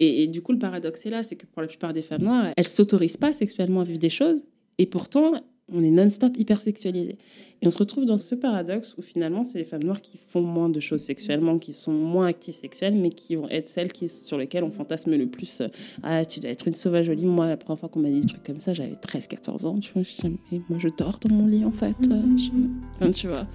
Et, 0.00 0.24
et 0.24 0.26
du 0.26 0.42
coup, 0.42 0.52
le 0.52 0.58
paradoxe 0.58 1.06
est 1.06 1.10
là, 1.10 1.22
c'est 1.22 1.36
que 1.36 1.46
pour 1.46 1.62
la 1.62 1.68
plupart 1.68 1.92
des 1.92 2.02
femmes 2.02 2.22
noires, 2.22 2.52
elles 2.56 2.66
s'autorisent 2.66 3.16
pas 3.16 3.32
sexuellement 3.32 3.80
à 3.80 3.84
vivre 3.84 4.00
des 4.00 4.10
choses. 4.10 4.42
Et 4.78 4.86
pourtant, 4.86 5.34
on 5.72 5.82
est 5.82 5.90
non-stop 5.90 6.36
hyper 6.36 6.60
sexualisé. 6.60 7.16
Et 7.62 7.66
on 7.66 7.70
se 7.70 7.78
retrouve 7.78 8.04
dans 8.04 8.18
ce 8.18 8.34
paradoxe 8.34 8.94
où 8.98 9.02
finalement, 9.02 9.44
c'est 9.44 9.58
les 9.58 9.64
femmes 9.64 9.84
noires 9.84 10.02
qui 10.02 10.18
font 10.28 10.42
moins 10.42 10.68
de 10.68 10.80
choses 10.80 11.00
sexuellement, 11.00 11.58
qui 11.58 11.72
sont 11.72 11.92
moins 11.92 12.26
actives 12.26 12.54
sexuelles, 12.54 12.94
mais 12.94 13.08
qui 13.08 13.36
vont 13.36 13.48
être 13.48 13.68
celles 13.68 13.90
sur 14.08 14.36
lesquelles 14.36 14.64
on 14.64 14.70
fantasme 14.70 15.16
le 15.16 15.26
plus. 15.26 15.62
Ah, 16.02 16.26
tu 16.26 16.40
dois 16.40 16.50
être 16.50 16.68
une 16.68 16.74
sauvage 16.74 17.06
jolie. 17.06 17.24
Moi, 17.24 17.48
la 17.48 17.56
première 17.56 17.80
fois 17.80 17.88
qu'on 17.88 18.00
m'a 18.00 18.10
dit 18.10 18.20
des 18.20 18.26
trucs 18.26 18.44
comme 18.44 18.60
ça, 18.60 18.74
j'avais 18.74 18.96
13-14 18.96 19.66
ans. 19.66 19.76
Je, 19.80 20.28
moi, 20.68 20.78
je 20.78 20.88
dors 20.88 21.18
dans 21.18 21.34
mon 21.34 21.46
lit, 21.46 21.64
en 21.64 21.72
fait. 21.72 21.96
Euh, 22.10 23.12
tu 23.12 23.28
vois. 23.28 23.46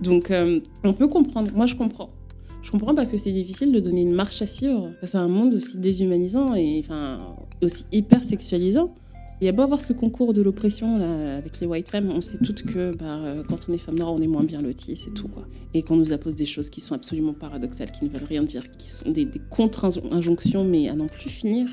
Donc, 0.00 0.30
euh, 0.30 0.60
on 0.84 0.92
peut 0.92 1.08
comprendre. 1.08 1.50
Moi, 1.52 1.66
je 1.66 1.74
comprends. 1.74 2.10
Je 2.62 2.70
comprends 2.70 2.94
parce 2.94 3.10
que 3.10 3.16
c'est 3.16 3.32
difficile 3.32 3.72
de 3.72 3.80
donner 3.80 4.02
une 4.02 4.14
marche 4.14 4.42
à 4.42 4.46
suivre. 4.46 4.92
C'est 5.02 5.18
un 5.18 5.28
monde 5.28 5.54
aussi 5.54 5.78
déshumanisant 5.78 6.54
et 6.54 6.80
enfin, 6.84 7.18
aussi 7.62 7.84
hyper 7.92 8.24
sexualisant 8.24 8.94
Il 9.42 9.44
y 9.44 9.48
a 9.48 9.52
beau 9.52 9.62
avoir 9.62 9.82
ce 9.82 9.92
concours 9.92 10.32
de 10.32 10.40
l'oppression 10.40 10.96
avec 11.36 11.60
les 11.60 11.66
white 11.66 11.90
femmes, 11.90 12.10
on 12.10 12.22
sait 12.22 12.38
toutes 12.38 12.62
que 12.62 12.96
bah, 12.96 13.16
euh, 13.16 13.42
quand 13.46 13.68
on 13.68 13.72
est 13.74 13.78
femme 13.78 13.98
noire, 13.98 14.10
on 14.12 14.18
est 14.18 14.26
moins 14.26 14.44
bien 14.44 14.62
lotis, 14.62 14.96
c'est 14.96 15.12
tout. 15.12 15.28
Quoi. 15.28 15.46
Et 15.74 15.82
qu'on 15.82 15.96
nous 15.96 16.14
appose 16.14 16.36
des 16.36 16.46
choses 16.46 16.70
qui 16.70 16.80
sont 16.80 16.94
absolument 16.94 17.34
paradoxales, 17.34 17.90
qui 17.90 18.06
ne 18.06 18.10
veulent 18.10 18.24
rien 18.24 18.42
dire, 18.42 18.70
qui 18.78 18.90
sont 18.90 19.10
des, 19.10 19.26
des 19.26 19.40
contre-injonctions, 19.50 20.64
mais 20.64 20.88
à 20.88 20.94
n'en 20.94 21.06
plus 21.06 21.28
finir. 21.28 21.68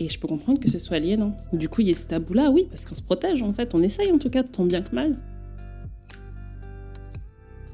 Et 0.00 0.08
je 0.08 0.18
peux 0.18 0.28
comprendre 0.28 0.60
que 0.60 0.70
ce 0.70 0.78
soit 0.78 0.96
aliénant. 0.96 1.36
Du 1.52 1.68
coup, 1.68 1.82
il 1.82 1.88
y 1.88 1.90
a 1.90 1.94
ce 1.94 2.06
tabou-là, 2.06 2.50
oui, 2.50 2.66
parce 2.70 2.86
qu'on 2.86 2.94
se 2.94 3.02
protège 3.02 3.42
en 3.42 3.52
fait, 3.52 3.74
on 3.74 3.82
essaye 3.82 4.10
en 4.10 4.18
tout 4.18 4.30
cas, 4.30 4.42
tant 4.42 4.64
bien 4.64 4.80
que 4.80 4.94
mal. 4.94 5.18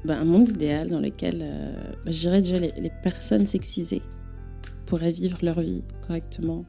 Bah, 0.03 0.17
un 0.17 0.25
monde 0.25 0.49
idéal 0.49 0.89
dans 0.89 0.99
lequel, 0.99 1.39
euh, 1.41 1.73
bah, 2.03 2.11
je 2.11 2.19
dirais 2.19 2.41
déjà, 2.41 2.59
les, 2.59 2.73
les 2.77 2.91
personnes 3.01 3.47
sexisées 3.47 4.01
pourraient 4.85 5.13
vivre 5.13 5.37
leur 5.41 5.61
vie 5.61 5.83
correctement, 6.05 6.65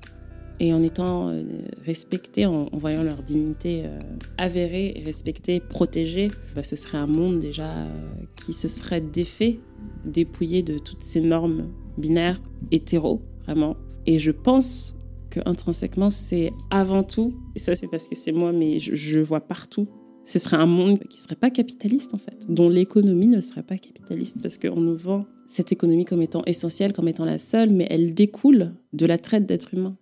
et 0.61 0.73
en 0.73 0.83
étant 0.83 1.29
euh, 1.29 1.43
respectées, 1.85 2.47
en, 2.47 2.69
voyant 2.73 3.03
leur 3.03 3.23
dignité 3.23 3.83
euh, 3.85 3.99
avérée 4.39 5.03
respectée, 5.05 5.61
protégée, 5.61 6.29
bah, 6.55 6.63
ce 6.63 6.77
serait 6.77 6.99
un 6.99 7.07
monde 7.07 7.41
déjà 7.41 7.71
euh, 7.71 7.89
qui 8.37 8.53
se 8.53 8.69
serait 8.69 9.01
défait, 9.01 9.61
dépouillé 10.05 10.63
de 10.63 10.79
toutes 10.79 11.03
ces 11.03 11.21
normes 11.21 11.69
binaires, 11.99 12.41
hétéro, 12.71 13.23
vraiment. 13.45 13.77
Et 14.07 14.19
je 14.19 14.31
pense 14.31 14.95
que 15.31 15.41
intrinsèquement, 15.45 16.11
c'est 16.11 16.53
avant 16.71 17.03
tout, 17.03 17.35
et 17.55 17.59
ça 17.59 17.75
c'est 17.75 17.89
parce 17.89 18.07
que 18.07 18.15
c'est 18.15 18.33
moi, 18.33 18.53
mais 18.53 18.79
je, 18.79 18.95
je 18.95 19.21
vois 19.21 19.41
partout 19.41 19.89
ce 20.25 20.41
serait 20.41 20.57
un 20.57 20.67
monde 20.67 20.99
qui 21.09 21.21
serait 21.21 21.37
pas 21.37 21.51
capitaliste 21.51 22.13
en 22.13 22.19
fait, 22.19 22.47
dont 22.49 22.69
l'économie 22.69 23.29
ne 23.29 23.41
serait 23.41 23.63
pas 23.63 23.79
capitaliste 23.79 24.37
parce 24.43 24.59
qu'on 24.59 24.81
nous 24.81 24.97
vend 24.97 25.25
cette 25.47 25.71
économie 25.71 26.05
comme 26.05 26.21
étant 26.21 26.43
essentielle, 26.47 26.93
comme 26.93 27.07
étant 27.07 27.25
la 27.25 27.39
seule, 27.39 27.71
mais 27.71 27.87
elle 27.91 28.13
découle 28.13 28.75
de 28.93 29.07
la 29.07 29.19
traite 29.19 29.47
d'êtres 29.47 29.73
humains 29.73 29.97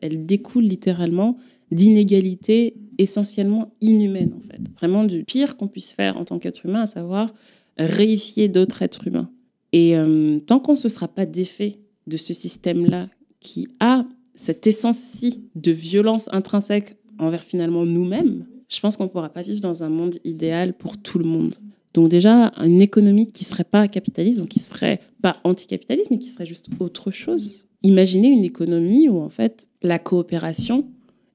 Elle 0.00 0.26
découle 0.26 0.64
littéralement 0.64 1.36
d'inégalités 1.70 2.74
essentiellement 2.98 3.72
inhumaines, 3.80 4.34
en 4.34 4.40
fait. 4.40 4.60
Vraiment 4.76 5.04
du 5.04 5.24
pire 5.24 5.56
qu'on 5.56 5.68
puisse 5.68 5.92
faire 5.92 6.16
en 6.16 6.24
tant 6.24 6.38
qu'être 6.38 6.66
humain, 6.66 6.82
à 6.82 6.86
savoir 6.86 7.32
réifier 7.78 8.48
d'autres 8.48 8.82
êtres 8.82 9.06
humains. 9.06 9.30
Et 9.72 9.96
euh, 9.96 10.38
tant 10.40 10.58
qu'on 10.58 10.72
ne 10.72 10.78
se 10.78 10.88
sera 10.88 11.08
pas 11.08 11.26
défait 11.26 11.78
de 12.06 12.16
ce 12.16 12.34
système-là 12.34 13.08
qui 13.40 13.68
a 13.78 14.04
cette 14.34 14.66
essence-ci 14.66 15.44
de 15.54 15.70
violence 15.70 16.28
intrinsèque 16.32 16.96
envers 17.18 17.42
finalement 17.42 17.84
nous-mêmes, 17.84 18.46
je 18.68 18.80
pense 18.80 18.96
qu'on 18.96 19.04
ne 19.04 19.08
pourra 19.08 19.28
pas 19.28 19.42
vivre 19.42 19.60
dans 19.60 19.82
un 19.82 19.88
monde 19.88 20.16
idéal 20.24 20.74
pour 20.74 20.96
tout 20.96 21.18
le 21.18 21.24
monde. 21.24 21.56
Donc 21.92 22.08
déjà, 22.08 22.52
une 22.58 22.80
économie 22.80 23.26
qui 23.26 23.44
serait 23.44 23.64
pas 23.64 23.88
capitaliste, 23.88 24.38
donc 24.38 24.48
qui 24.48 24.60
serait 24.60 25.00
pas 25.22 25.36
anticapitaliste, 25.44 26.10
mais 26.10 26.18
qui 26.18 26.28
serait 26.28 26.46
juste 26.46 26.68
autre 26.78 27.10
chose, 27.10 27.66
Imaginez 27.82 28.28
une 28.28 28.44
économie 28.44 29.08
où 29.08 29.18
en 29.18 29.30
fait 29.30 29.68
la 29.82 29.98
coopération 29.98 30.86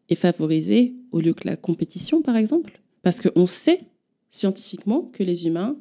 est 0.09 0.15
favorisée 0.15 0.95
au 1.11 1.19
lieu 1.19 1.33
que 1.33 1.47
la 1.47 1.55
compétition, 1.55 2.21
par 2.21 2.35
exemple, 2.35 2.81
parce 3.01 3.21
qu'on 3.21 3.45
sait 3.45 3.81
scientifiquement 4.29 5.09
que 5.13 5.23
les 5.23 5.47
humains 5.47 5.77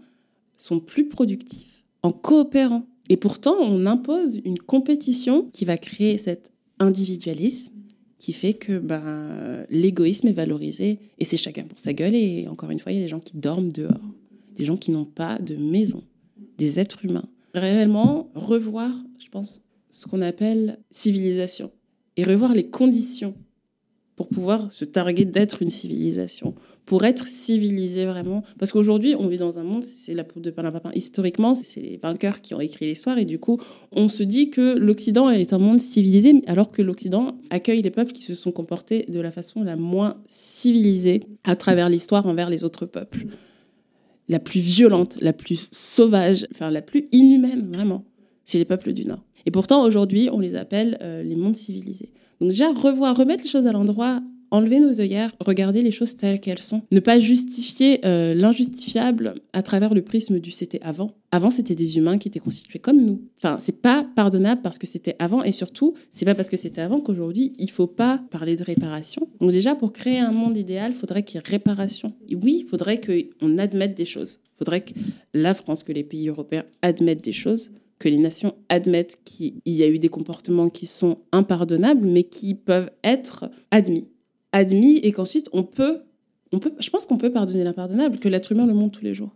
sont 0.57 0.81
plus 0.81 1.09
productifs 1.09 1.85
en 2.03 2.13
coopérant. 2.13 2.85
Et 3.09 3.17
pourtant, 3.17 3.55
on 3.61 3.87
impose 3.87 4.41
une 4.45 4.59
compétition 4.59 5.49
qui 5.53 5.65
va 5.65 5.77
créer 5.77 6.17
cet 6.19 6.53
individualisme 6.79 7.73
qui 8.19 8.33
fait 8.33 8.55
que 8.55 8.79
ben, 8.79 9.67
l'égoïsme 9.69 10.29
est 10.29 10.33
valorisé 10.33 10.99
et 11.19 11.25
c'est 11.27 11.37
chacun 11.37 11.65
pour 11.65 11.79
sa 11.79 11.93
gueule. 11.93 12.15
Et 12.15 12.49
encore 12.49 12.71
une 12.71 12.79
fois, 12.79 12.93
il 12.93 12.97
y 12.97 13.01
a 13.01 13.03
des 13.03 13.09
gens 13.09 13.21
qui 13.21 13.37
dorment 13.37 13.71
dehors, 13.71 14.01
des 14.57 14.65
gens 14.65 14.79
qui 14.79 14.93
n'ont 14.93 15.05
pas 15.05 15.39
de 15.39 15.57
maison, 15.57 16.03
des 16.57 16.81
êtres 16.81 17.05
humains. 17.05 17.29
Réellement, 17.53 18.31
revoir, 18.35 18.91
je 19.23 19.29
pense, 19.29 19.64
ce 19.95 20.09
qu'on 20.09 20.23
appelle 20.23 20.79
civilisation 20.91 21.71
et 22.17 22.25
revoir 22.25 22.53
les 22.53 22.65
conditions 22.65 23.35
pour 24.17 24.29
pouvoir 24.29 24.73
se 24.73 24.85
targuer 24.85 25.25
d'être 25.25 25.63
une 25.63 25.71
civilisation, 25.71 26.55
pour 26.85 27.05
être 27.05 27.27
civilisé 27.27 28.05
vraiment. 28.05 28.43
Parce 28.59 28.73
qu'aujourd'hui, 28.73 29.15
on 29.19 29.27
vit 29.29 29.39
dans 29.39 29.59
un 29.59 29.65
monde, 29.65 29.85
c'est 29.85 30.15
la 30.15 30.25
peau 30.25 30.41
de 30.41 30.51
Papin, 30.51 30.91
historiquement, 30.95 31.55
c'est 31.55 31.81
les 31.81 31.97
vainqueurs 31.97 32.41
qui 32.41 32.55
ont 32.55 32.61
écrit 32.61 32.87
l'histoire, 32.87 33.19
et 33.19 33.25
du 33.25 33.39
coup, 33.39 33.61
on 33.93 34.09
se 34.09 34.23
dit 34.23 34.51
que 34.51 34.77
l'Occident 34.77 35.31
est 35.31 35.53
un 35.53 35.59
monde 35.59 35.81
civilisé, 35.81 36.43
alors 36.47 36.71
que 36.71 36.83
l'Occident 36.83 37.39
accueille 37.51 37.83
les 37.83 37.91
peuples 37.91 38.13
qui 38.13 38.23
se 38.23 38.35
sont 38.35 38.53
comportés 38.53 39.05
de 39.09 39.21
la 39.21 39.31
façon 39.31 39.63
la 39.63 39.77
moins 39.77 40.23
civilisée 40.29 41.21
à 41.45 41.57
travers 41.57 41.89
l'histoire 41.89 42.27
envers 42.27 42.51
les 42.51 42.63
autres 42.63 42.87
peuples. 42.87 43.27
La 44.29 44.39
plus 44.39 44.61
violente, 44.61 45.19
la 45.21 45.33
plus 45.33 45.69
sauvage, 45.73 46.47
enfin 46.53 46.71
la 46.71 46.83
plus 46.83 47.07
inhumaine, 47.13 47.69
vraiment, 47.73 48.05
c'est 48.45 48.59
les 48.59 48.65
peuples 48.65 48.93
du 48.93 49.05
Nord. 49.05 49.25
Et 49.47 49.51
pourtant, 49.51 49.85
aujourd'hui, 49.85 50.29
on 50.33 50.41
les 50.41 50.55
appelle 50.55 50.99
euh, 51.03 51.23
les 51.23 51.37
mondes 51.37 51.57
civilisés. 51.57 52.11
Donc 52.41 52.51
déjà, 52.51 52.73
revoir, 52.73 53.17
remettre 53.17 53.45
les 53.45 53.51
choses 53.51 53.67
à 53.67 53.73
l'endroit, 53.73 54.21
enlever 54.55 54.79
nos 54.79 55.01
œillères, 55.01 55.33
regarder 55.41 55.83
les 55.83 55.91
choses 55.91 56.17
telles 56.17 56.41
qu'elles 56.41 56.63
sont. 56.63 56.83
Ne 56.93 57.01
pas 57.01 57.19
justifier 57.19 58.01
euh, 58.05 58.35
l'injustifiable 58.35 59.35
à 59.53 59.63
travers 59.63 59.95
le 59.95 60.03
prisme 60.03 60.39
du 60.39 60.53
c'était 60.53 60.81
avant. 60.83 61.11
Avant, 61.33 61.51
c'était 61.51 61.75
des 61.75 61.97
humains 61.97 62.19
qui 62.19 62.29
étaient 62.29 62.39
constitués 62.39 62.79
comme 62.79 63.05
nous. 63.05 63.23
Enfin, 63.39 63.59
c'est 63.59 63.81
pas 63.81 64.07
pardonnable 64.15 64.63
parce 64.63 64.79
que 64.79 64.87
c'était 64.87 65.17
avant 65.19 65.43
et 65.43 65.53
surtout, 65.53 65.95
c'est 66.13 66.25
pas 66.25 66.37
parce 66.37 66.51
que 66.51 66.57
c'était 66.57 66.81
avant 66.81 67.01
qu'aujourd'hui, 67.01 67.53
il 67.59 67.71
faut 67.71 67.89
pas 67.89 68.23
parler 68.31 68.55
de 68.55 68.63
réparation. 68.63 69.29
Donc 69.41 69.51
déjà, 69.51 69.75
pour 69.75 69.93
créer 69.93 70.21
un 70.21 70.33
monde 70.33 70.57
idéal, 70.57 70.93
il 70.93 70.97
faudrait 70.97 71.25
qu'il 71.25 71.37
y 71.37 71.39
ait 71.39 71.51
réparation. 71.51 72.13
Et 72.29 72.37
oui, 72.37 72.63
il 72.65 72.69
faudrait 72.69 73.01
qu'on 73.01 73.59
admette 73.59 73.97
des 73.97 74.07
choses. 74.07 74.39
Il 74.55 74.59
faudrait 74.59 74.83
que 74.83 74.93
la 75.33 75.55
France, 75.55 75.83
que 75.83 75.93
les 75.93 76.05
pays 76.05 76.29
européens 76.29 76.65
admettent 76.83 77.25
des 77.25 77.33
choses 77.33 77.71
que 77.99 78.09
les 78.09 78.19
nations 78.19 78.55
admettent 78.69 79.19
qu'il 79.25 79.61
y 79.65 79.83
a 79.83 79.89
eu 79.89 79.99
des 79.99 80.09
comportements 80.09 80.69
qui 80.69 80.87
sont 80.87 81.19
impardonnables, 81.33 82.07
mais 82.07 82.25
qui 82.25 82.55
peuvent 82.55 82.91
être 83.03 83.51
admis. 83.71 84.09
Admis 84.53 84.99
et 84.99 85.13
qu'ensuite 85.13 85.49
on 85.53 85.63
peut, 85.63 86.03
on 86.53 86.59
peut, 86.59 86.73
je 86.79 86.91
pense 86.91 87.07
qu'on 87.07 87.19
peut 87.19 87.33
pardonner 87.33 87.65
l'impardonnable, 87.65 88.19
que 88.19 88.29
l'être 88.29 88.53
humain 88.53 88.67
le 88.67 88.75
montre 88.75 88.99
tous 88.99 89.05
les 89.05 89.15
jours. 89.15 89.35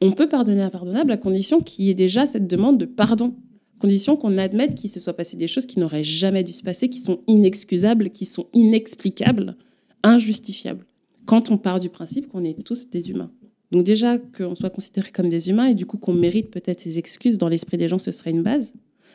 On 0.00 0.12
peut 0.12 0.28
pardonner 0.28 0.60
l'impardonnable 0.60 1.10
à 1.12 1.16
condition 1.16 1.60
qu'il 1.60 1.86
y 1.86 1.90
ait 1.90 1.94
déjà 1.94 2.26
cette 2.26 2.46
demande 2.46 2.78
de 2.78 2.84
pardon, 2.84 3.34
condition 3.78 4.16
qu'on 4.16 4.38
admette 4.38 4.74
qu'il 4.74 4.90
se 4.90 5.00
soit 5.00 5.14
passé 5.14 5.36
des 5.36 5.48
choses 5.48 5.66
qui 5.66 5.80
n'auraient 5.80 6.04
jamais 6.04 6.44
dû 6.44 6.52
se 6.52 6.62
passer, 6.62 6.88
qui 6.88 6.98
sont 6.98 7.20
inexcusables, 7.26 8.10
qui 8.10 8.26
sont 8.26 8.46
inexplicables, 8.52 9.56
injustifiables. 10.02 10.86
Quand 11.26 11.50
on 11.50 11.58
part 11.58 11.80
du 11.80 11.88
principe 11.88 12.28
qu'on 12.28 12.44
est 12.44 12.62
tous 12.62 12.90
des 12.90 13.10
humains. 13.10 13.30
Donc 13.70 13.84
déjà 13.84 14.18
qu'on 14.18 14.54
soit 14.54 14.70
considéré 14.70 15.10
comme 15.10 15.30
des 15.30 15.48
humains 15.48 15.66
et 15.66 15.74
du 15.74 15.86
coup 15.86 15.96
qu'on 15.96 16.12
mérite 16.12 16.50
peut-être 16.50 16.80
ces 16.80 16.98
excuses 16.98 17.38
dans 17.38 17.48
l'esprit 17.48 17.76
des 17.76 17.88
gens, 17.88 17.98
ce 17.98 18.10
serait 18.10 18.30
une 18.30 18.42
base. 18.42 18.72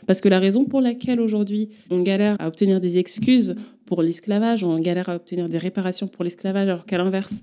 Parce 0.07 0.21
que 0.21 0.29
la 0.29 0.39
raison 0.39 0.65
pour 0.65 0.81
laquelle 0.81 1.19
aujourd'hui 1.19 1.69
on 1.89 2.01
galère 2.01 2.35
à 2.39 2.47
obtenir 2.47 2.79
des 2.79 2.97
excuses 2.97 3.55
pour 3.85 4.01
l'esclavage, 4.01 4.63
on 4.63 4.79
galère 4.79 5.09
à 5.09 5.15
obtenir 5.15 5.49
des 5.49 5.57
réparations 5.57 6.07
pour 6.07 6.23
l'esclavage, 6.23 6.67
alors 6.67 6.85
qu'à 6.85 6.97
l'inverse, 6.97 7.41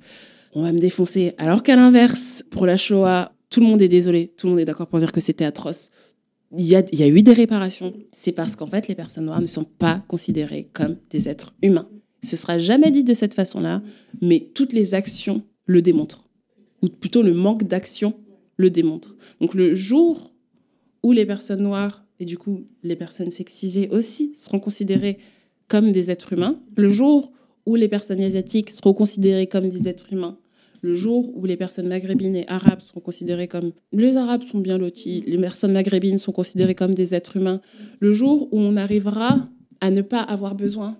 on 0.54 0.62
va 0.62 0.72
me 0.72 0.78
défoncer. 0.78 1.34
Alors 1.38 1.62
qu'à 1.62 1.76
l'inverse, 1.76 2.44
pour 2.50 2.66
la 2.66 2.76
Shoah, 2.76 3.32
tout 3.50 3.60
le 3.60 3.66
monde 3.66 3.82
est 3.82 3.88
désolé, 3.88 4.32
tout 4.36 4.46
le 4.46 4.52
monde 4.52 4.60
est 4.60 4.64
d'accord 4.64 4.86
pour 4.86 4.98
dire 4.98 5.12
que 5.12 5.20
c'était 5.20 5.44
atroce. 5.44 5.90
Il 6.56 6.66
y, 6.66 6.76
a, 6.76 6.82
il 6.92 6.98
y 6.98 7.02
a 7.02 7.08
eu 7.08 7.22
des 7.22 7.32
réparations. 7.32 7.94
C'est 8.12 8.32
parce 8.32 8.56
qu'en 8.56 8.66
fait, 8.66 8.86
les 8.86 8.94
personnes 8.94 9.24
noires 9.24 9.40
ne 9.40 9.46
sont 9.46 9.64
pas 9.64 10.04
considérées 10.06 10.68
comme 10.74 10.96
des 11.08 11.28
êtres 11.28 11.54
humains. 11.62 11.88
Ce 12.22 12.36
sera 12.36 12.58
jamais 12.58 12.90
dit 12.90 13.04
de 13.04 13.14
cette 13.14 13.34
façon-là, 13.34 13.82
mais 14.20 14.50
toutes 14.54 14.74
les 14.74 14.92
actions 14.92 15.42
le 15.64 15.80
démontrent 15.80 16.24
ou 16.82 16.88
plutôt 16.88 17.22
le 17.22 17.32
manque 17.32 17.64
d'action 17.64 18.14
le 18.56 18.70
démontre. 18.70 19.16
Donc 19.40 19.54
le 19.54 19.74
jour 19.74 20.32
où 21.02 21.12
les 21.12 21.26
personnes 21.26 21.62
noires 21.62 22.04
et 22.20 22.24
du 22.24 22.38
coup 22.38 22.66
les 22.82 22.96
personnes 22.96 23.30
sexisées 23.30 23.88
aussi 23.90 24.32
seront 24.34 24.60
considérées 24.60 25.18
comme 25.68 25.92
des 25.92 26.10
êtres 26.10 26.32
humains, 26.34 26.60
le 26.76 26.88
jour 26.88 27.32
où 27.64 27.76
les 27.76 27.88
personnes 27.88 28.20
asiatiques 28.20 28.70
seront 28.70 28.92
considérées 28.92 29.46
comme 29.46 29.68
des 29.68 29.88
êtres 29.88 30.12
humains, 30.12 30.38
le 30.82 30.94
jour 30.94 31.32
où 31.36 31.46
les 31.46 31.56
personnes 31.56 31.88
maghrébines 31.88 32.36
et 32.36 32.48
arabes 32.48 32.80
seront 32.80 33.00
considérées 33.00 33.48
comme 33.48 33.72
les 33.92 34.16
arabes 34.16 34.42
sont 34.50 34.58
bien 34.58 34.78
lotis, 34.78 35.22
les 35.26 35.38
personnes 35.38 35.72
maghrébines 35.72 36.18
sont 36.18 36.32
considérées 36.32 36.74
comme 36.74 36.94
des 36.94 37.14
êtres 37.14 37.36
humains, 37.36 37.60
le 38.00 38.12
jour 38.12 38.48
où 38.52 38.60
on 38.60 38.76
arrivera 38.76 39.48
à 39.80 39.90
ne 39.90 40.02
pas 40.02 40.20
avoir 40.20 40.54
besoin 40.54 40.98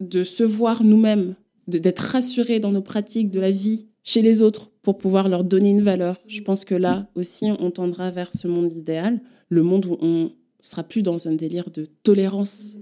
de 0.00 0.24
se 0.24 0.44
voir 0.44 0.84
nous-mêmes, 0.84 1.34
d'être 1.66 2.00
rassurés 2.00 2.60
dans 2.60 2.72
nos 2.72 2.82
pratiques 2.82 3.30
de 3.30 3.40
la 3.40 3.50
vie 3.50 3.86
chez 4.04 4.22
les 4.22 4.42
autres 4.42 4.70
pour 4.86 4.98
pouvoir 4.98 5.28
leur 5.28 5.42
donner 5.42 5.70
une 5.70 5.82
valeur. 5.82 6.16
Je 6.28 6.40
pense 6.42 6.64
que 6.64 6.76
là 6.76 7.08
aussi, 7.16 7.46
on 7.58 7.72
tendra 7.72 8.12
vers 8.12 8.32
ce 8.32 8.46
monde 8.46 8.72
idéal, 8.72 9.20
le 9.48 9.64
monde 9.64 9.84
où 9.84 9.96
on 10.00 10.30
sera 10.60 10.84
plus 10.84 11.02
dans 11.02 11.26
un 11.26 11.32
délire 11.32 11.70
de 11.72 11.88
tolérance, 12.04 12.76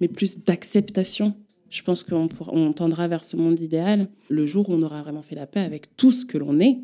mais 0.00 0.06
plus 0.06 0.38
d'acceptation. 0.38 1.34
Je 1.68 1.82
pense 1.82 2.04
qu'on 2.04 2.28
on 2.46 2.72
tendra 2.72 3.08
vers 3.08 3.24
ce 3.24 3.36
monde 3.36 3.58
idéal 3.58 4.06
le 4.28 4.46
jour 4.46 4.68
où 4.68 4.72
on 4.72 4.82
aura 4.82 5.02
vraiment 5.02 5.22
fait 5.22 5.34
la 5.34 5.48
paix 5.48 5.58
avec 5.58 5.96
tout 5.96 6.12
ce 6.12 6.24
que 6.24 6.38
l'on 6.38 6.60
est, 6.60 6.78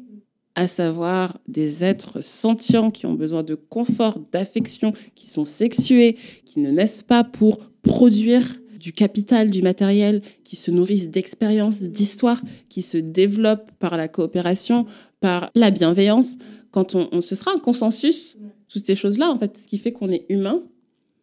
à 0.56 0.66
savoir 0.66 1.38
des 1.46 1.84
êtres 1.84 2.20
sentients 2.20 2.90
qui 2.90 3.06
ont 3.06 3.14
besoin 3.14 3.44
de 3.44 3.54
confort, 3.54 4.18
d'affection, 4.32 4.92
qui 5.14 5.30
sont 5.30 5.44
sexués, 5.44 6.16
qui 6.44 6.58
ne 6.58 6.72
naissent 6.72 7.04
pas 7.04 7.22
pour 7.22 7.60
produire 7.82 8.60
du 8.84 8.92
capital, 8.92 9.50
du 9.50 9.62
matériel, 9.62 10.20
qui 10.44 10.56
se 10.56 10.70
nourrissent 10.70 11.08
d'expériences, 11.08 11.80
d'histoires, 11.84 12.42
qui 12.68 12.82
se 12.82 12.98
développent 12.98 13.70
par 13.78 13.96
la 13.96 14.08
coopération, 14.08 14.84
par 15.20 15.50
la 15.54 15.70
bienveillance. 15.70 16.36
Quand 16.70 16.94
on, 16.94 17.22
ce 17.22 17.34
sera 17.34 17.52
un 17.52 17.58
consensus, 17.58 18.36
toutes 18.68 18.84
ces 18.84 18.94
choses-là, 18.94 19.30
en 19.30 19.38
fait, 19.38 19.56
ce 19.56 19.66
qui 19.66 19.78
fait 19.78 19.92
qu'on 19.92 20.10
est 20.10 20.26
humain 20.28 20.62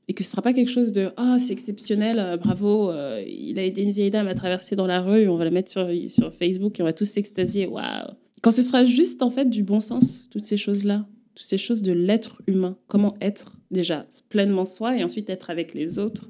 et 0.08 0.16
que 0.16 0.24
ce 0.24 0.32
sera 0.32 0.42
pas 0.42 0.54
quelque 0.54 0.72
chose 0.72 0.92
de 0.92 1.12
oh 1.20 1.36
c'est 1.38 1.54
exceptionnel 1.54 2.18
euh, 2.18 2.36
bravo 2.36 2.90
euh, 2.90 3.24
il 3.28 3.60
a 3.60 3.64
aidé 3.64 3.84
une 3.84 3.92
vieille 3.92 4.10
dame 4.10 4.28
à 4.28 4.34
traverser 4.34 4.76
dans 4.76 4.88
la 4.88 5.00
rue 5.00 5.30
on 5.30 5.38
va 5.38 5.46
la 5.46 5.52
mettre 5.52 5.70
sur, 5.70 5.88
sur 6.10 6.34
Facebook 6.34 6.80
et 6.80 6.82
on 6.82 6.86
va 6.86 6.92
tous 6.92 7.06
s'extasier 7.06 7.68
waouh 7.68 8.10
quand 8.42 8.50
ce 8.50 8.64
sera 8.64 8.84
juste 8.84 9.22
en 9.22 9.30
fait 9.30 9.50
du 9.50 9.62
bon 9.62 9.80
sens 9.80 10.28
toutes 10.32 10.46
ces 10.46 10.58
choses 10.58 10.84
là 10.86 11.06
toutes 11.36 11.46
ces 11.46 11.60
choses 11.60 11.84
de 11.84 11.92
l'être 11.92 12.42
humain 12.48 12.78
comment 12.88 13.16
être 13.22 13.56
déjà 13.70 14.08
pleinement 14.30 14.66
soi 14.66 14.98
et 14.98 15.04
ensuite 15.04 15.30
être 15.30 15.52
avec 15.52 15.76
les 15.76 16.00
autres 16.00 16.28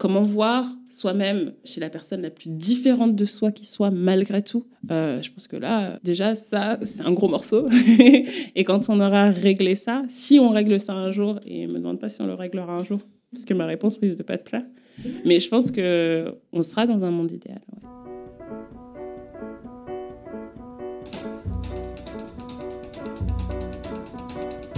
comment 0.00 0.22
voir 0.22 0.64
soi-même 0.88 1.52
chez 1.62 1.78
la 1.78 1.90
personne 1.90 2.22
la 2.22 2.30
plus 2.30 2.48
différente 2.48 3.14
de 3.14 3.24
soi 3.26 3.52
qui 3.52 3.66
soit 3.66 3.90
malgré 3.90 4.40
tout. 4.40 4.66
Euh, 4.90 5.20
je 5.20 5.30
pense 5.30 5.46
que 5.46 5.56
là, 5.56 6.00
déjà, 6.02 6.34
ça, 6.36 6.78
c'est 6.82 7.02
un 7.02 7.12
gros 7.12 7.28
morceau. 7.28 7.68
et 8.56 8.64
quand 8.64 8.88
on 8.88 8.98
aura 8.98 9.30
réglé 9.30 9.74
ça, 9.74 10.02
si 10.08 10.40
on 10.40 10.48
règle 10.48 10.80
ça 10.80 10.94
un 10.94 11.12
jour, 11.12 11.38
et 11.44 11.66
me 11.66 11.74
demande 11.74 12.00
pas 12.00 12.08
si 12.08 12.22
on 12.22 12.26
le 12.26 12.32
réglera 12.32 12.72
un 12.72 12.82
jour, 12.82 12.98
parce 13.30 13.44
que 13.44 13.52
ma 13.52 13.66
réponse 13.66 13.98
risque 13.98 14.16
de 14.16 14.22
pas 14.22 14.38
te 14.38 14.48
plaire, 14.48 14.64
mais 15.26 15.38
je 15.38 15.50
pense 15.50 15.70
que 15.70 16.34
on 16.54 16.62
sera 16.62 16.86
dans 16.86 17.04
un 17.04 17.10
monde 17.10 17.30
idéal. 17.30 17.60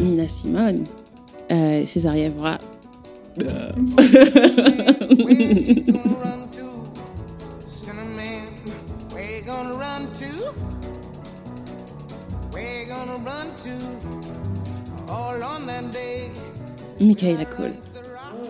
Nina 0.00 0.26
Simone, 0.26 0.82
euh, 1.52 1.84
Michaela 17.00 17.44
Cole. 17.46 17.72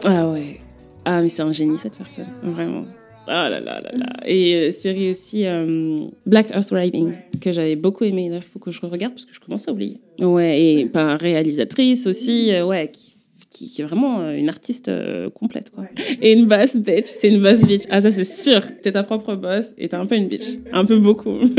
Ah 0.05 0.29
ouais. 0.29 0.61
Ah 1.05 1.21
mais 1.21 1.29
c'est 1.29 1.43
un 1.43 1.53
génie 1.53 1.79
cette 1.79 1.97
personne, 1.97 2.27
vraiment. 2.43 2.85
Ah 3.27 3.49
là 3.49 3.61
là 3.61 3.81
là 3.81 3.91
là. 3.95 4.07
Et 4.27 4.55
euh, 4.55 4.71
série 4.73 5.11
aussi 5.11 5.47
euh, 5.47 6.07
Black 6.27 6.51
Earth 6.51 6.71
Rising 6.73 7.13
que 7.41 7.53
j'avais 7.53 7.77
beaucoup 7.77 8.05
aimé. 8.05 8.31
Il 8.33 8.41
faut 8.43 8.59
que 8.59 8.71
je 8.71 8.81
regarde 8.85 9.15
parce 9.15 9.25
que 9.25 9.35
je 9.35 9.41
commence 9.41 9.69
à 9.69 9.73
oublier. 9.73 9.99
Ouais 10.21 10.61
et 10.61 10.87
pas 10.87 11.17
réalisatrice 11.17 12.07
aussi. 12.07 12.53
Euh, 12.53 12.67
ouais 12.67 12.91
qui, 13.53 13.81
est 13.81 13.85
vraiment 13.85 14.21
euh, 14.21 14.33
une 14.37 14.49
artiste 14.49 14.89
euh, 14.89 15.31
complète. 15.31 15.71
Quoi. 15.71 15.85
Et 16.21 16.33
une 16.33 16.47
boss 16.47 16.77
bitch, 16.77 17.07
c'est 17.07 17.29
une 17.29 17.43
boss 17.43 17.61
bitch. 17.63 17.83
Ah, 17.91 18.01
ça, 18.01 18.11
c'est 18.11 18.25
sûr. 18.25 18.63
T'es 18.83 18.93
ta 18.93 19.03
propre 19.03 19.35
boss 19.35 19.75
et 19.79 19.89
t'es 19.89 19.97
un 19.97 20.07
peu 20.07 20.17
une 20.17 20.29
bitch. 20.29 20.59
Un 20.73 20.85
peu 20.85 20.99
beaucoup. 20.99 21.39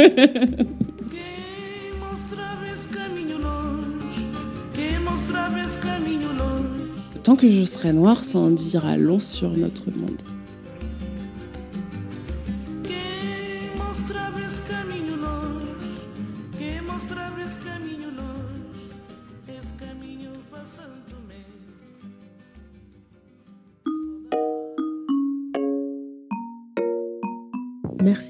Tant 7.23 7.37
que 7.37 7.47
je 7.47 7.63
serai 7.63 7.93
noire, 7.93 8.25
ça 8.25 8.37
en 8.37 8.51
dira 8.51 8.97
long 8.97 9.17
sur 9.17 9.55
notre 9.55 9.89
monde. 9.91 10.21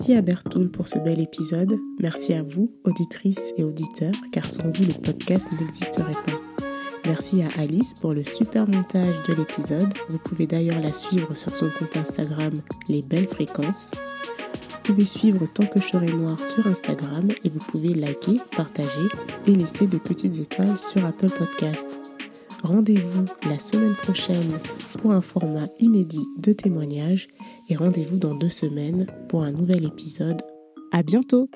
Merci 0.03 0.17
à 0.17 0.21
Bertoul 0.21 0.69
pour 0.69 0.89
ce 0.89 0.99
bel 0.99 1.21
épisode. 1.21 1.79
Merci 1.97 2.33
à 2.33 2.43
vous, 2.43 2.69
auditrices 2.83 3.53
et 3.55 3.63
auditeurs, 3.63 4.11
car 4.33 4.43
sans 4.49 4.63
vous, 4.63 4.83
le 4.83 5.01
podcast 5.01 5.47
n'existerait 5.57 6.11
pas. 6.25 6.65
Merci 7.05 7.41
à 7.41 7.47
Alice 7.57 7.93
pour 7.93 8.13
le 8.13 8.25
super 8.25 8.67
montage 8.67 9.15
de 9.29 9.33
l'épisode. 9.33 9.93
Vous 10.09 10.17
pouvez 10.17 10.45
d'ailleurs 10.45 10.81
la 10.81 10.91
suivre 10.91 11.33
sur 11.35 11.55
son 11.55 11.69
compte 11.79 11.95
Instagram 11.95 12.61
Les 12.89 13.01
Belles 13.01 13.29
Fréquences. 13.29 13.91
Vous 14.71 14.93
pouvez 14.93 15.05
suivre 15.05 15.45
Tant 15.45 15.67
que 15.67 15.79
je 15.79 15.87
serai 15.87 16.11
noir 16.11 16.37
sur 16.49 16.67
Instagram 16.67 17.29
et 17.45 17.47
vous 17.47 17.61
pouvez 17.61 17.93
liker, 17.93 18.41
partager 18.57 19.07
et 19.47 19.51
laisser 19.51 19.87
des 19.87 19.99
petites 19.99 20.37
étoiles 20.37 20.79
sur 20.79 21.05
Apple 21.05 21.29
Podcast. 21.29 21.87
Rendez-vous 22.61 23.23
la 23.47 23.57
semaine 23.57 23.95
prochaine 23.95 24.59
pour 24.99 25.13
un 25.13 25.21
format 25.21 25.69
inédit 25.79 26.27
de 26.39 26.51
témoignages 26.51 27.29
et 27.69 27.75
rendez-vous 27.75 28.17
dans 28.17 28.35
deux 28.35 28.49
semaines 28.49 29.07
pour 29.29 29.43
un 29.43 29.51
nouvel 29.51 29.85
épisode. 29.85 30.41
À 30.91 31.03
bientôt! 31.03 31.49